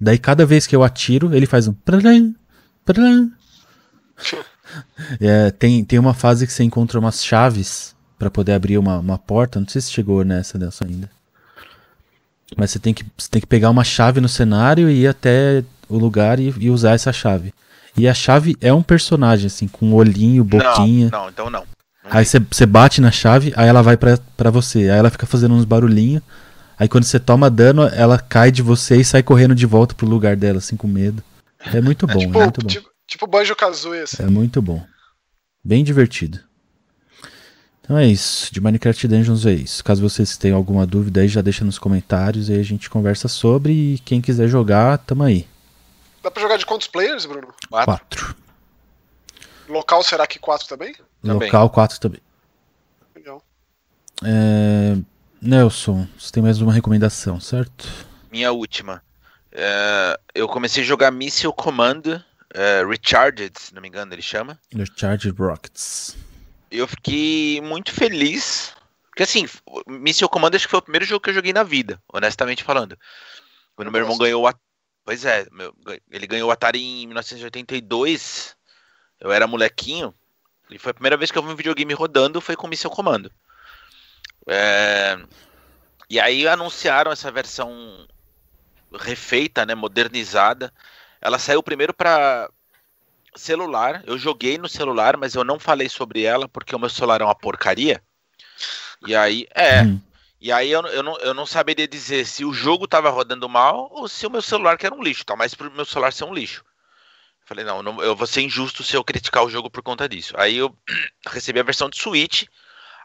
Daí 0.00 0.18
cada 0.18 0.46
vez 0.46 0.66
que 0.66 0.74
eu 0.74 0.82
atiro, 0.82 1.34
ele 1.34 1.46
faz 1.46 1.68
um. 1.68 1.74
É, 5.20 5.50
tem, 5.50 5.84
tem 5.84 5.98
uma 5.98 6.14
fase 6.14 6.46
que 6.46 6.52
você 6.52 6.62
encontra 6.62 6.96
umas 6.96 7.24
chaves 7.24 7.96
pra 8.20 8.30
poder 8.30 8.52
abrir 8.52 8.76
uma, 8.76 8.98
uma 8.98 9.18
porta. 9.18 9.58
Não 9.58 9.66
sei 9.66 9.80
se 9.80 9.90
chegou 9.90 10.22
nessa 10.22 10.58
dessa 10.58 10.86
ainda. 10.86 11.10
Mas 12.54 12.70
você 12.70 12.78
tem 12.78 12.92
que, 12.92 13.02
você 13.16 13.30
tem 13.30 13.40
que 13.40 13.46
pegar 13.46 13.70
uma 13.70 13.82
chave 13.82 14.20
no 14.20 14.28
cenário 14.28 14.90
e 14.90 15.00
ir 15.00 15.06
até 15.08 15.64
o 15.88 15.96
lugar 15.96 16.38
e, 16.38 16.54
e 16.58 16.68
usar 16.68 16.92
essa 16.92 17.12
chave. 17.12 17.54
E 17.96 18.06
a 18.06 18.12
chave 18.12 18.56
é 18.60 18.72
um 18.72 18.82
personagem, 18.82 19.46
assim, 19.46 19.66
com 19.66 19.94
olhinho, 19.94 20.44
boquinha. 20.44 21.08
Não, 21.10 21.22
não 21.22 21.28
então 21.30 21.44
não. 21.46 21.60
não 21.60 21.66
aí 22.04 22.24
você 22.26 22.66
bate 22.66 23.00
na 23.00 23.10
chave, 23.10 23.54
aí 23.56 23.68
ela 23.68 23.82
vai 23.82 23.96
pra, 23.96 24.18
pra 24.36 24.50
você. 24.50 24.80
Aí 24.80 24.98
ela 24.98 25.10
fica 25.10 25.26
fazendo 25.26 25.54
uns 25.54 25.64
barulhinhos. 25.64 26.22
Aí 26.78 26.88
quando 26.88 27.04
você 27.04 27.18
toma 27.18 27.48
dano, 27.48 27.84
ela 27.88 28.18
cai 28.18 28.50
de 28.50 28.60
você 28.60 28.96
e 28.96 29.04
sai 29.04 29.22
correndo 29.22 29.54
de 29.54 29.64
volta 29.64 29.94
pro 29.94 30.06
lugar 30.06 30.36
dela, 30.36 30.58
assim, 30.58 30.76
com 30.76 30.86
medo. 30.86 31.22
É 31.72 31.80
muito 31.80 32.06
bom, 32.06 32.12
é, 32.12 32.18
tipo, 32.18 32.38
é 32.38 32.42
muito 32.42 32.60
bom. 32.60 32.68
Tipo, 32.68 32.90
tipo 33.06 33.26
Banjo 33.26 33.56
Kazooie, 33.56 34.02
assim. 34.02 34.22
É 34.22 34.26
muito 34.26 34.60
bom. 34.60 34.84
Bem 35.64 35.82
divertido. 35.82 36.49
Então 37.90 37.98
é 37.98 38.06
isso. 38.06 38.54
De 38.54 38.60
Minecraft 38.60 39.08
Dungeons 39.08 39.44
é 39.44 39.50
isso. 39.50 39.82
Caso 39.82 40.00
vocês 40.00 40.36
tenham 40.36 40.56
alguma 40.56 40.86
dúvida 40.86 41.22
aí, 41.22 41.26
já 41.26 41.40
deixa 41.40 41.64
nos 41.64 41.76
comentários 41.76 42.48
e 42.48 42.52
a 42.52 42.62
gente 42.62 42.88
conversa 42.88 43.26
sobre. 43.26 43.72
E 43.72 43.98
quem 43.98 44.20
quiser 44.20 44.46
jogar, 44.46 44.96
tamo 44.98 45.24
aí. 45.24 45.44
Dá 46.22 46.30
pra 46.30 46.40
jogar 46.40 46.56
de 46.56 46.64
quantos 46.64 46.86
players, 46.86 47.26
Bruno? 47.26 47.52
Quatro. 47.68 47.86
quatro. 47.86 48.36
Local 49.68 50.04
será 50.04 50.24
que 50.24 50.38
quatro 50.38 50.68
também? 50.68 50.94
Local 51.24 51.68
quatro 51.70 51.98
também. 51.98 52.20
Legal. 53.12 53.42
É... 54.22 54.96
Nelson, 55.42 56.06
você 56.16 56.30
tem 56.30 56.44
mais 56.44 56.60
uma 56.60 56.72
recomendação, 56.72 57.40
certo? 57.40 57.88
Minha 58.30 58.52
última. 58.52 59.02
É... 59.50 60.16
Eu 60.32 60.46
comecei 60.46 60.84
a 60.84 60.86
jogar 60.86 61.10
Missile 61.10 61.52
Command 61.52 62.02
uh, 62.06 62.88
Recharged, 62.88 63.50
se 63.58 63.74
não 63.74 63.82
me 63.82 63.88
engano 63.88 64.14
ele 64.14 64.22
chama. 64.22 64.56
Recharged 64.72 65.34
Rockets. 65.36 66.29
Eu 66.70 66.86
fiquei 66.86 67.60
muito 67.60 67.92
feliz. 67.92 68.74
Porque 69.08 69.24
assim, 69.24 69.46
Missile 69.86 70.28
Command 70.28 70.50
acho 70.54 70.66
que 70.66 70.70
foi 70.70 70.78
o 70.78 70.82
primeiro 70.82 71.04
jogo 71.04 71.22
que 71.22 71.30
eu 71.30 71.34
joguei 71.34 71.52
na 71.52 71.62
vida, 71.62 72.00
honestamente 72.12 72.62
falando. 72.62 72.96
Quando 73.74 73.90
meu 73.90 74.00
irmão 74.00 74.16
ganhou 74.16 74.46
o 74.46 74.54
Pois 75.04 75.24
é, 75.24 75.46
meu, 75.50 75.74
ele 76.10 76.26
ganhou 76.26 76.48
o 76.48 76.52
Atari 76.52 76.80
em 76.80 77.06
1982. 77.06 78.56
Eu 79.18 79.32
era 79.32 79.46
molequinho. 79.46 80.14
E 80.70 80.78
foi 80.78 80.90
a 80.90 80.94
primeira 80.94 81.16
vez 81.16 81.30
que 81.30 81.38
eu 81.38 81.42
vi 81.42 81.50
um 81.50 81.56
videogame 81.56 81.92
rodando 81.94 82.40
foi 82.40 82.54
com 82.54 82.68
Missile 82.68 82.94
Command. 82.94 83.28
É... 84.46 85.18
E 86.08 86.20
aí 86.20 86.46
anunciaram 86.46 87.10
essa 87.10 87.30
versão 87.30 88.06
refeita, 88.92 89.66
né, 89.66 89.74
modernizada. 89.74 90.72
Ela 91.20 91.38
saiu 91.38 91.62
primeiro 91.62 91.92
para 91.92 92.50
celular. 93.34 94.02
Eu 94.06 94.18
joguei 94.18 94.58
no 94.58 94.68
celular, 94.68 95.16
mas 95.16 95.34
eu 95.34 95.44
não 95.44 95.58
falei 95.58 95.88
sobre 95.88 96.22
ela 96.22 96.48
porque 96.48 96.74
o 96.74 96.78
meu 96.78 96.88
celular 96.88 97.20
é 97.20 97.24
uma 97.24 97.34
porcaria. 97.34 98.02
E 99.06 99.14
aí, 99.14 99.46
é. 99.54 99.82
Hum. 99.82 100.00
E 100.40 100.50
aí 100.50 100.70
eu, 100.70 100.80
eu, 100.86 101.02
não, 101.02 101.18
eu 101.18 101.34
não 101.34 101.44
saberia 101.44 101.86
dizer 101.86 102.24
se 102.26 102.46
o 102.46 102.52
jogo 102.52 102.86
estava 102.86 103.10
rodando 103.10 103.46
mal 103.46 103.90
ou 103.92 104.08
se 104.08 104.26
o 104.26 104.30
meu 104.30 104.40
celular 104.40 104.78
que 104.78 104.86
era 104.86 104.94
um 104.94 105.02
lixo, 105.02 105.24
tá? 105.24 105.36
Mas 105.36 105.54
pro 105.54 105.70
meu 105.70 105.84
celular 105.84 106.12
ser 106.12 106.24
um 106.24 106.32
lixo. 106.32 106.64
Falei, 107.44 107.64
não, 107.64 107.82
não, 107.82 108.00
eu 108.00 108.16
vou 108.16 108.26
ser 108.26 108.40
injusto 108.42 108.82
se 108.82 108.96
eu 108.96 109.04
criticar 109.04 109.44
o 109.44 109.50
jogo 109.50 109.68
por 109.68 109.82
conta 109.82 110.08
disso. 110.08 110.34
Aí 110.38 110.56
eu 110.56 110.74
recebi 111.28 111.60
a 111.60 111.64
versão 111.64 111.90
de 111.90 111.98
Switch. 111.98 112.44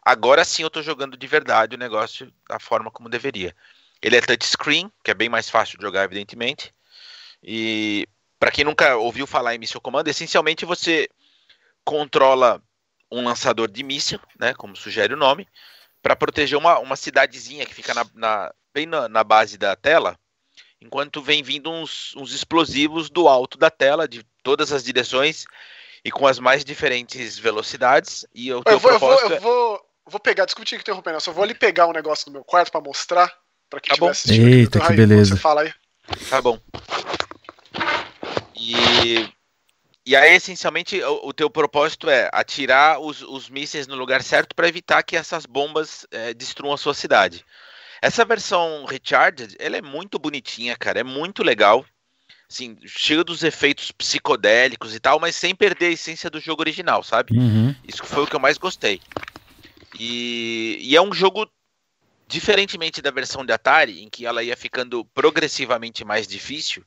Agora 0.04 0.46
sim 0.46 0.64
eu 0.64 0.70
tô 0.70 0.82
jogando 0.82 1.18
de 1.18 1.28
verdade 1.28 1.76
o 1.76 1.80
negócio 1.80 2.32
da 2.48 2.60
forma 2.60 2.90
como 2.90 3.10
deveria. 3.10 3.54
Ele 4.02 4.16
é 4.16 4.22
touchscreen, 4.22 4.90
que 5.04 5.12
é 5.12 5.14
bem 5.14 5.28
mais 5.28 5.50
fácil 5.50 5.78
de 5.78 5.84
jogar, 5.84 6.04
evidentemente. 6.04 6.74
E 7.44 8.08
para 8.40 8.52
quem 8.52 8.66
nunca 8.66 8.96
ouviu 8.98 9.26
falar 9.26 9.56
em 9.56 9.58
Missile 9.58 9.82
Command, 9.82 10.04
essencialmente 10.08 10.66
você 10.66 11.10
controla 11.84 12.62
um 13.12 13.24
lançador 13.24 13.70
de 13.70 13.84
míssil, 13.84 14.20
né, 14.40 14.54
como 14.54 14.76
sugere 14.76 15.14
o 15.14 15.18
nome, 15.18 15.48
para 16.02 16.16
proteger 16.16 16.58
uma, 16.58 16.80
uma 16.80 16.96
cidadezinha 16.96 17.66
que 17.66 17.74
fica 17.74 17.94
na, 17.94 18.06
na 18.14 18.54
bem 18.74 18.86
na, 18.86 19.08
na, 19.08 19.24
base 19.24 19.58
da 19.58 19.76
tela, 19.76 20.20
enquanto 20.82 21.22
vem 21.22 21.42
vindo 21.42 21.72
uns, 21.72 22.14
uns 22.16 22.34
explosivos 22.34 23.10
do 23.10 23.28
alto 23.28 23.58
da 23.58 23.70
tela, 23.70 24.08
de 24.08 24.24
todas 24.44 24.74
as 24.74 24.84
direções 24.84 25.46
e 26.04 26.12
com 26.12 26.28
as 26.28 26.38
mais 26.38 26.66
diferentes 26.66 27.40
velocidades. 27.40 28.26
E 28.36 28.52
o 28.54 28.62
eu, 28.66 28.80
vou, 28.80 28.92
eu, 28.92 29.00
vou, 29.00 29.20
eu 29.22 29.40
vou, 29.40 29.82
vou 30.06 30.20
pegar, 30.20 30.46
desculpa 30.46 30.68
te 30.68 30.76
interromper, 30.76 31.14
eu 31.14 31.22
só 31.22 31.32
vou 31.32 31.44
ali 31.44 31.56
pegar 31.56 31.88
um 31.88 31.94
negócio 31.94 32.26
do 32.26 32.34
meu 32.34 32.44
quarto 32.44 32.72
para 32.72 32.82
mostrar, 32.82 33.34
para 33.70 33.80
quem 33.80 33.90
tá 33.90 33.94
estiver 33.94 34.12
assistindo. 34.12 34.48
Eita, 34.48 34.80
que 34.80 34.94
beleza. 34.94 35.36
Você 35.36 35.42
fala 35.42 35.62
aí. 35.62 35.74
Tá 36.30 36.42
bom. 36.42 36.60
E, 38.60 39.30
e 40.06 40.16
aí, 40.16 40.36
essencialmente, 40.36 41.02
o, 41.02 41.28
o 41.28 41.34
teu 41.34 41.50
propósito 41.50 42.10
é 42.10 42.30
atirar 42.32 43.00
os, 43.00 43.22
os 43.22 43.50
mísseis 43.50 43.88
no 43.88 43.96
lugar 43.96 44.22
certo 44.22 44.56
para 44.56 44.68
evitar 44.68 45.04
que 45.04 45.18
essas 45.18 45.46
bombas 45.46 46.06
é, 46.12 46.34
destruam 46.34 46.74
a 46.74 46.78
sua 46.78 46.94
cidade. 46.94 47.46
Essa 48.02 48.24
versão 48.24 48.86
Recharged, 48.86 49.56
ela 49.60 49.78
é 49.78 49.82
muito 49.82 50.20
bonitinha, 50.20 50.76
cara, 50.78 51.00
é 51.00 51.04
muito 51.04 51.44
legal. 51.44 51.86
Assim, 52.50 52.78
cheio 52.86 53.24
dos 53.24 53.44
efeitos 53.44 53.92
psicodélicos 53.92 54.94
e 54.94 55.00
tal, 55.00 55.20
mas 55.20 55.36
sem 55.36 55.56
perder 55.56 55.88
a 55.88 55.92
essência 55.92 56.30
do 56.30 56.40
jogo 56.40 56.62
original, 56.62 57.02
sabe? 57.02 57.36
Uhum. 57.36 57.76
Isso 57.88 58.04
foi 58.04 58.24
o 58.24 58.28
que 58.28 58.36
eu 58.36 58.40
mais 58.40 58.58
gostei. 58.60 59.02
E, 60.00 60.78
e 60.82 60.96
é 60.96 61.02
um 61.02 61.12
jogo 61.12 61.50
diferentemente 62.28 63.02
da 63.02 63.12
versão 63.12 63.46
de 63.46 63.52
Atari, 63.52 64.04
em 64.04 64.10
que 64.10 64.26
ela 64.26 64.44
ia 64.44 64.56
ficando 64.56 65.04
progressivamente 65.06 66.06
mais 66.06 66.28
difícil, 66.28 66.84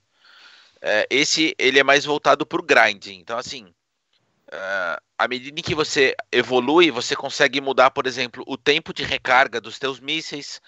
é, 0.81 1.07
esse 1.11 1.55
ele 1.59 1.79
é 1.79 1.85
mais 1.85 2.05
voltado 2.05 2.47
para 2.47 2.61
o 2.61 2.65
grinding. 2.65 3.19
Então, 3.19 3.39
assim, 3.39 3.65
uh, 3.65 5.03
à 5.19 5.29
medida 5.29 5.61
que 5.63 5.75
você 5.75 6.15
evolui, 6.31 6.91
você 6.91 7.17
consegue 7.17 7.61
mudar, 7.61 7.91
por 7.91 8.07
exemplo, 8.07 8.45
o 8.47 8.57
tempo 8.57 8.93
de 8.93 9.03
recarga 9.03 9.61
dos 9.61 9.79
teus 9.79 10.01
mísseis, 10.01 10.61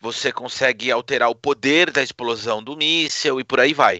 você 0.00 0.32
consegue 0.32 0.90
alterar 0.90 1.30
o 1.30 1.34
poder 1.34 1.90
da 1.90 2.02
explosão 2.02 2.62
do 2.62 2.76
míssil 2.76 3.38
e 3.38 3.44
por 3.44 3.60
aí 3.60 3.72
vai. 3.72 3.98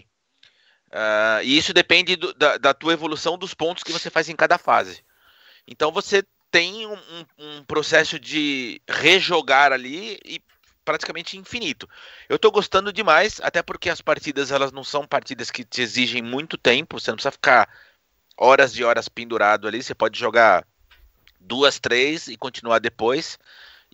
Uh, 0.89 1.41
e 1.43 1.57
isso 1.57 1.73
depende 1.73 2.15
do, 2.15 2.33
da, 2.33 2.57
da, 2.57 2.73
tua 2.73 2.93
evolução 2.93 3.37
dos 3.37 3.53
pontos 3.53 3.83
que 3.83 3.91
você 3.91 4.09
faz 4.09 4.29
em 4.29 4.35
cada 4.35 4.57
fase. 4.57 5.03
Então 5.67 5.91
você 5.91 6.23
tem 6.51 6.85
um, 6.85 6.93
um, 6.93 7.25
um 7.39 7.63
processo 7.63 8.19
de 8.19 8.79
rejogar 8.87 9.71
ali 9.71 10.19
e 10.23 10.39
praticamente 10.83 11.37
infinito. 11.37 11.89
Eu 12.27 12.37
tô 12.37 12.51
gostando 12.51 12.91
demais, 12.93 13.39
até 13.41 13.61
porque 13.61 13.89
as 13.89 14.01
partidas 14.01 14.51
elas 14.51 14.71
não 14.71 14.83
são 14.83 15.05
partidas 15.05 15.49
que 15.49 15.63
te 15.63 15.81
exigem 15.81 16.21
muito 16.21 16.57
tempo, 16.57 16.99
você 16.99 17.11
não 17.11 17.15
precisa 17.15 17.31
ficar 17.31 17.69
horas 18.37 18.75
e 18.77 18.83
horas 18.83 19.07
pendurado 19.07 19.67
ali, 19.67 19.81
você 19.81 19.95
pode 19.95 20.19
jogar 20.19 20.65
duas, 21.39 21.79
três 21.79 22.27
e 22.27 22.37
continuar 22.37 22.79
depois. 22.79 23.37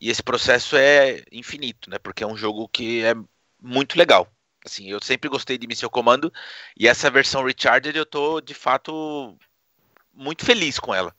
E 0.01 0.09
esse 0.09 0.23
processo 0.23 0.77
é 0.77 1.23
infinito, 1.31 1.89
né? 1.89 1.99
Porque 1.99 2.23
é 2.23 2.27
um 2.27 2.37
jogo 2.37 2.69
que 2.69 3.03
é 3.03 3.13
muito 3.61 3.97
legal. 3.97 4.27
Assim, 4.65 4.89
eu 4.89 4.99
sempre 5.01 5.29
gostei 5.29 5.57
de 5.57 5.67
Missile 5.67 5.89
Comando 5.89 6.31
e 6.77 6.87
essa 6.87 7.09
versão 7.09 7.43
Recharged 7.43 7.97
eu 7.97 8.05
tô 8.05 8.39
de 8.41 8.53
fato 8.53 9.37
muito 10.13 10.45
feliz 10.45 10.79
com 10.79 10.93
ela. 10.93 11.13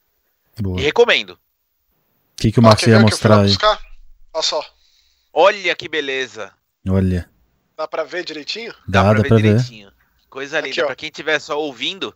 Boa. 0.61 0.81
E 0.81 0.83
recomendo. 0.83 1.31
O 1.31 1.39
que, 2.37 2.53
que 2.53 2.61
o 2.61 2.63
Max 2.63 2.83
ia 2.87 3.01
mostrar 3.01 3.43
aí? 3.43 3.55
Olha 4.33 4.43
só. 4.43 4.65
Olha 5.33 5.75
que 5.75 5.89
beleza. 5.89 6.53
Olha. 6.89 7.29
Dá 7.77 7.87
pra 7.87 8.05
ver 8.05 8.25
direitinho? 8.25 8.75
Dá, 8.87 9.03
dá 9.03 9.11
pra, 9.11 9.23
ver, 9.23 9.29
pra 9.29 9.37
direitinho. 9.37 9.89
Ver. 9.89 9.95
Coisa 10.29 10.61
linda. 10.61 10.71
Aqui, 10.71 10.85
pra 10.85 10.97
quem 10.97 11.09
estiver 11.09 11.39
só 11.41 11.59
ouvindo, 11.59 12.15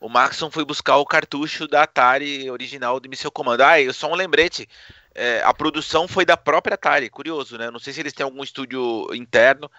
o 0.00 0.08
Maxon 0.08 0.50
foi 0.50 0.64
buscar 0.64 0.96
o 0.96 1.04
cartucho 1.04 1.66
da 1.66 1.82
Atari 1.82 2.50
original 2.50 2.98
do 2.98 3.08
Missile 3.08 3.30
Command. 3.30 3.58
Ah, 3.60 3.80
e 3.80 3.92
só 3.92 4.10
um 4.10 4.14
lembrete. 4.14 4.68
É, 5.14 5.42
a 5.42 5.52
produção 5.52 6.06
foi 6.06 6.24
da 6.24 6.36
própria 6.36 6.74
Atari. 6.74 7.10
Curioso, 7.10 7.58
né? 7.58 7.70
Não 7.70 7.78
sei 7.78 7.92
se 7.92 8.00
eles 8.00 8.12
têm 8.12 8.24
algum 8.24 8.42
estúdio 8.42 9.08
interno. 9.14 9.70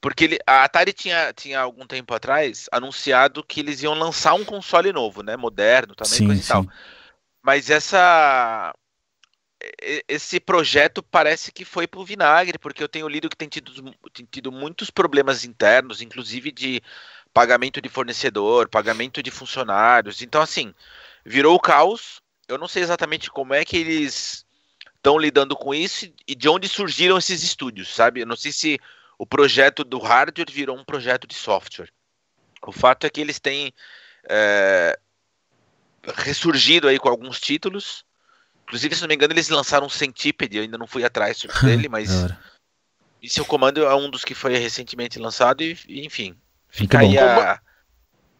Porque 0.00 0.24
ele, 0.24 0.38
a 0.46 0.64
Atari 0.64 0.92
tinha, 0.92 1.32
tinha 1.32 1.60
algum 1.60 1.86
tempo 1.86 2.14
atrás 2.14 2.68
anunciado 2.70 3.42
que 3.42 3.60
eles 3.60 3.82
iam 3.82 3.94
lançar 3.94 4.34
um 4.34 4.44
console 4.44 4.92
novo, 4.92 5.22
né? 5.22 5.36
Moderno 5.36 5.94
também, 5.94 6.18
sim, 6.18 6.26
coisa 6.26 6.42
sim. 6.42 6.46
e 6.46 6.48
tal. 6.48 6.66
Mas 7.42 7.70
essa 7.70 8.74
esse 10.08 10.40
projeto 10.40 11.02
parece 11.02 11.52
que 11.52 11.64
foi 11.64 11.86
pro 11.86 12.04
vinagre, 12.04 12.58
porque 12.58 12.82
eu 12.82 12.88
tenho 12.88 13.08
lido 13.08 13.28
que 13.28 13.36
tem 13.36 13.48
tido, 13.48 13.94
tem 14.12 14.26
tido 14.30 14.50
muitos 14.52 14.90
problemas 14.90 15.44
internos, 15.44 16.00
inclusive 16.00 16.50
de 16.50 16.82
pagamento 17.32 17.80
de 17.80 17.88
fornecedor, 17.88 18.68
pagamento 18.68 19.22
de 19.22 19.30
funcionários. 19.30 20.22
Então, 20.22 20.40
assim, 20.40 20.74
virou 21.24 21.54
o 21.54 21.60
caos. 21.60 22.20
Eu 22.46 22.58
não 22.58 22.68
sei 22.68 22.82
exatamente 22.82 23.30
como 23.30 23.54
é 23.54 23.64
que 23.64 23.76
eles 23.76 24.46
estão 24.96 25.18
lidando 25.18 25.56
com 25.56 25.74
isso 25.74 26.10
e 26.26 26.34
de 26.34 26.48
onde 26.48 26.68
surgiram 26.68 27.18
esses 27.18 27.42
estúdios, 27.42 27.94
sabe? 27.94 28.20
Eu 28.20 28.26
não 28.26 28.36
sei 28.36 28.52
se 28.52 28.78
o 29.18 29.26
projeto 29.26 29.84
do 29.84 29.98
hardware 29.98 30.50
virou 30.50 30.76
um 30.76 30.84
projeto 30.84 31.26
de 31.26 31.34
software. 31.34 31.90
O 32.66 32.72
fato 32.72 33.06
é 33.06 33.10
que 33.10 33.20
eles 33.20 33.38
têm 33.38 33.72
é, 34.28 34.98
ressurgido 36.16 36.88
aí 36.88 36.98
com 36.98 37.08
alguns 37.08 37.40
títulos 37.40 38.04
Inclusive, 38.64 38.94
se 38.96 39.02
não 39.02 39.08
me 39.08 39.14
engano, 39.14 39.32
eles 39.32 39.48
lançaram 39.48 39.86
um 39.86 39.90
Centipede, 39.90 40.56
eu 40.56 40.62
ainda 40.62 40.78
não 40.78 40.86
fui 40.86 41.04
atrás 41.04 41.44
dele, 41.62 41.88
mas. 41.90 42.10
e 43.22 43.28
seu 43.28 43.44
comando 43.44 43.84
é 43.84 43.94
um 43.94 44.10
dos 44.10 44.24
que 44.24 44.34
foi 44.34 44.56
recentemente 44.56 45.18
lançado, 45.18 45.62
e, 45.62 45.78
enfim. 46.04 46.36
Fica 46.70 46.98
aí 47.00 47.16
a, 47.18 47.60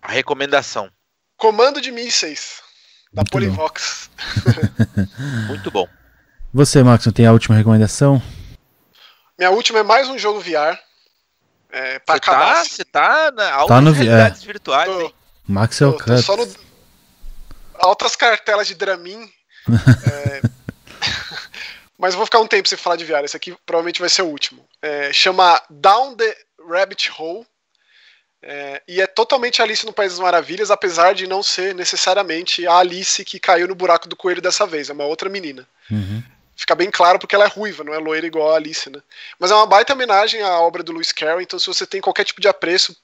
a, 0.03 0.11
recomendação. 0.11 0.91
Comando 1.37 1.81
de 1.81 1.93
mísseis. 1.93 2.63
Da 3.13 3.21
Muito 3.21 3.31
Polivox. 3.31 4.11
Muito 5.47 5.71
bom. 5.71 5.89
Você, 6.53 6.83
Max, 6.83 7.05
tem 7.15 7.27
a 7.27 7.33
última 7.33 7.57
recomendação? 7.57 8.21
Minha 9.39 9.51
última 9.51 9.81
é 9.81 9.83
mais 9.83 10.09
um 10.09 10.19
jogo 10.19 10.41
VR. 10.41 10.79
É, 11.71 11.99
pra 11.99 12.15
Você 12.15 12.21
tá, 12.21 12.33
acabar. 12.33 12.65
você 12.65 12.85
tá 12.85 13.33
na 13.33 13.53
altas 13.53 13.77
Tá 13.77 13.81
no 13.81 13.91
realidades 13.93 14.43
virtuais, 14.45 14.91
Tô. 14.91 15.01
hein? 15.01 15.15
Max 15.47 15.81
é 15.81 15.87
o 15.87 16.23
só 16.23 16.37
no... 16.37 16.49
Altas 17.75 18.17
cartelas 18.17 18.67
de 18.67 18.75
Dramin. 18.75 19.31
É, 19.69 20.41
Mas 21.99 22.15
vou 22.15 22.27
ficar 22.27 22.41
um 22.41 22.47
tempo 22.47 22.69
sem 22.69 22.77
falar 22.77 22.97
de 22.97 23.05
VR. 23.05 23.25
Esse 23.25 23.37
aqui 23.37 23.57
provavelmente 23.65 24.01
vai 24.01 24.09
ser 24.09 24.23
o 24.23 24.27
último. 24.27 24.67
É, 24.83 25.13
chama 25.13 25.63
Down 25.71 26.17
the 26.17 26.37
Rabbit 26.69 27.11
Hole. 27.17 27.47
É, 28.43 28.83
e 28.87 29.01
é 29.01 29.07
totalmente 29.07 29.63
Alice 29.63 29.87
no 29.87 29.93
País 29.93 30.13
das 30.13 30.21
Maravilhas, 30.21 30.71
apesar 30.71 31.15
de 31.15 31.27
não 31.27 31.43
ser 31.43 31.75
necessariamente 31.75 32.67
a 32.67 32.77
Alice 32.77 33.25
que 33.25 33.41
caiu 33.41 33.67
no 33.67 33.75
buraco 33.75 34.07
do 34.07 34.17
coelho 34.17 34.43
dessa 34.43 34.67
vez. 34.67 34.91
É 34.91 34.93
uma 34.93 35.07
outra 35.07 35.31
menina. 35.31 35.67
Uhum. 35.91 36.23
Fica 36.55 36.75
bem 36.75 36.91
claro 36.91 37.19
porque 37.19 37.35
ela 37.35 37.45
é 37.47 37.49
ruiva, 37.49 37.83
não 37.83 37.95
é 37.95 37.99
loira 37.99 38.27
igual 38.27 38.53
a 38.53 38.57
Alice, 38.57 38.89
né? 38.91 39.01
Mas 39.39 39.51
é 39.51 39.55
uma 39.55 39.67
baita 39.67 39.95
homenagem 39.95 40.43
à 40.43 40.61
obra 40.61 40.83
do 40.83 40.93
Lewis 40.93 41.11
Carroll, 41.11 41.41
então 41.41 41.59
se 41.59 41.67
você 41.67 41.87
tem 41.87 42.01
qualquer 42.01 42.25
tipo 42.25 42.41
de 42.41 42.47
apreço 42.47 42.95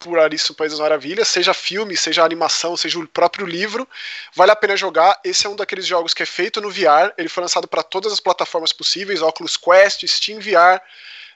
por 0.00 0.18
Alice 0.18 0.48
no 0.48 0.56
País 0.56 0.72
das 0.72 0.80
Maravilhas, 0.80 1.28
seja 1.28 1.52
filme, 1.52 1.96
seja 1.96 2.24
animação, 2.24 2.76
seja 2.76 2.98
o 2.98 3.06
próprio 3.06 3.46
livro, 3.46 3.86
vale 4.34 4.50
a 4.50 4.56
pena 4.56 4.76
jogar. 4.76 5.20
Esse 5.22 5.46
é 5.46 5.50
um 5.50 5.54
daqueles 5.54 5.86
jogos 5.86 6.14
que 6.14 6.22
é 6.22 6.26
feito 6.26 6.60
no 6.60 6.70
VR, 6.70 7.12
ele 7.18 7.28
foi 7.28 7.42
lançado 7.42 7.68
para 7.68 7.82
todas 7.82 8.12
as 8.12 8.18
plataformas 8.18 8.72
possíveis, 8.72 9.22
Oculus 9.22 9.56
Quest, 9.56 10.06
Steam 10.06 10.40
VR, 10.40 10.80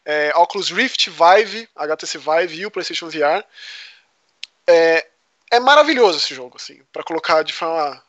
é, 0.04 0.32
Oculus 0.36 0.70
Rift, 0.70 1.10
Vive, 1.10 1.68
HTC 1.76 2.18
Vive 2.18 2.60
e 2.60 2.66
o 2.66 2.70
PlayStation 2.70 3.08
VR. 3.08 3.44
É, 4.66 5.06
é 5.50 5.60
maravilhoso 5.60 6.18
esse 6.18 6.34
jogo, 6.34 6.56
assim, 6.56 6.80
para 6.92 7.04
colocar 7.04 7.42
de 7.42 7.52
forma 7.52 8.02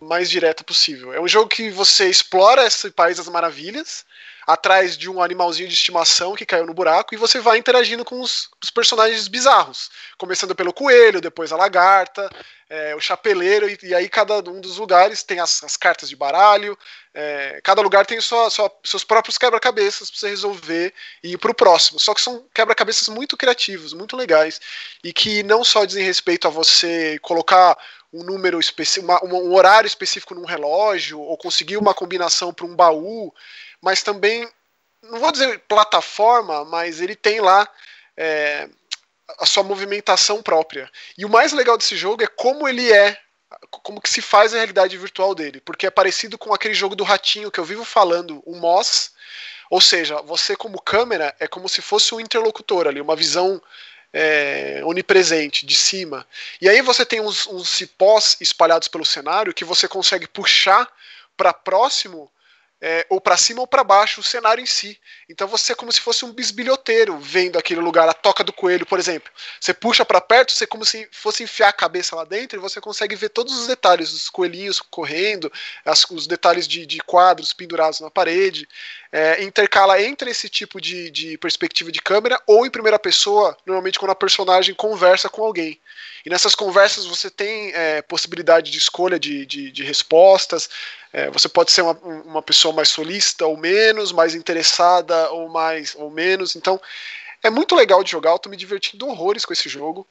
mais 0.00 0.28
direta 0.28 0.64
possível. 0.64 1.12
É 1.12 1.20
um 1.20 1.28
jogo 1.28 1.48
que 1.48 1.70
você 1.70 2.08
explora 2.08 2.66
esse 2.66 2.90
país 2.90 3.18
das 3.18 3.28
maravilhas, 3.28 4.04
atrás 4.46 4.96
de 4.96 5.08
um 5.08 5.22
animalzinho 5.22 5.68
de 5.68 5.74
estimação 5.74 6.34
que 6.34 6.46
caiu 6.46 6.66
no 6.66 6.74
buraco, 6.74 7.14
e 7.14 7.18
você 7.18 7.40
vai 7.40 7.58
interagindo 7.58 8.04
com 8.04 8.20
os, 8.20 8.48
os 8.62 8.70
personagens 8.70 9.28
bizarros. 9.28 9.90
Começando 10.18 10.54
pelo 10.54 10.72
coelho, 10.72 11.20
depois 11.20 11.52
a 11.52 11.56
lagarta, 11.56 12.30
é, 12.68 12.94
o 12.94 13.00
chapeleiro, 13.00 13.68
e, 13.68 13.78
e 13.82 13.94
aí 13.94 14.08
cada 14.08 14.38
um 14.38 14.60
dos 14.60 14.78
lugares 14.78 15.22
tem 15.22 15.40
as, 15.40 15.62
as 15.64 15.76
cartas 15.76 16.08
de 16.08 16.14
baralho, 16.14 16.78
é, 17.12 17.60
cada 17.64 17.82
lugar 17.82 18.06
tem 18.06 18.20
sua, 18.20 18.48
sua, 18.48 18.72
seus 18.84 19.02
próprios 19.02 19.36
quebra-cabeças 19.36 20.08
para 20.08 20.20
você 20.20 20.28
resolver 20.28 20.94
e 21.22 21.32
ir 21.32 21.38
pro 21.38 21.52
próximo. 21.52 21.98
Só 21.98 22.14
que 22.14 22.20
são 22.20 22.44
quebra-cabeças 22.54 23.08
muito 23.08 23.36
criativos, 23.36 23.92
muito 23.92 24.16
legais, 24.16 24.60
e 25.02 25.12
que 25.12 25.42
não 25.42 25.64
só 25.64 25.84
dizem 25.84 26.04
respeito 26.04 26.46
a 26.46 26.50
você 26.50 27.18
colocar 27.20 27.76
um 28.12 28.22
número 28.22 28.58
específico, 28.58 29.26
um 29.26 29.54
horário 29.54 29.86
específico 29.86 30.34
num 30.34 30.44
relógio, 30.44 31.20
ou 31.20 31.36
conseguir 31.36 31.76
uma 31.76 31.94
combinação 31.94 32.52
para 32.52 32.66
um 32.66 32.74
baú, 32.74 33.32
mas 33.80 34.02
também, 34.02 34.48
não 35.02 35.18
vou 35.18 35.32
dizer 35.32 35.58
plataforma, 35.60 36.64
mas 36.64 37.00
ele 37.00 37.16
tem 37.16 37.40
lá 37.40 37.68
é, 38.16 38.68
a 39.38 39.46
sua 39.46 39.62
movimentação 39.62 40.42
própria. 40.42 40.90
E 41.16 41.24
o 41.24 41.28
mais 41.28 41.52
legal 41.52 41.76
desse 41.78 41.96
jogo 41.96 42.22
é 42.22 42.26
como 42.26 42.68
ele 42.68 42.92
é, 42.92 43.18
como 43.70 44.00
que 44.00 44.10
se 44.10 44.20
faz 44.20 44.52
a 44.52 44.58
realidade 44.58 44.96
virtual 44.96 45.34
dele, 45.34 45.60
porque 45.60 45.86
é 45.86 45.90
parecido 45.90 46.36
com 46.38 46.52
aquele 46.52 46.74
jogo 46.74 46.94
do 46.94 47.04
ratinho 47.04 47.50
que 47.50 47.58
eu 47.58 47.64
vivo 47.64 47.84
falando, 47.84 48.42
o 48.44 48.56
Moss, 48.56 49.12
ou 49.70 49.80
seja, 49.80 50.20
você 50.22 50.56
como 50.56 50.80
câmera 50.80 51.34
é 51.38 51.46
como 51.46 51.68
se 51.68 51.80
fosse 51.80 52.14
um 52.14 52.20
interlocutor 52.20 52.88
ali, 52.88 53.00
uma 53.00 53.16
visão 53.16 53.62
é, 54.12 54.82
onipresente, 54.84 55.64
de 55.64 55.74
cima. 55.74 56.26
E 56.60 56.68
aí 56.68 56.82
você 56.82 57.06
tem 57.06 57.20
uns, 57.20 57.46
uns 57.46 57.68
cipós 57.68 58.36
espalhados 58.40 58.88
pelo 58.88 59.04
cenário 59.04 59.54
que 59.54 59.64
você 59.64 59.86
consegue 59.86 60.26
puxar 60.26 60.88
para 61.36 61.52
próximo 61.52 62.30
é, 62.80 63.06
ou 63.10 63.20
para 63.20 63.36
cima 63.36 63.60
ou 63.60 63.66
para 63.66 63.84
baixo 63.84 64.20
o 64.20 64.24
cenário 64.24 64.62
em 64.62 64.66
si. 64.66 64.98
Então 65.28 65.46
você 65.46 65.72
é 65.72 65.74
como 65.74 65.92
se 65.92 66.00
fosse 66.00 66.24
um 66.24 66.32
bisbilhoteiro 66.32 67.18
vendo 67.18 67.58
aquele 67.58 67.80
lugar, 67.80 68.08
a 68.08 68.14
toca 68.14 68.42
do 68.42 68.52
coelho, 68.52 68.86
por 68.86 68.98
exemplo. 68.98 69.30
Você 69.60 69.74
puxa 69.74 70.04
para 70.04 70.20
perto, 70.20 70.52
você 70.52 70.64
é 70.64 70.66
como 70.66 70.84
se 70.84 71.06
fosse 71.12 71.42
enfiar 71.42 71.68
a 71.68 71.74
cabeça 71.74 72.16
lá 72.16 72.24
dentro 72.24 72.58
e 72.58 72.60
você 72.60 72.80
consegue 72.80 73.14
ver 73.14 73.28
todos 73.28 73.58
os 73.58 73.66
detalhes 73.66 74.12
dos 74.12 74.30
coelhinhos 74.30 74.80
correndo, 74.80 75.52
as, 75.84 76.04
os 76.10 76.26
detalhes 76.26 76.66
de, 76.66 76.86
de, 76.86 76.98
quadros 77.00 77.52
pendurados 77.52 78.00
na 78.00 78.10
parede. 78.10 78.66
É, 79.12 79.42
intercala 79.42 80.00
entre 80.00 80.30
esse 80.30 80.48
tipo 80.48 80.80
de, 80.80 81.10
de 81.10 81.36
perspectiva 81.36 81.90
de 81.90 82.00
câmera 82.00 82.40
ou 82.46 82.64
em 82.64 82.70
primeira 82.70 82.98
pessoa, 82.98 83.56
normalmente 83.66 83.98
quando 83.98 84.12
a 84.12 84.16
personagem 84.16 84.74
conversa 84.74 85.28
com 85.28 85.44
alguém. 85.44 85.78
E 86.24 86.30
nessas 86.30 86.54
conversas 86.54 87.06
você 87.06 87.30
tem 87.30 87.72
é, 87.74 88.02
possibilidade 88.02 88.70
de 88.70 88.78
escolha 88.78 89.18
de, 89.18 89.46
de, 89.46 89.70
de 89.70 89.82
respostas. 89.82 90.68
É, 91.12 91.30
você 91.30 91.48
pode 91.48 91.72
ser 91.72 91.82
uma, 91.82 91.92
uma 92.24 92.42
pessoa 92.42 92.74
mais 92.74 92.88
solista 92.88 93.46
ou 93.46 93.56
menos, 93.56 94.12
mais 94.12 94.34
interessada 94.34 95.30
ou 95.30 95.48
mais 95.48 95.94
ou 95.96 96.10
menos. 96.10 96.54
Então 96.54 96.80
é 97.42 97.50
muito 97.50 97.74
legal 97.74 98.04
de 98.04 98.10
jogar. 98.10 98.30
Eu 98.30 98.38
tô 98.38 98.48
me 98.48 98.56
divertindo 98.56 99.08
horrores 99.08 99.44
com 99.44 99.52
esse 99.52 99.68
jogo. 99.68 100.06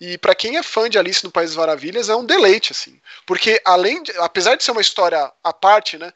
E 0.00 0.18
para 0.18 0.34
quem 0.34 0.56
é 0.56 0.62
fã 0.62 0.90
de 0.90 0.98
Alice 0.98 1.24
no 1.24 1.30
País 1.30 1.50
das 1.50 1.56
Maravilhas 1.56 2.08
é 2.08 2.16
um 2.16 2.26
deleite 2.26 2.72
assim, 2.72 3.00
porque 3.24 3.62
além 3.64 4.02
de, 4.02 4.10
apesar 4.18 4.56
de 4.56 4.64
ser 4.64 4.72
uma 4.72 4.80
história 4.80 5.32
à 5.42 5.52
parte, 5.52 5.96
né? 5.96 6.12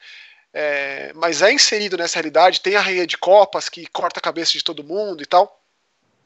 É, 0.53 1.13
mas 1.15 1.43
é 1.43 1.53
inserido 1.53 1.97
nessa 1.97 2.17
realidade. 2.17 2.61
Tem 2.61 2.75
a 2.75 2.81
Rainha 2.81 3.07
de 3.07 3.17
Copas 3.17 3.69
que 3.69 3.87
corta 3.87 4.19
a 4.19 4.23
cabeça 4.23 4.53
de 4.53 4.65
todo 4.65 4.83
mundo 4.83 5.23
e 5.23 5.27
tal 5.27 5.59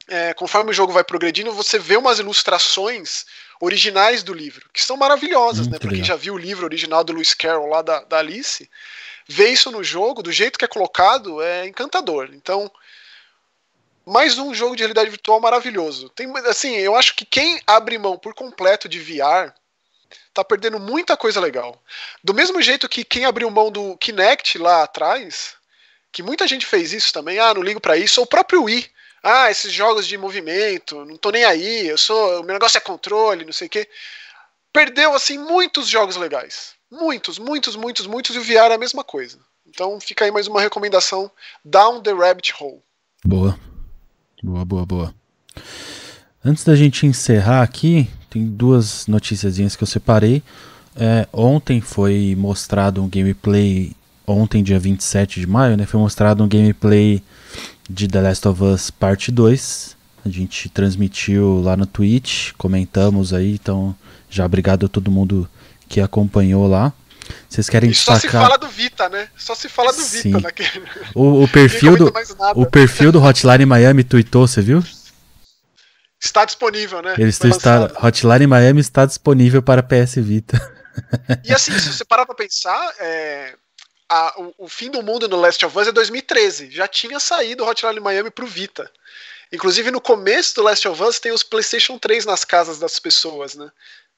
é, 0.07 0.33
conforme 0.33 0.71
o 0.71 0.73
jogo 0.73 0.91
vai 0.91 1.03
progredindo, 1.03 1.51
você 1.51 1.79
vê 1.79 1.95
umas 1.95 2.19
ilustrações 2.19 3.25
originais 3.63 4.23
do 4.23 4.33
livro, 4.33 4.69
que 4.73 4.83
são 4.83 4.97
maravilhosas, 4.97 5.67
né? 5.67 5.79
Pra 5.79 5.89
quem 5.89 6.03
já 6.03 6.17
viu 6.17 6.33
o 6.33 6.37
livro 6.37 6.65
original 6.65 7.01
do 7.01 7.13
Lewis 7.13 7.33
Carroll 7.33 7.69
lá 7.69 7.81
da, 7.81 8.01
da 8.01 8.17
Alice, 8.17 8.69
ver 9.25 9.51
isso 9.51 9.71
no 9.71 9.81
jogo, 9.81 10.21
do 10.21 10.33
jeito 10.33 10.59
que 10.59 10.65
é 10.65 10.67
colocado, 10.67 11.41
é 11.41 11.65
encantador. 11.65 12.29
Então, 12.33 12.69
mais 14.05 14.37
um 14.37 14.53
jogo 14.53 14.75
de 14.75 14.83
realidade 14.83 15.09
virtual 15.09 15.39
maravilhoso. 15.39 16.09
Tem, 16.09 16.29
assim, 16.45 16.75
eu 16.75 16.93
acho 16.93 17.15
que 17.15 17.23
quem 17.23 17.61
abre 17.65 17.97
mão 17.97 18.17
por 18.17 18.33
completo 18.33 18.89
de 18.89 18.99
VR 18.99 19.53
tá 20.33 20.43
perdendo 20.43 20.77
muita 20.77 21.15
coisa 21.15 21.39
legal. 21.39 21.81
Do 22.21 22.33
mesmo 22.33 22.61
jeito 22.61 22.89
que 22.89 23.05
quem 23.05 23.23
abriu 23.23 23.49
mão 23.49 23.71
do 23.71 23.95
Kinect 23.95 24.57
lá 24.57 24.83
atrás, 24.83 25.55
que 26.11 26.21
muita 26.21 26.45
gente 26.49 26.65
fez 26.65 26.91
isso 26.91 27.13
também, 27.13 27.39
ah, 27.39 27.53
não 27.53 27.63
ligo 27.63 27.79
para 27.79 27.95
isso, 27.95 28.19
ou 28.19 28.25
o 28.25 28.29
próprio 28.29 28.63
Wii 28.63 28.91
ah, 29.23 29.49
esses 29.49 29.71
jogos 29.71 30.05
de 30.05 30.17
movimento, 30.17 31.05
não 31.05 31.15
tô 31.15 31.31
nem 31.31 31.45
aí, 31.45 31.87
eu 31.87 31.97
sou, 31.97 32.41
o 32.41 32.43
meu 32.43 32.53
negócio 32.53 32.77
é 32.77 32.81
controle, 32.81 33.45
não 33.45 33.53
sei 33.53 33.67
o 33.67 33.69
quê. 33.69 33.87
Perdeu 34.73 35.15
assim 35.15 35.37
muitos 35.37 35.87
jogos 35.87 36.17
legais. 36.17 36.73
Muitos, 36.91 37.39
muitos, 37.39 37.75
muitos, 37.77 38.05
muitos 38.05 38.35
e 38.35 38.39
o 38.39 38.43
VR 38.43 38.71
é 38.71 38.75
a 38.75 38.77
mesma 38.77 39.03
coisa. 39.03 39.37
Então 39.65 39.99
fica 40.01 40.25
aí 40.25 40.31
mais 40.31 40.47
uma 40.47 40.59
recomendação, 40.59 41.31
Down 41.63 42.01
the 42.01 42.11
Rabbit 42.11 42.53
Hole. 42.59 42.81
Boa. 43.23 43.57
Boa, 44.43 44.65
boa, 44.65 44.85
boa. 44.85 45.15
Antes 46.43 46.65
da 46.65 46.75
gente 46.75 47.05
encerrar 47.05 47.63
aqui, 47.63 48.09
tem 48.29 48.45
duas 48.45 49.07
noticiazinhas 49.07 49.75
que 49.77 49.83
eu 49.83 49.87
separei. 49.87 50.43
É, 50.95 51.25
ontem 51.31 51.79
foi 51.79 52.35
mostrado 52.37 53.01
um 53.01 53.09
gameplay, 53.09 53.95
ontem 54.27 54.61
dia 54.61 54.77
27 54.77 55.39
de 55.39 55.47
maio, 55.47 55.77
né, 55.77 55.85
foi 55.85 55.99
mostrado 55.99 56.43
um 56.43 56.47
gameplay 56.47 57.23
de 57.89 58.07
The 58.07 58.21
Last 58.21 58.47
of 58.47 58.63
Us 58.63 58.91
Parte 58.91 59.31
2. 59.31 59.95
A 60.25 60.29
gente 60.29 60.69
transmitiu 60.69 61.61
lá 61.61 61.75
no 61.75 61.85
Twitch, 61.85 62.51
comentamos 62.57 63.33
aí, 63.33 63.53
então 63.53 63.95
já 64.29 64.45
obrigado 64.45 64.85
a 64.85 64.89
todo 64.89 65.11
mundo 65.11 65.49
que 65.89 65.99
acompanhou 65.99 66.67
lá. 66.67 66.93
Vocês 67.47 67.69
querem 67.69 67.89
e 67.89 67.95
só 67.95 68.13
destacar... 68.13 68.41
se 68.41 68.47
fala 68.47 68.57
do 68.57 68.67
Vita, 68.67 69.09
né? 69.09 69.27
Só 69.37 69.55
se 69.55 69.69
fala 69.69 69.91
do 69.91 70.01
Sim. 70.01 70.33
Vita 70.33 70.39
naquele. 70.41 70.85
O, 71.13 71.43
o 71.43 71.47
perfil 71.47 71.95
do 71.95 72.13
o 72.55 72.65
perfil 72.65 73.11
do 73.11 73.21
Hotline 73.21 73.65
Miami 73.65 74.03
tweetou, 74.03 74.47
você 74.47 74.61
viu? 74.61 74.83
Está 76.19 76.45
disponível, 76.45 77.01
né? 77.01 77.15
Eles 77.17 77.39
está, 77.43 77.91
Hotline 78.01 78.47
Miami 78.47 78.79
está 78.79 79.05
disponível 79.05 79.61
para 79.61 79.83
PS 79.83 80.15
Vita. 80.15 80.57
E 81.43 81.51
assim, 81.51 81.77
se 81.77 81.91
você 81.91 82.05
parar 82.05 82.25
pra 82.25 82.35
pensar, 82.35 82.93
é, 82.99 83.55
a, 84.09 84.41
o, 84.41 84.53
o, 84.59 84.67
fim 84.67 84.89
do 84.89 85.01
mundo 85.01 85.27
no 85.27 85.39
Last 85.39 85.65
of 85.65 85.77
Us 85.77 85.87
é 85.87 85.91
2013. 85.91 86.71
Já 86.71 86.87
tinha 86.87 87.19
saído 87.19 87.63
o 87.63 87.67
Hotline 87.67 87.99
Miami 87.99 88.29
pro 88.29 88.45
Vita. 88.45 88.91
Inclusive, 89.51 89.91
no 89.91 90.01
começo 90.01 90.55
do 90.55 90.63
Last 90.63 90.87
of 90.87 91.01
Us 91.01 91.19
tem 91.19 91.31
os 91.31 91.43
PlayStation 91.43 91.97
3 91.97 92.25
nas 92.25 92.43
casas 92.43 92.79
das 92.79 92.99
pessoas, 92.99 93.55
né? 93.55 93.71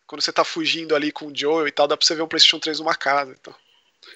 Quando 0.07 0.21
você 0.21 0.31
tá 0.31 0.45
fugindo 0.45 0.95
ali 0.95 1.11
com 1.11 1.27
o 1.27 1.35
Joel 1.35 1.67
e 1.67 1.71
tal, 1.71 1.87
dá 1.87 1.97
pra 1.97 2.05
você 2.05 2.15
ver 2.15 2.21
um 2.21 2.27
PlayStation 2.27 2.59
3 2.59 2.79
numa 2.79 2.95
casa. 2.95 3.35
Então. 3.39 3.53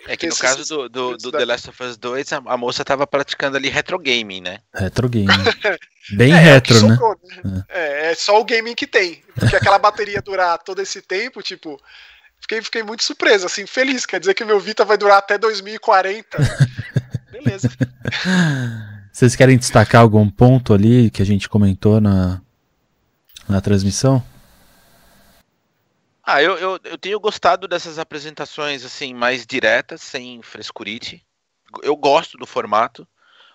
É 0.07 0.15
que 0.15 0.27
no 0.27 0.35
caso 0.35 0.63
do, 0.65 0.89
do, 0.89 1.17
do 1.17 1.31
The 1.31 1.45
Last 1.45 1.69
of 1.69 1.83
Us 1.83 1.97
2, 1.97 2.33
a, 2.33 2.37
a, 2.45 2.57
moça 2.57 2.85
tava 2.85 3.05
praticando 3.05 3.57
ali 3.57 3.69
retro 3.69 3.99
gaming, 3.99 4.41
né? 4.41 4.59
Retro 4.73 5.09
gaming. 5.09 5.27
Bem 6.15 6.31
é, 6.31 6.37
retro, 6.37 6.77
é 6.77 6.81
né? 6.83 6.89
Sobrou, 6.89 7.19
né? 7.43 7.65
É. 7.69 8.11
é 8.11 8.15
só 8.15 8.39
o 8.39 8.45
gaming 8.45 8.75
que 8.75 8.87
tem. 8.87 9.21
Porque 9.37 9.55
aquela 9.55 9.77
bateria 9.77 10.21
durar 10.21 10.57
todo 10.59 10.81
esse 10.81 11.01
tempo, 11.01 11.41
tipo, 11.41 11.81
Fiquei, 12.41 12.61
fiquei 12.61 12.83
muito 12.83 13.03
surpreso, 13.03 13.45
assim, 13.45 13.65
feliz. 13.65 14.05
Quer 14.05 14.19
dizer 14.19 14.33
que 14.33 14.45
meu 14.45 14.59
Vita 14.59 14.85
vai 14.85 14.97
durar 14.97 15.17
até 15.17 15.37
2040. 15.37 16.37
Beleza. 17.31 17.69
Vocês 19.11 19.35
querem 19.35 19.57
destacar 19.57 20.01
algum 20.01 20.29
ponto 20.29 20.73
ali 20.73 21.09
que 21.11 21.21
a 21.21 21.25
gente 21.25 21.49
comentou 21.49 21.99
na, 21.99 22.41
na 23.47 23.61
transmissão? 23.61 24.23
Ah, 26.23 26.43
eu, 26.43 26.57
eu, 26.57 26.79
eu 26.83 26.97
tenho 26.97 27.19
gostado 27.19 27.67
dessas 27.67 27.97
apresentações 27.97 28.85
assim 28.85 29.13
mais 29.13 29.45
diretas, 29.45 30.01
sem 30.01 30.41
frescurite. 30.43 31.25
Eu 31.81 31.95
gosto 31.95 32.37
do 32.37 32.45
formato. 32.45 33.07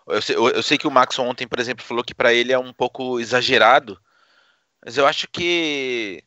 Eu 0.08 0.20
sei, 0.20 0.36
eu, 0.36 0.48
eu 0.50 0.62
sei 0.62 0.76
que 0.76 0.86
o 0.86 0.90
Max 0.90 1.18
ontem, 1.18 1.46
por 1.46 1.58
exemplo, 1.58 1.84
falou 1.84 2.04
que 2.04 2.14
para 2.14 2.34
ele 2.34 2.52
é 2.52 2.58
um 2.58 2.72
pouco 2.72 3.18
exagerado, 3.18 3.98
mas 4.84 4.98
eu 4.98 5.06
acho 5.06 5.28
que 5.28 6.22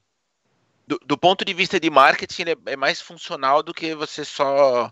do, 0.88 0.98
do 1.06 1.18
ponto 1.18 1.44
de 1.44 1.54
vista 1.54 1.80
de 1.80 1.90
marketing 1.90 2.44
é, 2.44 2.72
é, 2.72 2.76
mais 2.76 3.02
funcional 3.02 3.62
do 3.62 3.74
que 3.74 3.94
você 3.94 4.24
só 4.24 4.92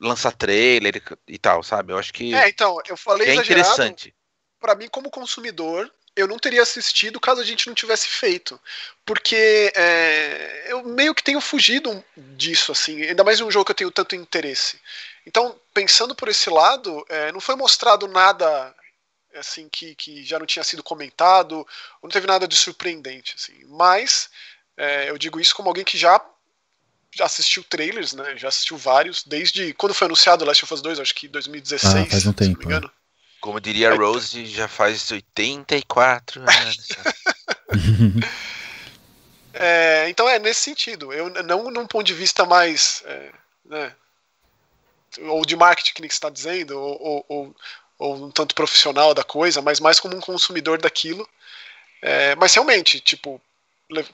lançar 0.00 0.32
trailer 0.32 1.02
e, 1.26 1.38
tal, 1.38 1.62
sabe? 1.62 1.92
Eu 1.92 1.98
acho 1.98 2.12
que 2.12 2.34
é 2.34 2.48
então 2.48 2.78
eu 2.88 2.96
falei 2.96 3.28
é 3.28 3.34
interessante. 3.34 4.14
Para 4.60 4.74
mim 4.74 4.88
como 4.88 5.10
consumidor 5.10 5.92
eu 6.14 6.28
não 6.28 6.38
teria 6.38 6.62
assistido 6.62 7.18
caso 7.18 7.40
a 7.40 7.44
gente 7.44 7.66
não 7.66 7.74
tivesse 7.74 8.06
feito. 8.06 8.60
Porque 9.04 9.72
é, 9.74 10.66
eu 10.68 10.84
meio 10.84 11.14
que 11.14 11.22
tenho 11.22 11.40
fugido 11.40 12.04
disso, 12.16 12.72
assim, 12.72 13.02
ainda 13.02 13.24
mais 13.24 13.40
um 13.40 13.50
jogo 13.50 13.64
que 13.64 13.72
eu 13.72 13.76
tenho 13.76 13.90
tanto 13.90 14.14
interesse. 14.14 14.78
Então, 15.26 15.58
pensando 15.72 16.14
por 16.14 16.28
esse 16.28 16.50
lado, 16.50 17.04
é, 17.08 17.32
não 17.32 17.40
foi 17.40 17.56
mostrado 17.56 18.06
nada 18.06 18.74
assim 19.34 19.68
que, 19.70 19.94
que 19.94 20.22
já 20.22 20.38
não 20.38 20.44
tinha 20.44 20.62
sido 20.62 20.82
comentado, 20.82 21.66
não 22.02 22.10
teve 22.10 22.26
nada 22.26 22.46
de 22.46 22.56
surpreendente. 22.56 23.34
Assim. 23.36 23.64
Mas 23.64 24.28
é, 24.76 25.10
eu 25.10 25.18
digo 25.18 25.40
isso 25.40 25.54
como 25.54 25.68
alguém 25.68 25.84
que 25.84 25.98
já 25.98 26.20
assistiu 27.20 27.62
trailers, 27.64 28.12
né? 28.12 28.36
Já 28.36 28.48
assistiu 28.48 28.76
vários, 28.76 29.22
desde 29.24 29.74
quando 29.74 29.94
foi 29.94 30.06
anunciado 30.06 30.44
Last 30.44 30.64
of 30.64 30.74
Us 30.74 30.82
2, 30.82 31.00
acho 31.00 31.14
que 31.14 31.28
2016. 31.28 31.94
Ah, 31.94 32.10
faz 32.10 32.26
um 32.26 32.32
tempo. 32.32 32.60
Se 32.60 32.62
não 32.62 32.70
me 32.70 32.76
engano. 32.76 32.92
Como 33.40 33.60
diria 33.60 33.92
Rose, 33.94 34.46
já 34.46 34.68
faz 34.68 35.10
84 35.10 36.40
anos. 36.48 36.88
é, 39.52 40.08
então 40.08 40.28
é 40.28 40.38
nesse 40.38 40.60
sentido. 40.60 41.12
Eu 41.12 41.28
não 41.28 41.70
num 41.70 41.86
ponto 41.86 42.06
de 42.06 42.14
vista 42.14 42.46
mais. 42.46 43.02
É, 43.04 43.32
né, 43.64 43.92
ou 45.20 45.44
de 45.44 45.56
marketing, 45.56 45.92
que 45.92 46.00
você 46.00 46.06
está 46.06 46.30
dizendo, 46.30 46.78
ou, 46.78 47.02
ou, 47.02 47.24
ou, 47.28 47.56
ou, 47.98 48.26
um 48.26 48.30
tanto 48.30 48.54
profissional 48.54 49.12
da 49.12 49.22
coisa, 49.22 49.60
mas 49.60 49.80
mais 49.80 50.00
como 50.00 50.16
um 50.16 50.20
consumidor 50.20 50.80
daquilo. 50.80 51.28
É, 52.00 52.34
mas 52.36 52.54
realmente, 52.54 53.00
tipo, 53.00 53.40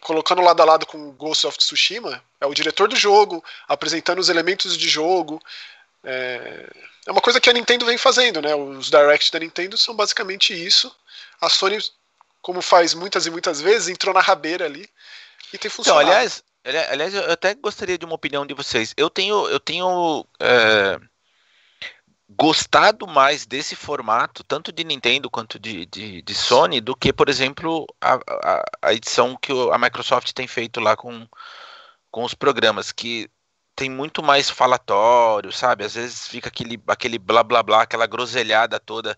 colocando 0.01 0.43
lado 0.43 0.61
a 0.61 0.64
lado 0.64 0.87
com 0.87 1.12
Ghost 1.12 1.47
of 1.47 1.59
Tsushima, 1.59 2.22
é 2.41 2.47
o 2.47 2.55
diretor 2.55 2.89
do 2.89 2.97
jogo, 2.97 3.45
apresentando 3.66 4.18
os 4.18 4.29
elementos 4.29 4.76
de 4.76 4.89
jogo, 4.89 5.41
é, 6.05 6.70
é 7.07 7.12
uma 7.12 7.20
coisa 7.20 7.41
que 7.41 7.51
a 7.51 7.53
Nintendo 7.53 7.87
vem 7.87 7.99
fazendo, 7.99 8.41
né? 8.41 8.55
Os 8.55 8.91
directs 8.91 9.31
da 9.31 9.39
Nintendo 9.39 9.76
são 9.76 9.95
basicamente 9.95 10.53
isso. 10.53 10.95
A 11.41 11.49
Sony, 11.49 11.79
como 12.41 12.61
faz 12.61 12.95
muitas 12.95 13.26
e 13.26 13.31
muitas 13.31 13.61
vezes, 13.61 13.89
entrou 13.89 14.14
na 14.14 14.20
rabeira 14.20 14.64
ali 14.64 14.89
e 15.53 15.59
tem 15.59 15.70
funcionado. 15.70 16.03
Então, 16.03 16.12
aliás, 16.12 16.43
aliás, 16.91 17.14
eu 17.14 17.31
até 17.31 17.55
gostaria 17.55 17.99
de 17.99 18.05
uma 18.05 18.14
opinião 18.14 18.47
de 18.47 18.55
vocês. 18.55 18.95
Eu 18.97 19.09
tenho, 19.09 19.49
eu 19.49 19.59
tenho 19.59 20.24
é, 20.41 20.99
gostado 22.29 23.07
mais 23.07 23.47
desse 23.47 23.74
formato, 23.74 24.45
tanto 24.45 24.70
de 24.70 24.85
Nintendo 24.85 25.31
quanto 25.31 25.59
de, 25.59 25.87
de, 25.87 26.20
de 26.22 26.35
Sony, 26.35 26.81
do 26.81 26.95
que, 26.95 27.12
por 27.12 27.29
exemplo, 27.29 27.87
a, 28.01 28.14
a, 28.14 28.64
a 28.83 28.95
edição 28.95 29.37
que 29.37 29.53
a 29.72 29.79
Microsoft 29.79 30.33
tem 30.33 30.47
feito 30.47 30.79
lá 30.79 30.97
com, 30.97 31.26
com 32.11 32.24
os 32.24 32.35
programas, 32.35 32.93
que 32.93 33.31
tem 33.74 33.89
muito 33.89 34.22
mais 34.22 34.51
falatório, 34.51 35.53
sabe? 35.53 35.85
Às 35.85 35.95
vezes 35.95 36.26
fica 36.26 36.49
aquele, 36.49 36.83
aquele 36.87 37.18
blá 37.18 37.43
blá 37.43 37.62
blá, 37.62 37.83
aquela 37.83 38.07
groselhada 38.07 38.79
toda 38.79 39.16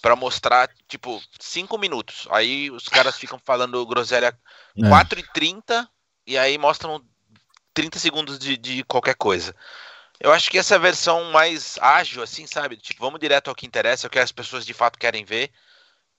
para 0.00 0.14
mostrar, 0.14 0.70
tipo, 0.88 1.20
cinco 1.40 1.76
minutos. 1.76 2.28
Aí 2.30 2.70
os 2.70 2.88
caras 2.88 3.18
ficam 3.18 3.40
falando 3.44 3.84
groselha 3.84 4.38
é. 4.78 4.88
4 4.88 5.18
e 5.18 5.22
30 5.32 5.88
e 6.26 6.38
aí 6.38 6.56
mostram 6.56 7.04
30 7.74 7.98
segundos 7.98 8.38
de, 8.38 8.56
de 8.56 8.84
qualquer 8.84 9.16
coisa. 9.16 9.54
Eu 10.20 10.32
acho 10.32 10.50
que 10.50 10.58
essa 10.58 10.78
versão 10.78 11.30
mais 11.30 11.78
ágil, 11.80 12.22
assim, 12.22 12.46
sabe? 12.46 12.76
Tipo, 12.76 13.00
vamos 13.00 13.20
direto 13.20 13.48
ao 13.48 13.54
que 13.54 13.66
interessa, 13.66 14.06
o 14.06 14.10
que 14.10 14.18
as 14.18 14.32
pessoas 14.32 14.64
de 14.64 14.72
fato 14.72 14.98
querem 14.98 15.24
ver, 15.24 15.50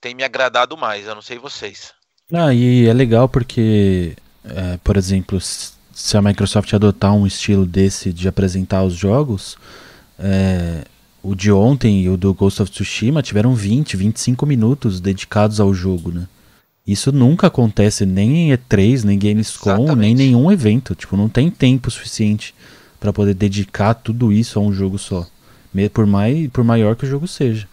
tem 0.00 0.14
me 0.14 0.22
agradado 0.22 0.76
mais. 0.76 1.06
Eu 1.06 1.14
não 1.14 1.22
sei 1.22 1.38
vocês. 1.38 1.92
Ah, 2.32 2.52
e 2.52 2.86
é 2.86 2.92
legal 2.92 3.28
porque, 3.28 4.16
é, 4.44 4.78
por 4.84 4.96
exemplo, 4.96 5.40
se 5.40 6.16
a 6.16 6.22
Microsoft 6.22 6.72
adotar 6.72 7.14
um 7.14 7.26
estilo 7.26 7.66
desse 7.66 8.12
de 8.12 8.28
apresentar 8.28 8.84
os 8.84 8.94
jogos, 8.94 9.56
é, 10.18 10.84
o 11.22 11.34
de 11.34 11.50
ontem 11.50 12.02
e 12.02 12.08
o 12.08 12.16
do 12.16 12.32
Ghost 12.32 12.62
of 12.62 12.70
Tsushima 12.70 13.22
tiveram 13.22 13.54
20, 13.54 13.96
25 13.96 14.46
minutos 14.46 15.00
dedicados 15.00 15.58
ao 15.58 15.74
jogo, 15.74 16.12
né? 16.12 16.28
Isso 16.86 17.12
nunca 17.12 17.48
acontece 17.48 18.06
nem 18.06 18.50
em 18.50 18.56
E3, 18.56 19.04
nem 19.04 19.18
Gamescom, 19.18 19.70
Exatamente. 19.70 19.98
nem 19.98 20.14
nenhum 20.14 20.50
evento. 20.50 20.94
Tipo, 20.94 21.18
não 21.18 21.28
tem 21.28 21.50
tempo 21.50 21.90
suficiente 21.90 22.54
para 22.98 23.12
poder 23.12 23.34
dedicar 23.34 23.94
tudo 23.94 24.32
isso 24.32 24.58
a 24.58 24.62
um 24.62 24.72
jogo 24.72 24.98
só. 24.98 25.26
Por, 25.92 26.06
mais, 26.06 26.48
por 26.50 26.64
maior 26.64 26.96
que 26.96 27.04
o 27.04 27.08
jogo 27.08 27.28
seja. 27.28 27.68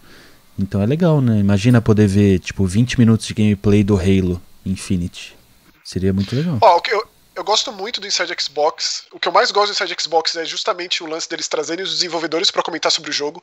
Então 0.58 0.80
é 0.82 0.86
legal, 0.86 1.20
né? 1.20 1.38
Imagina 1.38 1.82
poder 1.82 2.06
ver, 2.06 2.38
tipo, 2.38 2.64
20 2.64 2.98
minutos 2.98 3.26
de 3.26 3.34
gameplay 3.34 3.82
do 3.82 3.96
Halo 3.96 4.40
Infinite. 4.64 5.36
Seria 5.84 6.12
muito 6.12 6.34
legal. 6.34 6.58
Oh, 6.62 6.80
eu, 6.88 7.06
eu 7.34 7.44
gosto 7.44 7.72
muito 7.72 8.00
do 8.00 8.06
Inside 8.06 8.34
Xbox. 8.40 9.04
O 9.12 9.18
que 9.18 9.28
eu 9.28 9.32
mais 9.32 9.50
gosto 9.50 9.72
do 9.72 9.74
Inside 9.74 10.02
Xbox 10.02 10.36
é 10.36 10.44
justamente 10.44 11.02
o 11.02 11.06
lance 11.06 11.28
deles 11.28 11.48
trazerem 11.48 11.84
os 11.84 11.92
desenvolvedores 11.92 12.50
para 12.50 12.62
comentar 12.62 12.90
sobre 12.90 13.10
o 13.10 13.12
jogo. 13.12 13.42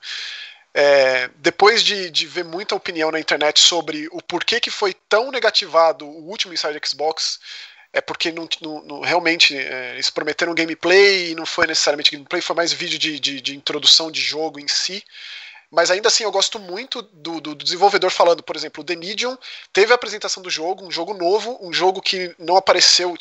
É, 0.73 1.29
depois 1.37 1.83
de, 1.83 2.09
de, 2.09 2.25
ver 2.25 2.43
muita 2.43 2.73
opinião 2.73 3.11
na 3.11 3.19
internet 3.19 3.59
sobre 3.59 4.07
o 4.11 4.19
porquê 4.23 4.59
que 4.59 4.71
foi 4.71 4.95
tão 5.07 5.29
negativado 5.29 6.03
o 6.03 6.27
último 6.27 6.51
Inside 6.53 6.79
Xbox, 6.83 7.39
é 7.93 8.01
porque 8.01 8.31
não, 8.31 8.49
não, 8.59 8.83
não 8.83 9.01
realmente 9.01 9.55
é, 9.55 9.93
eles 9.93 10.09
prometeram 10.09 10.55
gameplay 10.55 11.29
e 11.29 11.35
não 11.35 11.45
foi 11.45 11.67
necessariamente 11.67 12.11
gameplay, 12.11 12.41
foi 12.41 12.55
mais 12.55 12.73
vídeo 12.73 12.97
de, 12.97 13.19
de, 13.19 13.39
de 13.39 13.55
introdução 13.55 14.11
de 14.11 14.19
jogo 14.19 14.59
em 14.59 14.67
si. 14.67 15.03
Mas 15.69 15.89
ainda 15.89 16.07
assim 16.07 16.23
eu 16.23 16.31
gosto 16.31 16.59
muito 16.59 17.01
do, 17.01 17.41
do, 17.41 17.55
do, 17.55 17.63
desenvolvedor 17.63 18.11
falando, 18.11 18.43
por 18.43 18.55
exemplo, 18.55 18.81
o 18.81 18.85
The 18.85 18.95
Medium 18.95 19.35
teve 19.71 19.91
a 19.91 19.95
apresentação 19.95 20.43
do 20.43 20.49
jogo, 20.49 20.85
um 20.85 20.91
jogo 20.91 21.15
novo, 21.15 21.57
um 21.61 21.73
jogo 21.73 21.99
que 21.99 22.35
não 22.37 22.55
apareceu 22.55 23.17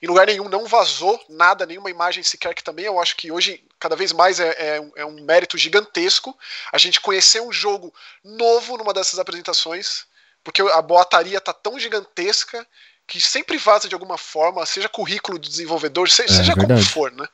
em 0.00 0.06
lugar 0.08 0.26
nenhum, 0.26 0.48
não 0.48 0.66
vazou 0.66 1.24
nada, 1.28 1.64
nenhuma 1.64 1.90
imagem 1.90 2.24
sequer, 2.24 2.54
que 2.54 2.64
também 2.64 2.86
eu 2.86 3.00
acho 3.00 3.16
que 3.16 3.30
hoje 3.30 3.62
cada 3.78 3.94
vez 3.94 4.12
mais 4.12 4.40
é, 4.40 4.48
é, 4.48 4.90
é 4.96 5.06
um 5.06 5.22
mérito 5.22 5.56
gigantesco 5.56 6.36
a 6.72 6.78
gente 6.78 7.00
conhecer 7.00 7.40
um 7.40 7.52
jogo 7.52 7.94
novo 8.24 8.76
numa 8.76 8.92
dessas 8.92 9.20
apresentações, 9.20 10.04
porque 10.42 10.60
a 10.60 10.82
boataria 10.82 11.40
tá 11.40 11.52
tão 11.52 11.78
gigantesca 11.78 12.66
que 13.06 13.20
sempre 13.20 13.56
vaza 13.58 13.88
de 13.88 13.94
alguma 13.94 14.16
forma, 14.16 14.64
seja 14.64 14.88
currículo 14.88 15.38
do 15.38 15.48
desenvolvedor, 15.48 16.08
seja, 16.08 16.32
é, 16.32 16.36
seja 16.36 16.54
como 16.54 16.82
for, 16.82 17.12
né? 17.12 17.26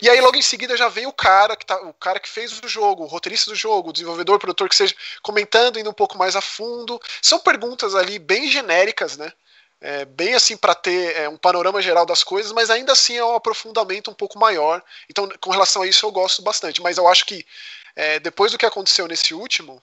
E 0.00 0.08
aí 0.08 0.20
logo 0.20 0.36
em 0.36 0.42
seguida 0.42 0.76
já 0.76 0.88
vem 0.88 1.06
o 1.06 1.12
cara 1.12 1.56
que 1.56 1.66
tá, 1.66 1.76
o 1.82 1.92
cara 1.92 2.20
que 2.20 2.28
fez 2.28 2.52
o 2.62 2.68
jogo, 2.68 3.02
o 3.02 3.06
roteirista 3.06 3.50
do 3.50 3.56
jogo, 3.56 3.90
o 3.90 3.92
desenvolvedor, 3.92 4.36
o 4.36 4.38
produtor 4.38 4.68
que 4.68 4.76
seja 4.76 4.94
comentando 5.22 5.78
indo 5.78 5.90
um 5.90 5.94
pouco 5.94 6.16
mais 6.16 6.36
a 6.36 6.40
fundo. 6.40 7.00
São 7.20 7.40
perguntas 7.40 7.94
ali 7.94 8.18
bem 8.18 8.48
genéricas, 8.48 9.16
né? 9.16 9.32
É, 9.80 10.04
bem 10.04 10.34
assim 10.34 10.56
para 10.56 10.74
ter 10.74 11.16
é, 11.16 11.28
um 11.28 11.36
panorama 11.36 11.80
geral 11.80 12.04
das 12.04 12.24
coisas, 12.24 12.52
mas 12.52 12.68
ainda 12.70 12.92
assim 12.92 13.16
é 13.16 13.24
um 13.24 13.34
aprofundamento 13.34 14.10
um 14.10 14.14
pouco 14.14 14.38
maior. 14.38 14.82
Então, 15.08 15.28
com 15.40 15.50
relação 15.50 15.82
a 15.82 15.86
isso, 15.86 16.06
eu 16.06 16.12
gosto 16.12 16.42
bastante. 16.42 16.80
Mas 16.80 16.96
eu 16.96 17.06
acho 17.08 17.24
que 17.24 17.44
é, 17.96 18.20
depois 18.20 18.52
do 18.52 18.58
que 18.58 18.66
aconteceu 18.66 19.08
nesse 19.08 19.34
último, 19.34 19.82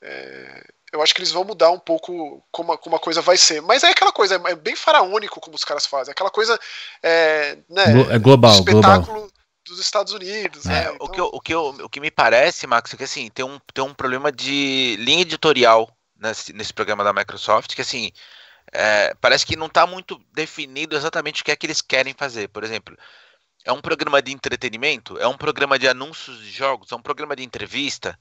é, 0.00 0.64
eu 0.92 1.02
acho 1.02 1.14
que 1.14 1.20
eles 1.20 1.32
vão 1.32 1.44
mudar 1.44 1.70
um 1.70 1.78
pouco 1.78 2.44
como 2.50 2.72
a, 2.72 2.78
como 2.78 2.94
a 2.96 3.00
coisa 3.00 3.22
vai 3.22 3.36
ser. 3.36 3.62
Mas 3.62 3.82
é 3.82 3.90
aquela 3.90 4.12
coisa, 4.12 4.40
é 4.46 4.54
bem 4.54 4.76
faraônico 4.76 5.40
como 5.40 5.56
os 5.56 5.64
caras 5.64 5.86
fazem. 5.86 6.12
Aquela 6.12 6.30
coisa. 6.30 6.58
É, 7.02 7.56
né, 7.68 7.84
é 8.10 8.18
global, 8.18 8.52
espetáculo. 8.52 9.04
Global 9.04 9.30
dos 9.66 9.78
Estados 9.78 10.12
Unidos. 10.12 10.66
É, 10.66 10.68
né? 10.68 10.92
então... 10.94 11.06
o, 11.06 11.08
que 11.08 11.20
eu, 11.20 11.30
o, 11.32 11.40
que 11.40 11.54
eu, 11.54 11.66
o 11.84 11.88
que 11.88 12.00
me 12.00 12.10
parece, 12.10 12.66
Max, 12.66 12.92
é 12.92 12.96
que 12.96 13.04
assim, 13.04 13.30
tem 13.30 13.44
um, 13.44 13.58
tem 13.72 13.82
um 13.82 13.94
problema 13.94 14.30
de 14.30 14.96
linha 14.98 15.22
editorial 15.22 15.88
nesse, 16.16 16.52
nesse 16.52 16.72
programa 16.72 17.02
da 17.04 17.12
Microsoft, 17.12 17.74
que 17.74 17.80
assim, 17.80 18.10
é, 18.72 19.14
parece 19.20 19.46
que 19.46 19.56
não 19.56 19.66
está 19.66 19.86
muito 19.86 20.20
definido 20.32 20.96
exatamente 20.96 21.42
o 21.42 21.44
que 21.44 21.50
é 21.50 21.56
que 21.56 21.66
eles 21.66 21.80
querem 21.80 22.14
fazer. 22.14 22.48
Por 22.48 22.64
exemplo, 22.64 22.96
é 23.64 23.72
um 23.72 23.80
programa 23.80 24.20
de 24.20 24.32
entretenimento, 24.32 25.18
é 25.18 25.26
um 25.26 25.36
programa 25.36 25.78
de 25.78 25.88
anúncios 25.88 26.38
de 26.38 26.50
jogos, 26.50 26.90
é 26.92 26.96
um 26.96 27.02
programa 27.02 27.36
de 27.36 27.42
entrevista. 27.42 28.18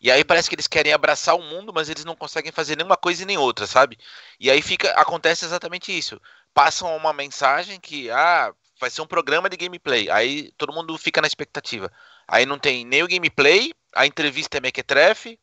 E 0.00 0.10
aí 0.10 0.24
parece 0.24 0.48
que 0.48 0.54
eles 0.54 0.66
querem 0.66 0.92
abraçar 0.92 1.36
o 1.36 1.42
mundo, 1.42 1.72
mas 1.72 1.88
eles 1.88 2.04
não 2.04 2.16
conseguem 2.16 2.52
fazer 2.52 2.76
nenhuma 2.76 2.96
coisa 2.96 3.22
e 3.22 3.26
nem 3.26 3.38
outra, 3.38 3.66
sabe? 3.66 3.98
E 4.38 4.50
aí 4.50 4.62
fica 4.62 4.90
acontece 4.92 5.44
exatamente 5.44 5.96
isso. 5.96 6.20
Passam 6.52 6.94
uma 6.96 7.12
mensagem 7.12 7.78
que 7.80 8.10
ah, 8.10 8.52
vai 8.80 8.90
ser 8.90 9.02
um 9.02 9.06
programa 9.06 9.48
de 9.48 9.56
gameplay. 9.56 10.10
Aí 10.10 10.50
todo 10.56 10.72
mundo 10.72 10.96
fica 10.98 11.20
na 11.20 11.26
expectativa. 11.26 11.92
Aí 12.26 12.46
não 12.46 12.58
tem 12.58 12.84
nem 12.84 13.02
o 13.02 13.08
gameplay, 13.08 13.72
a 13.94 14.06
entrevista 14.06 14.58
é 14.58 14.60
mequetrefe. 14.60 15.38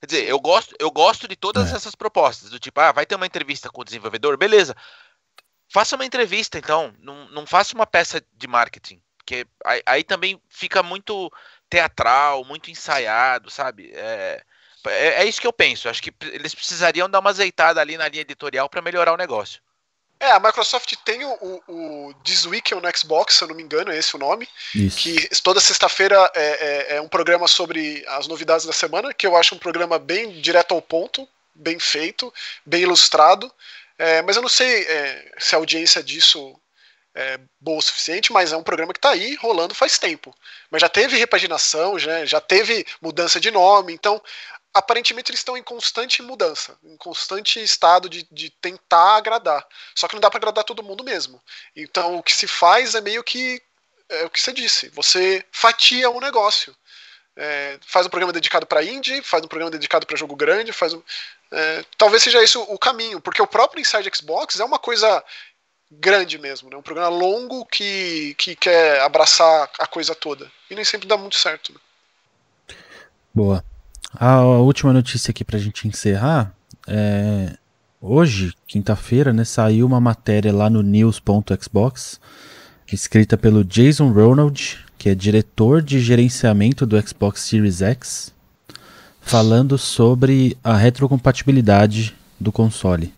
Quer 0.00 0.06
dizer, 0.06 0.28
eu 0.28 0.38
gosto, 0.38 0.74
eu 0.78 0.90
gosto 0.90 1.26
de 1.26 1.34
todas 1.34 1.72
é. 1.72 1.76
essas 1.76 1.94
propostas. 1.94 2.50
Do 2.50 2.58
tipo, 2.58 2.80
ah, 2.80 2.92
vai 2.92 3.04
ter 3.04 3.16
uma 3.16 3.26
entrevista 3.26 3.68
com 3.70 3.80
o 3.80 3.84
desenvolvedor, 3.84 4.36
beleza. 4.36 4.76
Faça 5.72 5.96
uma 5.96 6.04
entrevista, 6.04 6.58
então. 6.58 6.94
Não, 6.98 7.28
não 7.30 7.46
faça 7.46 7.74
uma 7.74 7.86
peça 7.86 8.22
de 8.32 8.46
marketing. 8.46 9.02
Porque 9.18 9.46
aí, 9.64 9.82
aí 9.84 10.04
também 10.04 10.40
fica 10.48 10.82
muito 10.82 11.30
teatral, 11.68 12.44
muito 12.44 12.70
ensaiado, 12.70 13.50
sabe? 13.50 13.92
É, 13.94 14.42
é, 14.86 15.22
é, 15.22 15.24
isso 15.24 15.40
que 15.40 15.46
eu 15.46 15.52
penso. 15.52 15.88
Acho 15.88 16.02
que 16.02 16.12
eles 16.22 16.54
precisariam 16.54 17.08
dar 17.08 17.20
uma 17.20 17.30
azeitada 17.30 17.80
ali 17.80 17.96
na 17.96 18.08
linha 18.08 18.22
editorial 18.22 18.68
para 18.68 18.82
melhorar 18.82 19.12
o 19.12 19.16
negócio. 19.16 19.60
É, 20.20 20.32
a 20.32 20.40
Microsoft 20.40 20.92
tem 21.04 21.24
o, 21.24 21.30
o, 21.40 22.08
o 22.08 22.14
This 22.24 22.44
Week 22.44 22.74
no 22.74 22.96
Xbox, 22.96 23.34
se 23.34 23.44
eu 23.44 23.48
não 23.48 23.54
me 23.54 23.62
engano, 23.62 23.92
é 23.92 23.96
esse 23.96 24.16
o 24.16 24.18
nome. 24.18 24.48
Isso. 24.74 24.98
Que 24.98 25.28
toda 25.42 25.60
sexta-feira 25.60 26.30
é, 26.34 26.42
é, 26.42 26.96
é 26.96 27.00
um 27.00 27.08
programa 27.08 27.46
sobre 27.46 28.04
as 28.08 28.26
novidades 28.26 28.66
da 28.66 28.72
semana, 28.72 29.14
que 29.14 29.26
eu 29.26 29.36
acho 29.36 29.54
um 29.54 29.58
programa 29.58 29.96
bem 29.98 30.40
direto 30.40 30.74
ao 30.74 30.82
ponto, 30.82 31.28
bem 31.54 31.78
feito, 31.78 32.32
bem 32.66 32.82
ilustrado. 32.82 33.52
É, 33.96 34.22
mas 34.22 34.34
eu 34.34 34.42
não 34.42 34.48
sei 34.48 34.82
é, 34.82 35.32
se 35.38 35.54
a 35.54 35.58
audiência 35.58 36.02
disso 36.02 36.58
é 37.18 37.40
boa 37.60 37.78
o 37.78 37.82
suficiente, 37.82 38.32
mas 38.32 38.52
é 38.52 38.56
um 38.56 38.62
programa 38.62 38.92
que 38.92 38.98
está 38.98 39.10
aí 39.10 39.34
rolando 39.34 39.74
faz 39.74 39.98
tempo. 39.98 40.32
Mas 40.70 40.80
já 40.80 40.88
teve 40.88 41.16
repaginação, 41.16 41.98
já, 41.98 42.24
já 42.24 42.40
teve 42.40 42.86
mudança 43.02 43.40
de 43.40 43.50
nome, 43.50 43.92
então 43.92 44.22
aparentemente 44.72 45.32
eles 45.32 45.40
estão 45.40 45.56
em 45.56 45.62
constante 45.62 46.22
mudança, 46.22 46.78
em 46.84 46.96
constante 46.96 47.60
estado 47.60 48.08
de, 48.08 48.24
de 48.30 48.50
tentar 48.50 49.16
agradar. 49.16 49.66
Só 49.96 50.06
que 50.06 50.14
não 50.14 50.20
dá 50.20 50.30
para 50.30 50.38
agradar 50.38 50.62
todo 50.62 50.82
mundo 50.82 51.02
mesmo. 51.02 51.42
Então 51.74 52.18
o 52.18 52.22
que 52.22 52.32
se 52.32 52.46
faz 52.46 52.94
é 52.94 53.00
meio 53.00 53.24
que 53.24 53.60
é 54.08 54.24
o 54.24 54.30
que 54.30 54.40
você 54.40 54.52
disse, 54.52 54.88
você 54.90 55.44
fatia 55.50 56.08
um 56.08 56.20
negócio. 56.20 56.74
É, 57.36 57.78
faz 57.86 58.06
um 58.06 58.10
programa 58.10 58.32
dedicado 58.32 58.66
para 58.66 58.82
indie, 58.82 59.22
faz 59.22 59.44
um 59.44 59.48
programa 59.48 59.70
dedicado 59.70 60.06
para 60.06 60.16
jogo 60.16 60.34
grande, 60.34 60.72
faz 60.72 60.92
um, 60.92 61.02
é, 61.50 61.84
talvez 61.96 62.22
seja 62.22 62.42
isso 62.42 62.60
o 62.62 62.78
caminho, 62.78 63.20
porque 63.20 63.40
o 63.40 63.46
próprio 63.46 63.80
Inside 63.80 64.10
Xbox 64.14 64.60
é 64.60 64.64
uma 64.64 64.78
coisa 64.78 65.24
grande 65.90 66.38
mesmo, 66.38 66.68
né? 66.68 66.76
um 66.76 66.82
programa 66.82 67.08
longo 67.08 67.64
que, 67.66 68.34
que 68.38 68.54
quer 68.54 69.00
abraçar 69.00 69.70
a 69.78 69.86
coisa 69.86 70.14
toda. 70.14 70.50
E 70.70 70.74
nem 70.74 70.84
sempre 70.84 71.08
dá 71.08 71.16
muito 71.16 71.36
certo. 71.36 71.72
Né? 71.72 72.74
Boa. 73.34 73.64
A 74.14 74.42
última 74.42 74.92
notícia 74.92 75.30
aqui 75.30 75.44
pra 75.44 75.58
gente 75.58 75.86
encerrar 75.86 76.54
é. 76.86 77.56
Hoje, 78.00 78.54
quinta-feira, 78.64 79.32
né, 79.32 79.44
saiu 79.44 79.84
uma 79.84 80.00
matéria 80.00 80.54
lá 80.54 80.70
no 80.70 80.82
news.xbox, 80.82 82.20
escrita 82.92 83.36
pelo 83.36 83.64
Jason 83.64 84.12
Ronald, 84.12 84.78
que 84.96 85.08
é 85.08 85.16
diretor 85.16 85.82
de 85.82 85.98
gerenciamento 85.98 86.86
do 86.86 86.96
Xbox 87.04 87.40
Series 87.40 87.82
X, 87.82 88.32
falando 89.20 89.76
sobre 89.76 90.56
a 90.62 90.76
retrocompatibilidade 90.76 92.16
do 92.38 92.52
console. 92.52 93.12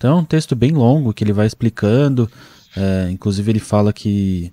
Então, 0.00 0.16
é 0.16 0.20
um 0.22 0.24
texto 0.24 0.56
bem 0.56 0.72
longo 0.72 1.12
que 1.12 1.22
ele 1.22 1.32
vai 1.34 1.46
explicando. 1.46 2.26
É, 2.74 3.10
inclusive, 3.10 3.52
ele 3.52 3.60
fala 3.60 3.92
que 3.92 4.50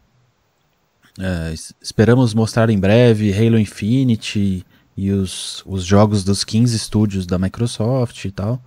é, 1.18 1.54
esperamos 1.82 2.34
mostrar 2.34 2.70
em 2.70 2.78
breve 2.78 3.34
Halo 3.34 3.58
Infinite 3.58 4.66
e 4.98 5.10
os, 5.10 5.64
os 5.66 5.86
jogos 5.86 6.26
dos 6.26 6.44
15 6.44 6.76
estúdios 6.76 7.26
da 7.26 7.40
Microsoft 7.40 8.26
e 8.26 8.32
tal. 8.32 8.62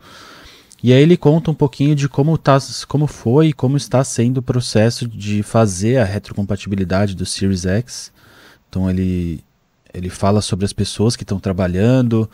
E 0.82 0.94
aí 0.94 1.02
ele 1.02 1.18
conta 1.18 1.50
um 1.50 1.54
pouquinho 1.54 1.94
de 1.94 2.08
como, 2.08 2.38
tá, 2.38 2.56
como 2.88 3.06
foi 3.06 3.48
e 3.48 3.52
como 3.52 3.76
está 3.76 4.02
sendo 4.02 4.38
o 4.38 4.42
processo 4.42 5.06
de 5.06 5.42
fazer 5.42 5.98
a 5.98 6.04
retrocompatibilidade 6.04 7.14
do 7.14 7.26
Series 7.26 7.66
X. 7.66 8.10
Então 8.70 8.88
ele, 8.88 9.44
ele 9.92 10.08
fala 10.08 10.40
sobre 10.40 10.64
as 10.64 10.72
pessoas 10.72 11.14
que 11.14 11.24
estão 11.24 11.38
trabalhando, 11.38 12.26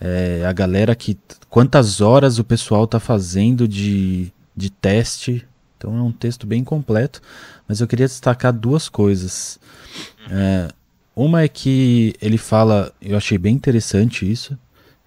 é, 0.00 0.44
a 0.46 0.52
galera 0.52 0.94
que. 0.94 1.18
quantas 1.48 2.00
horas 2.00 2.38
o 2.38 2.44
pessoal 2.44 2.84
está 2.84 3.00
fazendo 3.00 3.66
de, 3.66 4.32
de 4.56 4.70
teste. 4.70 5.46
Então 5.76 5.96
é 5.96 6.02
um 6.02 6.12
texto 6.12 6.46
bem 6.46 6.64
completo. 6.64 7.20
Mas 7.68 7.80
eu 7.80 7.86
queria 7.86 8.06
destacar 8.06 8.52
duas 8.52 8.88
coisas. 8.88 9.58
É, 10.30 10.68
uma 11.14 11.42
é 11.42 11.48
que 11.48 12.14
ele 12.20 12.38
fala, 12.38 12.92
eu 13.00 13.16
achei 13.16 13.38
bem 13.38 13.54
interessante 13.54 14.30
isso. 14.30 14.58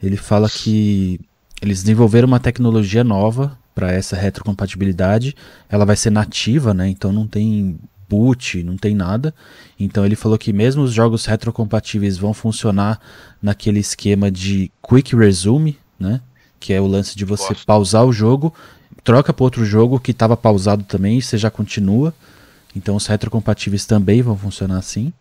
Ele 0.01 0.17
fala 0.17 0.49
que 0.49 1.19
eles 1.61 1.81
desenvolveram 1.81 2.27
uma 2.27 2.39
tecnologia 2.39 3.03
nova 3.03 3.57
para 3.73 3.91
essa 3.91 4.15
retrocompatibilidade. 4.15 5.35
Ela 5.69 5.85
vai 5.85 5.95
ser 5.95 6.11
nativa, 6.11 6.73
né? 6.73 6.87
Então 6.87 7.11
não 7.11 7.27
tem 7.27 7.77
boot, 8.09 8.63
não 8.63 8.77
tem 8.77 8.95
nada. 8.95 9.33
Então 9.79 10.05
ele 10.05 10.15
falou 10.15 10.37
que 10.37 10.53
mesmo 10.53 10.83
os 10.83 10.93
jogos 10.93 11.25
retrocompatíveis 11.25 12.17
vão 12.17 12.33
funcionar 12.33 12.99
naquele 13.41 13.79
esquema 13.79 14.31
de 14.31 14.71
quick 14.87 15.15
resume, 15.15 15.77
né? 15.99 16.21
Que 16.59 16.73
é 16.73 16.81
o 16.81 16.87
lance 16.87 17.15
de 17.15 17.25
você 17.25 17.49
Gosto. 17.49 17.65
pausar 17.65 18.05
o 18.05 18.13
jogo, 18.13 18.53
troca 19.03 19.31
para 19.33 19.43
outro 19.43 19.65
jogo 19.65 19.99
que 19.99 20.11
estava 20.11 20.35
pausado 20.35 20.83
também 20.83 21.17
e 21.17 21.21
você 21.21 21.37
já 21.37 21.49
continua. 21.49 22.13
Então 22.75 22.95
os 22.95 23.07
retrocompatíveis 23.07 23.85
também 23.85 24.21
vão 24.21 24.37
funcionar 24.37 24.77
assim. 24.77 25.13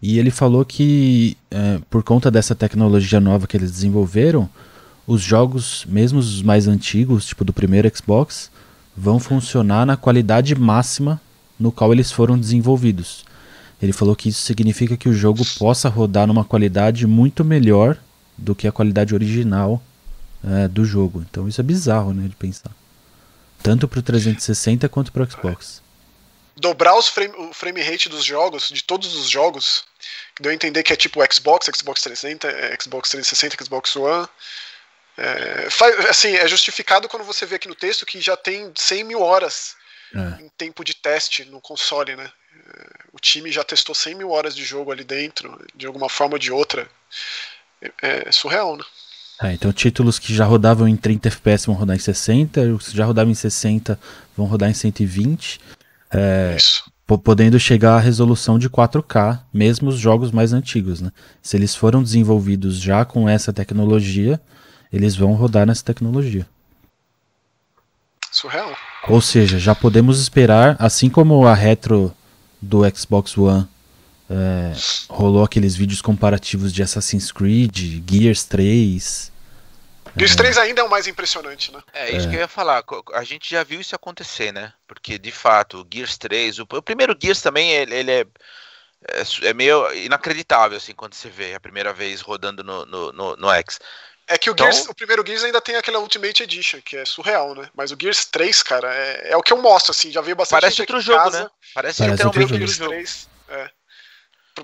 E 0.00 0.18
ele 0.18 0.30
falou 0.30 0.64
que, 0.64 1.36
é, 1.50 1.78
por 1.88 2.02
conta 2.02 2.28
dessa 2.30 2.56
tecnologia 2.56 3.20
nova 3.20 3.46
que 3.46 3.56
eles 3.56 3.70
desenvolveram, 3.70 4.48
os 5.06 5.22
jogos, 5.22 5.84
mesmo 5.88 6.18
os 6.18 6.42
mais 6.42 6.66
antigos, 6.66 7.24
tipo 7.24 7.44
do 7.44 7.52
primeiro 7.52 7.90
Xbox, 7.96 8.50
vão 8.96 9.18
funcionar 9.18 9.86
na 9.86 9.96
qualidade 9.96 10.54
máxima 10.54 11.20
no 11.62 11.72
qual 11.72 11.92
eles 11.92 12.10
foram 12.10 12.38
desenvolvidos. 12.38 13.24
Ele 13.80 13.92
falou 13.92 14.14
que 14.14 14.28
isso 14.28 14.42
significa 14.42 14.96
que 14.96 15.08
o 15.08 15.14
jogo 15.14 15.44
possa 15.58 15.88
rodar 15.88 16.26
numa 16.26 16.44
qualidade 16.44 17.06
muito 17.06 17.44
melhor 17.44 17.96
do 18.36 18.54
que 18.54 18.66
a 18.66 18.72
qualidade 18.72 19.14
original 19.14 19.82
é, 20.44 20.68
do 20.68 20.84
jogo. 20.84 21.24
Então 21.28 21.48
isso 21.48 21.60
é 21.60 21.64
bizarro, 21.64 22.12
né, 22.12 22.28
de 22.28 22.36
pensar. 22.36 22.70
Tanto 23.62 23.86
para 23.86 24.00
o 24.00 24.02
360 24.02 24.88
quanto 24.88 25.12
para 25.12 25.22
o 25.22 25.30
Xbox 25.30 25.82
dobrar 26.56 26.94
os 26.96 27.08
frame, 27.08 27.34
o 27.36 27.52
frame 27.52 27.82
rate 27.82 28.08
dos 28.08 28.24
jogos, 28.24 28.68
de 28.68 28.82
todos 28.84 29.14
os 29.14 29.28
jogos, 29.28 29.84
que 30.34 30.42
deu 30.42 30.52
a 30.52 30.54
entender 30.54 30.82
que 30.82 30.92
é 30.92 30.96
tipo 30.96 31.20
Xbox, 31.32 31.66
Xbox 31.74 32.02
360, 32.02 32.48
é, 32.48 32.76
Xbox 32.80 33.10
360, 33.10 33.64
Xbox 33.64 33.96
One. 33.96 34.28
É, 35.16 35.70
faz, 35.70 36.06
assim, 36.06 36.34
é 36.34 36.46
justificado 36.48 37.08
quando 37.08 37.24
você 37.24 37.44
vê 37.44 37.56
aqui 37.56 37.68
no 37.68 37.74
texto 37.74 38.06
que 38.06 38.20
já 38.20 38.36
tem 38.36 38.72
100 38.74 39.04
mil 39.04 39.20
horas 39.20 39.74
é. 40.14 40.42
em 40.42 40.48
tempo 40.56 40.84
de 40.84 40.94
teste 40.94 41.44
no 41.44 41.60
console, 41.60 42.16
né? 42.16 42.30
É, 42.66 42.88
o 43.12 43.18
time 43.18 43.50
já 43.50 43.64
testou 43.64 43.94
100 43.94 44.14
mil 44.14 44.30
horas 44.30 44.54
de 44.54 44.64
jogo 44.64 44.90
ali 44.90 45.04
dentro, 45.04 45.58
de 45.74 45.86
alguma 45.86 46.08
forma 46.08 46.34
ou 46.34 46.38
de 46.38 46.52
outra. 46.52 46.88
É, 47.80 48.28
é 48.28 48.32
surreal, 48.32 48.76
né? 48.76 48.84
É, 49.42 49.52
então 49.52 49.72
títulos 49.72 50.18
que 50.18 50.32
já 50.32 50.44
rodavam 50.44 50.86
em 50.86 50.96
30 50.96 51.28
FPS 51.28 51.66
vão 51.66 51.74
rodar 51.74 51.96
em 51.96 51.98
60, 52.00 52.60
os 52.74 52.88
que 52.90 52.96
já 52.96 53.04
rodavam 53.04 53.32
em 53.32 53.34
60 53.34 53.98
vão 54.36 54.46
rodar 54.46 54.70
em 54.70 54.74
120. 54.74 55.60
É, 56.12 56.56
podendo 57.18 57.58
chegar 57.58 57.96
à 57.96 57.98
resolução 57.98 58.58
de 58.58 58.70
4K, 58.70 59.40
mesmo 59.52 59.88
os 59.88 59.98
jogos 59.98 60.30
mais 60.30 60.52
antigos. 60.52 61.00
Né? 61.00 61.10
Se 61.42 61.56
eles 61.56 61.74
foram 61.74 62.02
desenvolvidos 62.02 62.78
já 62.78 63.04
com 63.04 63.28
essa 63.28 63.52
tecnologia, 63.52 64.40
eles 64.92 65.16
vão 65.16 65.32
rodar 65.32 65.66
nessa 65.66 65.84
tecnologia. 65.84 66.46
Surreal. 68.32 68.76
Ou 69.08 69.20
seja, 69.20 69.58
já 69.58 69.74
podemos 69.74 70.20
esperar, 70.20 70.76
assim 70.78 71.08
como 71.08 71.46
a 71.46 71.54
retro 71.54 72.14
do 72.60 72.82
Xbox 72.96 73.36
One 73.36 73.68
é, 74.30 74.72
rolou 75.08 75.44
aqueles 75.44 75.76
vídeos 75.76 76.00
comparativos 76.00 76.72
de 76.72 76.82
Assassin's 76.82 77.30
Creed, 77.30 78.02
Gears 78.08 78.44
3, 78.44 79.32
Gears 80.16 80.36
3 80.36 80.56
uhum. 80.56 80.62
ainda 80.62 80.80
é 80.82 80.84
o 80.84 80.90
mais 80.90 81.06
impressionante, 81.06 81.72
né? 81.72 81.82
É, 81.92 82.10
isso 82.14 82.26
é. 82.26 82.30
que 82.30 82.36
eu 82.36 82.40
ia 82.40 82.48
falar. 82.48 82.84
A 83.14 83.24
gente 83.24 83.48
já 83.48 83.64
viu 83.64 83.80
isso 83.80 83.94
acontecer, 83.94 84.52
né? 84.52 84.72
Porque, 84.86 85.18
de 85.18 85.32
fato, 85.32 85.80
o 85.80 85.86
Gears 85.90 86.18
3, 86.18 86.58
o, 86.58 86.66
o 86.70 86.82
primeiro 86.82 87.16
Gears 87.20 87.40
também, 87.40 87.70
ele, 87.70 87.94
ele 87.94 88.10
é, 88.10 88.26
é, 89.08 89.48
é, 89.48 89.54
meio 89.54 89.92
inacreditável, 89.94 90.76
assim, 90.76 90.94
quando 90.94 91.14
você 91.14 91.30
vê 91.30 91.54
a 91.54 91.60
primeira 91.60 91.92
vez 91.92 92.20
rodando 92.20 92.62
no, 92.62 92.84
no, 92.84 93.12
no, 93.12 93.36
no 93.36 93.50
X. 93.52 93.78
É 94.26 94.38
que 94.38 94.48
o, 94.48 94.52
então... 94.52 94.70
Gears, 94.70 94.88
o 94.88 94.94
primeiro 94.94 95.24
Gears 95.26 95.44
ainda 95.44 95.60
tem 95.60 95.76
aquela 95.76 95.98
Ultimate 95.98 96.42
Edition, 96.42 96.80
que 96.80 96.96
é 96.96 97.04
surreal, 97.04 97.54
né? 97.54 97.68
Mas 97.74 97.90
o 97.90 97.96
Gears 98.00 98.24
3, 98.26 98.62
cara, 98.62 98.94
é, 98.94 99.32
é 99.32 99.36
o 99.36 99.42
que 99.42 99.52
eu 99.52 99.60
mostro, 99.60 99.90
assim, 99.90 100.10
já 100.10 100.20
veio 100.20 100.36
bastante 100.36 100.60
Parece 100.60 100.80
outro 100.80 101.00
jogo, 101.00 101.24
casa. 101.24 101.44
né? 101.44 101.50
Parece, 101.74 101.98
Parece 101.98 102.24
literalmente 102.24 102.52
outro 102.52 102.66
jogo. 102.66 102.90
3, 102.90 103.28
é 103.48 103.70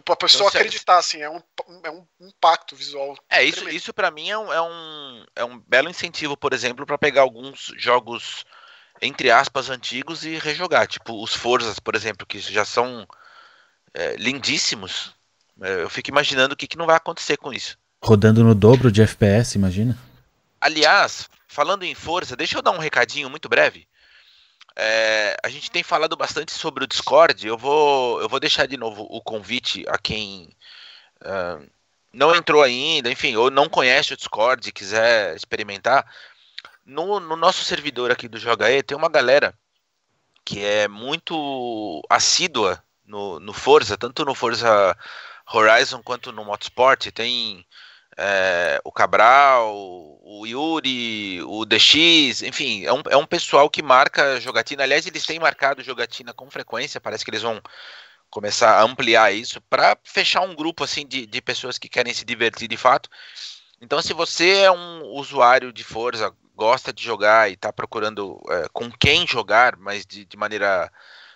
pra 0.05 0.17
pessoa 0.17 0.49
então, 0.49 0.61
acreditar, 0.61 0.99
assim, 0.99 1.23
é 1.23 1.31
um, 1.31 1.43
é 1.83 1.91
um 1.91 2.07
impacto 2.21 2.77
visual. 2.77 3.17
É, 3.31 3.43
isso, 3.43 3.69
isso 3.71 3.95
para 3.95 4.11
mim 4.11 4.29
é 4.29 4.37
um, 4.37 4.53
é, 4.53 4.61
um, 4.61 5.25
é 5.37 5.45
um 5.45 5.59
belo 5.59 5.89
incentivo, 5.89 6.37
por 6.37 6.53
exemplo, 6.53 6.85
para 6.85 6.99
pegar 6.99 7.23
alguns 7.23 7.73
jogos, 7.77 8.45
entre 9.01 9.31
aspas, 9.31 9.71
antigos 9.71 10.25
e 10.25 10.37
rejogar. 10.39 10.87
Tipo, 10.87 11.23
os 11.23 11.35
Forzas, 11.35 11.79
por 11.79 11.95
exemplo, 11.95 12.27
que 12.27 12.39
já 12.39 12.65
são 12.65 13.09
é, 13.95 14.17
lindíssimos. 14.17 15.15
É, 15.63 15.83
eu 15.83 15.91
fico 15.91 16.11
imaginando 16.11 16.53
o 16.53 16.57
que, 16.57 16.67
que 16.67 16.79
não 16.79 16.87
vai 16.87 16.97
acontecer 16.97 17.39
com 17.39 17.53
isso. 17.53 17.79
Rodando 18.03 18.45
no 18.45 18.55
dobro 18.55 18.91
de 18.91 19.03
FPS, 19.03 19.57
imagina. 19.57 19.99
Aliás, 20.61 21.29
falando 21.47 21.85
em 21.85 21.95
Forza, 21.95 22.37
deixa 22.37 22.59
eu 22.59 22.63
dar 22.63 22.71
um 22.71 22.79
recadinho 22.79 23.29
muito 23.29 23.49
breve. 23.49 23.87
É, 24.77 25.37
a 25.43 25.49
gente 25.49 25.71
tem 25.71 25.83
falado 25.83 26.17
bastante 26.17 26.53
sobre 26.53 26.85
o 26.85 26.87
Discord. 26.87 27.47
Eu 27.47 27.59
vou, 27.59 28.21
eu 28.21 28.29
vou 28.29 28.39
deixar 28.39 28.67
de 28.67 28.77
novo 28.77 29.07
o 29.11 29.21
convite 29.21 29.85
a 29.89 29.99
quem 29.99 30.55
uh, 31.23 31.69
não 32.13 32.35
entrou 32.35 32.63
ainda, 32.63 33.11
enfim, 33.11 33.35
ou 33.37 33.51
não 33.51 33.69
conhece 33.69 34.13
o 34.13 34.17
Discord 34.17 34.69
e 34.69 34.73
quiser 34.73 35.35
experimentar. 35.35 36.07
No, 36.85 37.21
no 37.21 37.37
nosso 37.37 37.65
servidor 37.65 38.11
aqui 38.11 38.29
do 38.29 38.39
Joga 38.39 38.71
E 38.71 38.83
tem 38.83 38.97
uma 38.97 39.11
galera 39.11 39.53
que 40.45 40.65
é 40.65 40.89
muito 40.89 42.03
assídua 42.09 42.83
no, 43.05 43.39
no 43.39 43.53
Forza, 43.53 43.99
tanto 43.99 44.25
no 44.25 44.35
Forza 44.35 44.97
Horizon 45.53 46.03
quanto 46.03 46.33
no 46.33 46.45
Motorsport. 46.45 47.11
Tem 47.13 47.67
é, 48.19 48.81
o 48.85 48.91
Cabral, 48.91 49.73
o 50.23 50.45
Yuri, 50.45 51.41
o 51.43 51.65
DX, 51.65 52.43
enfim, 52.43 52.85
é 52.85 52.93
um, 52.93 53.03
é 53.11 53.17
um 53.17 53.25
pessoal 53.25 53.71
que 53.71 53.81
marca 53.81 54.41
jogatina. 54.41 54.83
Aliás, 54.83 55.07
eles 55.07 55.25
têm 55.25 55.39
marcado 55.39 55.85
jogatina 55.85 56.35
com 56.35 56.51
frequência, 56.51 57.01
parece 57.01 57.25
que 57.25 57.31
eles 57.31 57.43
vão 57.43 57.63
começar 58.29 58.79
a 58.79 58.83
ampliar 58.83 59.33
isso 59.33 59.61
para 59.63 59.97
fechar 60.03 60.41
um 60.43 60.55
grupo 60.55 60.85
assim 60.85 61.07
de, 61.07 61.27
de 61.27 61.41
pessoas 61.41 61.79
que 61.79 61.89
querem 61.89 62.13
se 62.13 62.25
divertir 62.25 62.69
de 62.69 62.77
fato. 62.77 63.09
Então, 63.81 64.03
se 64.03 64.13
você 64.13 64.63
é 64.63 64.71
um 64.71 65.05
usuário 65.05 65.73
de 65.73 65.85
Forza, 65.85 66.35
gosta 66.57 66.93
de 66.93 67.03
jogar 67.03 67.49
e 67.49 67.55
está 67.55 67.73
procurando 67.73 68.41
é, 68.51 68.67
com 68.73 68.91
quem 68.91 69.27
jogar, 69.29 69.77
mas 69.77 70.05
de, 70.05 70.25
de 70.25 70.37
maneira 70.37 70.91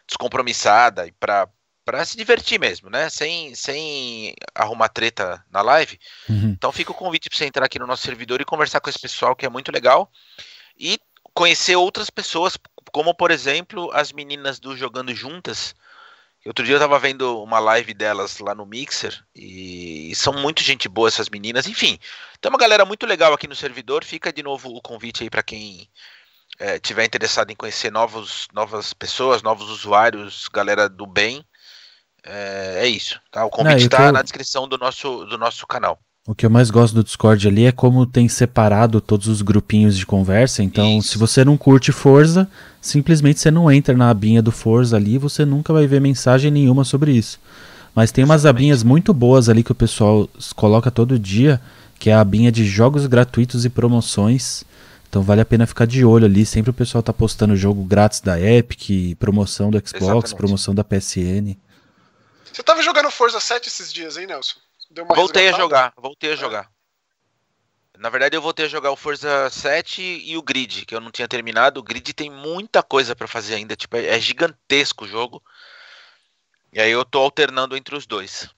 descompromissada 0.05 1.07
e 1.07 1.13
para 1.13 1.49
para 1.85 2.05
se 2.05 2.17
divertir 2.17 2.59
mesmo, 2.59 2.89
né? 2.89 3.09
Sem, 3.09 3.55
sem 3.55 4.35
arrumar 4.55 4.89
treta 4.89 5.45
na 5.51 5.63
live. 5.63 5.99
Uhum. 6.29 6.51
Então 6.51 6.73
fica 6.73 6.93
o 6.93 6.95
convite 6.95 7.29
para 7.29 7.39
você 7.39 7.45
entrar 7.45 7.67
aqui 7.67 7.79
no 7.79 7.87
nosso 7.87 8.03
servidor 8.03 8.41
e 8.41 8.45
conversar 8.45 8.81
com 8.81 8.89
esse 8.89 8.99
pessoal 8.99 9.35
que 9.35 9.47
é 9.47 9.49
muito 9.49 9.73
legal 9.73 10.11
e 10.79 10.99
conhecer 11.35 11.77
outras 11.77 12.11
pessoas, 12.11 12.57
como 12.93 13.15
por 13.15 13.31
exemplo 13.31 13.91
as 13.93 14.13
meninas 14.13 14.59
do 14.59 14.77
Jogando 14.77 15.15
Juntas. 15.15 15.75
Outro 16.45 16.65
dia 16.65 16.75
eu 16.75 16.81
tava 16.81 16.99
vendo 16.99 17.41
uma 17.41 17.61
live 17.61 17.95
delas 17.95 18.39
lá 18.39 18.53
no 18.53 18.67
Mixer 18.67 19.17
e, 19.35 20.11
e 20.11 20.15
são 20.15 20.33
muito 20.33 20.63
gente 20.63 20.89
boa 20.89 21.07
essas 21.07 21.29
meninas. 21.29 21.69
Enfim, 21.69 21.99
tem 22.41 22.51
uma 22.51 22.59
galera 22.59 22.85
muito 22.85 23.07
legal 23.07 23.33
aqui 23.33 23.47
no 23.47 23.55
servidor. 23.55 24.05
Fica 24.05 24.33
de 24.33 24.43
novo 24.43 24.75
o 24.75 24.83
convite 24.83 25.23
aí 25.23 25.31
para 25.31 25.43
quem 25.43 25.89
é, 26.59 26.81
tiver 26.81 27.05
interessado 27.05 27.51
em 27.51 27.57
conhecer 27.57 27.93
novos, 27.93 28.49
novas 28.53 28.93
pessoas, 28.93 29.43
novos 29.43 29.71
usuários, 29.71 30.49
galera 30.49 30.89
do 30.89 31.07
bem. 31.07 31.47
É, 32.25 32.85
é 32.85 32.89
isso, 32.89 33.21
tá? 33.31 33.45
O 33.45 33.51
convite 33.51 33.85
está 33.85 34.07
eu... 34.07 34.13
na 34.13 34.23
descrição 34.23 34.69
do 34.69 34.79
nosso, 34.79 35.25
do 35.27 35.37
nosso 35.37 35.67
canal. 35.67 35.99
O 36.25 36.37
que 36.37 36.47
eu 36.47 36.51
mais 36.51 36.71
gosto 36.71 36.95
do 36.95 37.03
Discord 37.03 37.49
ali 37.49 37.65
é 37.65 37.73
como 37.73 38.07
tem 38.07 38.29
separado 38.29 39.01
todos 39.01 39.27
os 39.27 39.43
grupinhos 39.43 39.99
de 39.99 40.07
conversa. 40.07 40.63
Então, 40.63 40.99
Isso. 40.99 41.09
se 41.09 41.19
você 41.19 41.45
não 41.45 41.57
curte 41.57 41.91
Forza, 41.91 42.49
simplesmente 42.81 43.41
você 43.41 43.51
não 43.51 43.69
entra 43.69 43.97
na 43.97 44.09
abinha 44.09 44.41
do 44.41 44.53
Forza 44.53 44.97
ali, 44.97 45.19
você 45.19 45.45
nunca 45.45 45.73
vai 45.73 45.85
ver 45.89 46.01
mensagem 46.01 46.49
nenhuma 46.49 46.85
sobre 46.85 47.11
isso. 47.11 47.41
Mas 47.93 48.13
tem 48.13 48.25
umas 48.25 48.47
abinhas 48.47 48.85
muito 48.85 49.13
boas 49.13 49.49
ali 49.49 49.65
que 49.65 49.73
o 49.73 49.75
pessoal 49.75 50.29
coloca 50.55 50.93
todo 50.93 51.19
dia, 51.19 51.61
que 51.99 52.09
é 52.09 52.15
a 52.15 52.21
abinha 52.21 52.53
de 52.53 52.65
jogos 52.65 53.07
gratuitos 53.07 53.65
e 53.65 53.69
promoções. 53.69 54.63
Então 55.09 55.23
vale 55.23 55.41
a 55.41 55.45
pena 55.45 55.67
ficar 55.67 55.87
de 55.87 56.05
olho 56.05 56.25
ali. 56.25 56.47
Sempre 56.47 56.71
o 56.71 56.75
pessoal 56.75 57.03
tá 57.03 57.13
postando 57.13 57.57
jogo 57.57 57.83
grátis 57.83 58.21
da 58.21 58.41
Epic, 58.41 59.17
promoção 59.19 59.71
do 59.71 59.79
Xbox, 59.79 60.03
Exatamente. 60.03 60.37
promoção 60.37 60.75
da 60.75 60.85
PSN. 60.85 61.57
Você 62.53 62.63
tava 62.63 62.83
jogando 62.83 63.11
Forza 63.11 63.41
7 63.41 63.69
esses 63.69 63.93
dias, 63.93 64.17
hein, 64.17 64.27
Nelson? 64.27 64.61
voltei 65.15 65.49
a 65.49 65.53
jogar, 65.53 65.93
voltei 65.97 66.31
a 66.31 66.35
é. 66.35 66.37
jogar. 66.37 66.71
Na 67.99 68.11
verdade, 68.11 68.37
eu 68.37 68.43
voltei 68.43 68.67
a 68.67 68.69
jogar 68.69 68.91
o 68.91 68.97
Forza 68.97 69.49
7 69.49 70.03
e 70.03 70.37
o 70.37 70.43
Grid, 70.43 70.85
que 70.85 70.95
eu 70.95 71.01
não 71.01 71.11
tinha 71.11 71.29
terminado. 71.29 71.79
O 71.79 71.83
Grid 71.83 72.13
tem 72.13 72.31
muita 72.31 72.83
coisa 72.83 73.15
para 73.15 73.29
fazer 73.29 73.55
ainda, 73.55 73.77
tipo, 73.77 73.97
é 73.97 74.19
gigantesco 74.19 75.05
o 75.05 75.09
jogo. 75.09 75.43
E 76.73 76.81
aí 76.81 76.91
eu 76.91 77.05
tô 77.05 77.19
alternando 77.19 77.77
entre 77.77 77.95
os 77.95 78.07
dois. 78.07 78.49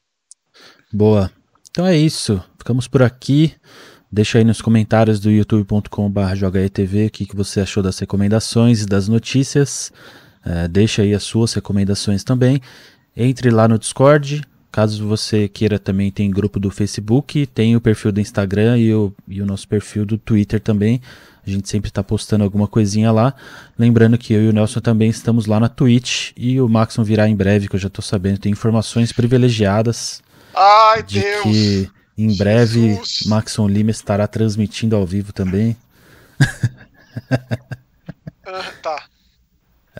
Boa. 0.93 1.31
Então 1.71 1.87
é 1.87 1.97
isso. 1.97 2.43
Ficamos 2.57 2.89
por 2.89 3.03
aqui. 3.03 3.55
Deixa 4.11 4.39
aí 4.39 4.45
nos 4.45 4.63
comentários 4.63 5.19
do 5.19 5.31
youtube.com.br 5.31 6.35
jogaetv 6.37 7.07
o 7.07 7.11
que, 7.11 7.27
que 7.27 7.35
você 7.35 7.61
achou 7.61 7.83
das 7.83 7.99
recomendações 7.99 8.83
e 8.83 8.87
das 8.87 9.09
notícias. 9.09 9.93
É, 10.45 10.69
deixa 10.69 11.03
aí 11.03 11.13
as 11.13 11.25
suas 11.25 11.53
recomendações 11.53 12.23
também. 12.23 12.61
Entre 13.17 13.51
lá 13.51 13.69
no 13.69 13.79
Discord. 13.79 14.43
Caso 14.73 15.07
você 15.07 15.47
queira 15.47 15.79
também, 15.79 16.11
tem 16.11 16.29
grupo 16.29 16.59
do 16.59 16.69
Facebook, 16.69 17.47
tem 17.47 17.77
o 17.77 17.81
perfil 17.81 18.11
do 18.11 18.21
Instagram 18.21 18.77
e 18.77 18.93
o, 18.93 19.15
e 19.29 19.41
o 19.41 19.47
nosso 19.47 19.69
perfil 19.69 20.05
do 20.05 20.19
Twitter 20.19 20.59
também. 20.61 21.01
A 21.47 21.51
gente 21.51 21.69
sempre 21.69 21.91
está 21.91 22.03
postando 22.03 22.43
alguma 22.43 22.67
coisinha 22.67 23.13
lá. 23.13 23.35
Lembrando 23.79 24.19
que 24.19 24.33
eu 24.33 24.43
e 24.43 24.49
o 24.49 24.53
Nelson 24.53 24.81
também 24.81 25.09
estamos 25.11 25.47
lá 25.47 25.61
na 25.61 25.69
Twitch 25.69 26.33
e 26.37 26.61
o 26.61 26.69
Maxon 26.69 27.05
virá 27.05 27.29
em 27.29 27.37
breve, 27.37 27.69
que 27.69 27.77
eu 27.77 27.81
já 27.81 27.87
estou 27.87 28.03
sabendo. 28.03 28.39
Tem 28.39 28.51
informações 28.51 29.13
privilegiadas 29.13 30.21
Ai, 30.53 31.05
de 31.05 31.21
Deus. 31.21 31.43
que 31.43 31.91
em 32.17 32.37
breve 32.37 32.95
Jesus. 32.95 33.27
Maxon 33.27 33.69
Lima 33.69 33.91
estará 33.91 34.27
transmitindo 34.27 34.97
ao 34.97 35.07
vivo 35.07 35.33
também. 35.33 35.77
Ah, 38.47 38.73
tá. 38.83 39.05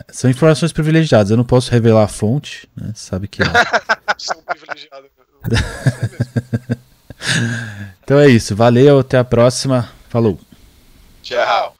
São 0.09 0.31
informações 0.31 0.73
privilegiadas, 0.73 1.31
eu 1.31 1.37
não 1.37 1.45
posso 1.45 1.71
revelar 1.71 2.05
a 2.05 2.09
fonte, 2.09 2.69
né? 2.77 2.91
Sabe 2.95 3.29
que. 3.29 3.43
É. 3.43 3.47
São 4.19 4.43
então 8.03 8.19
é 8.19 8.29
isso, 8.29 8.57
valeu, 8.57 9.01
até 9.01 9.19
a 9.19 9.25
próxima. 9.25 9.91
Falou. 10.09 10.41
Tchau. 11.23 11.74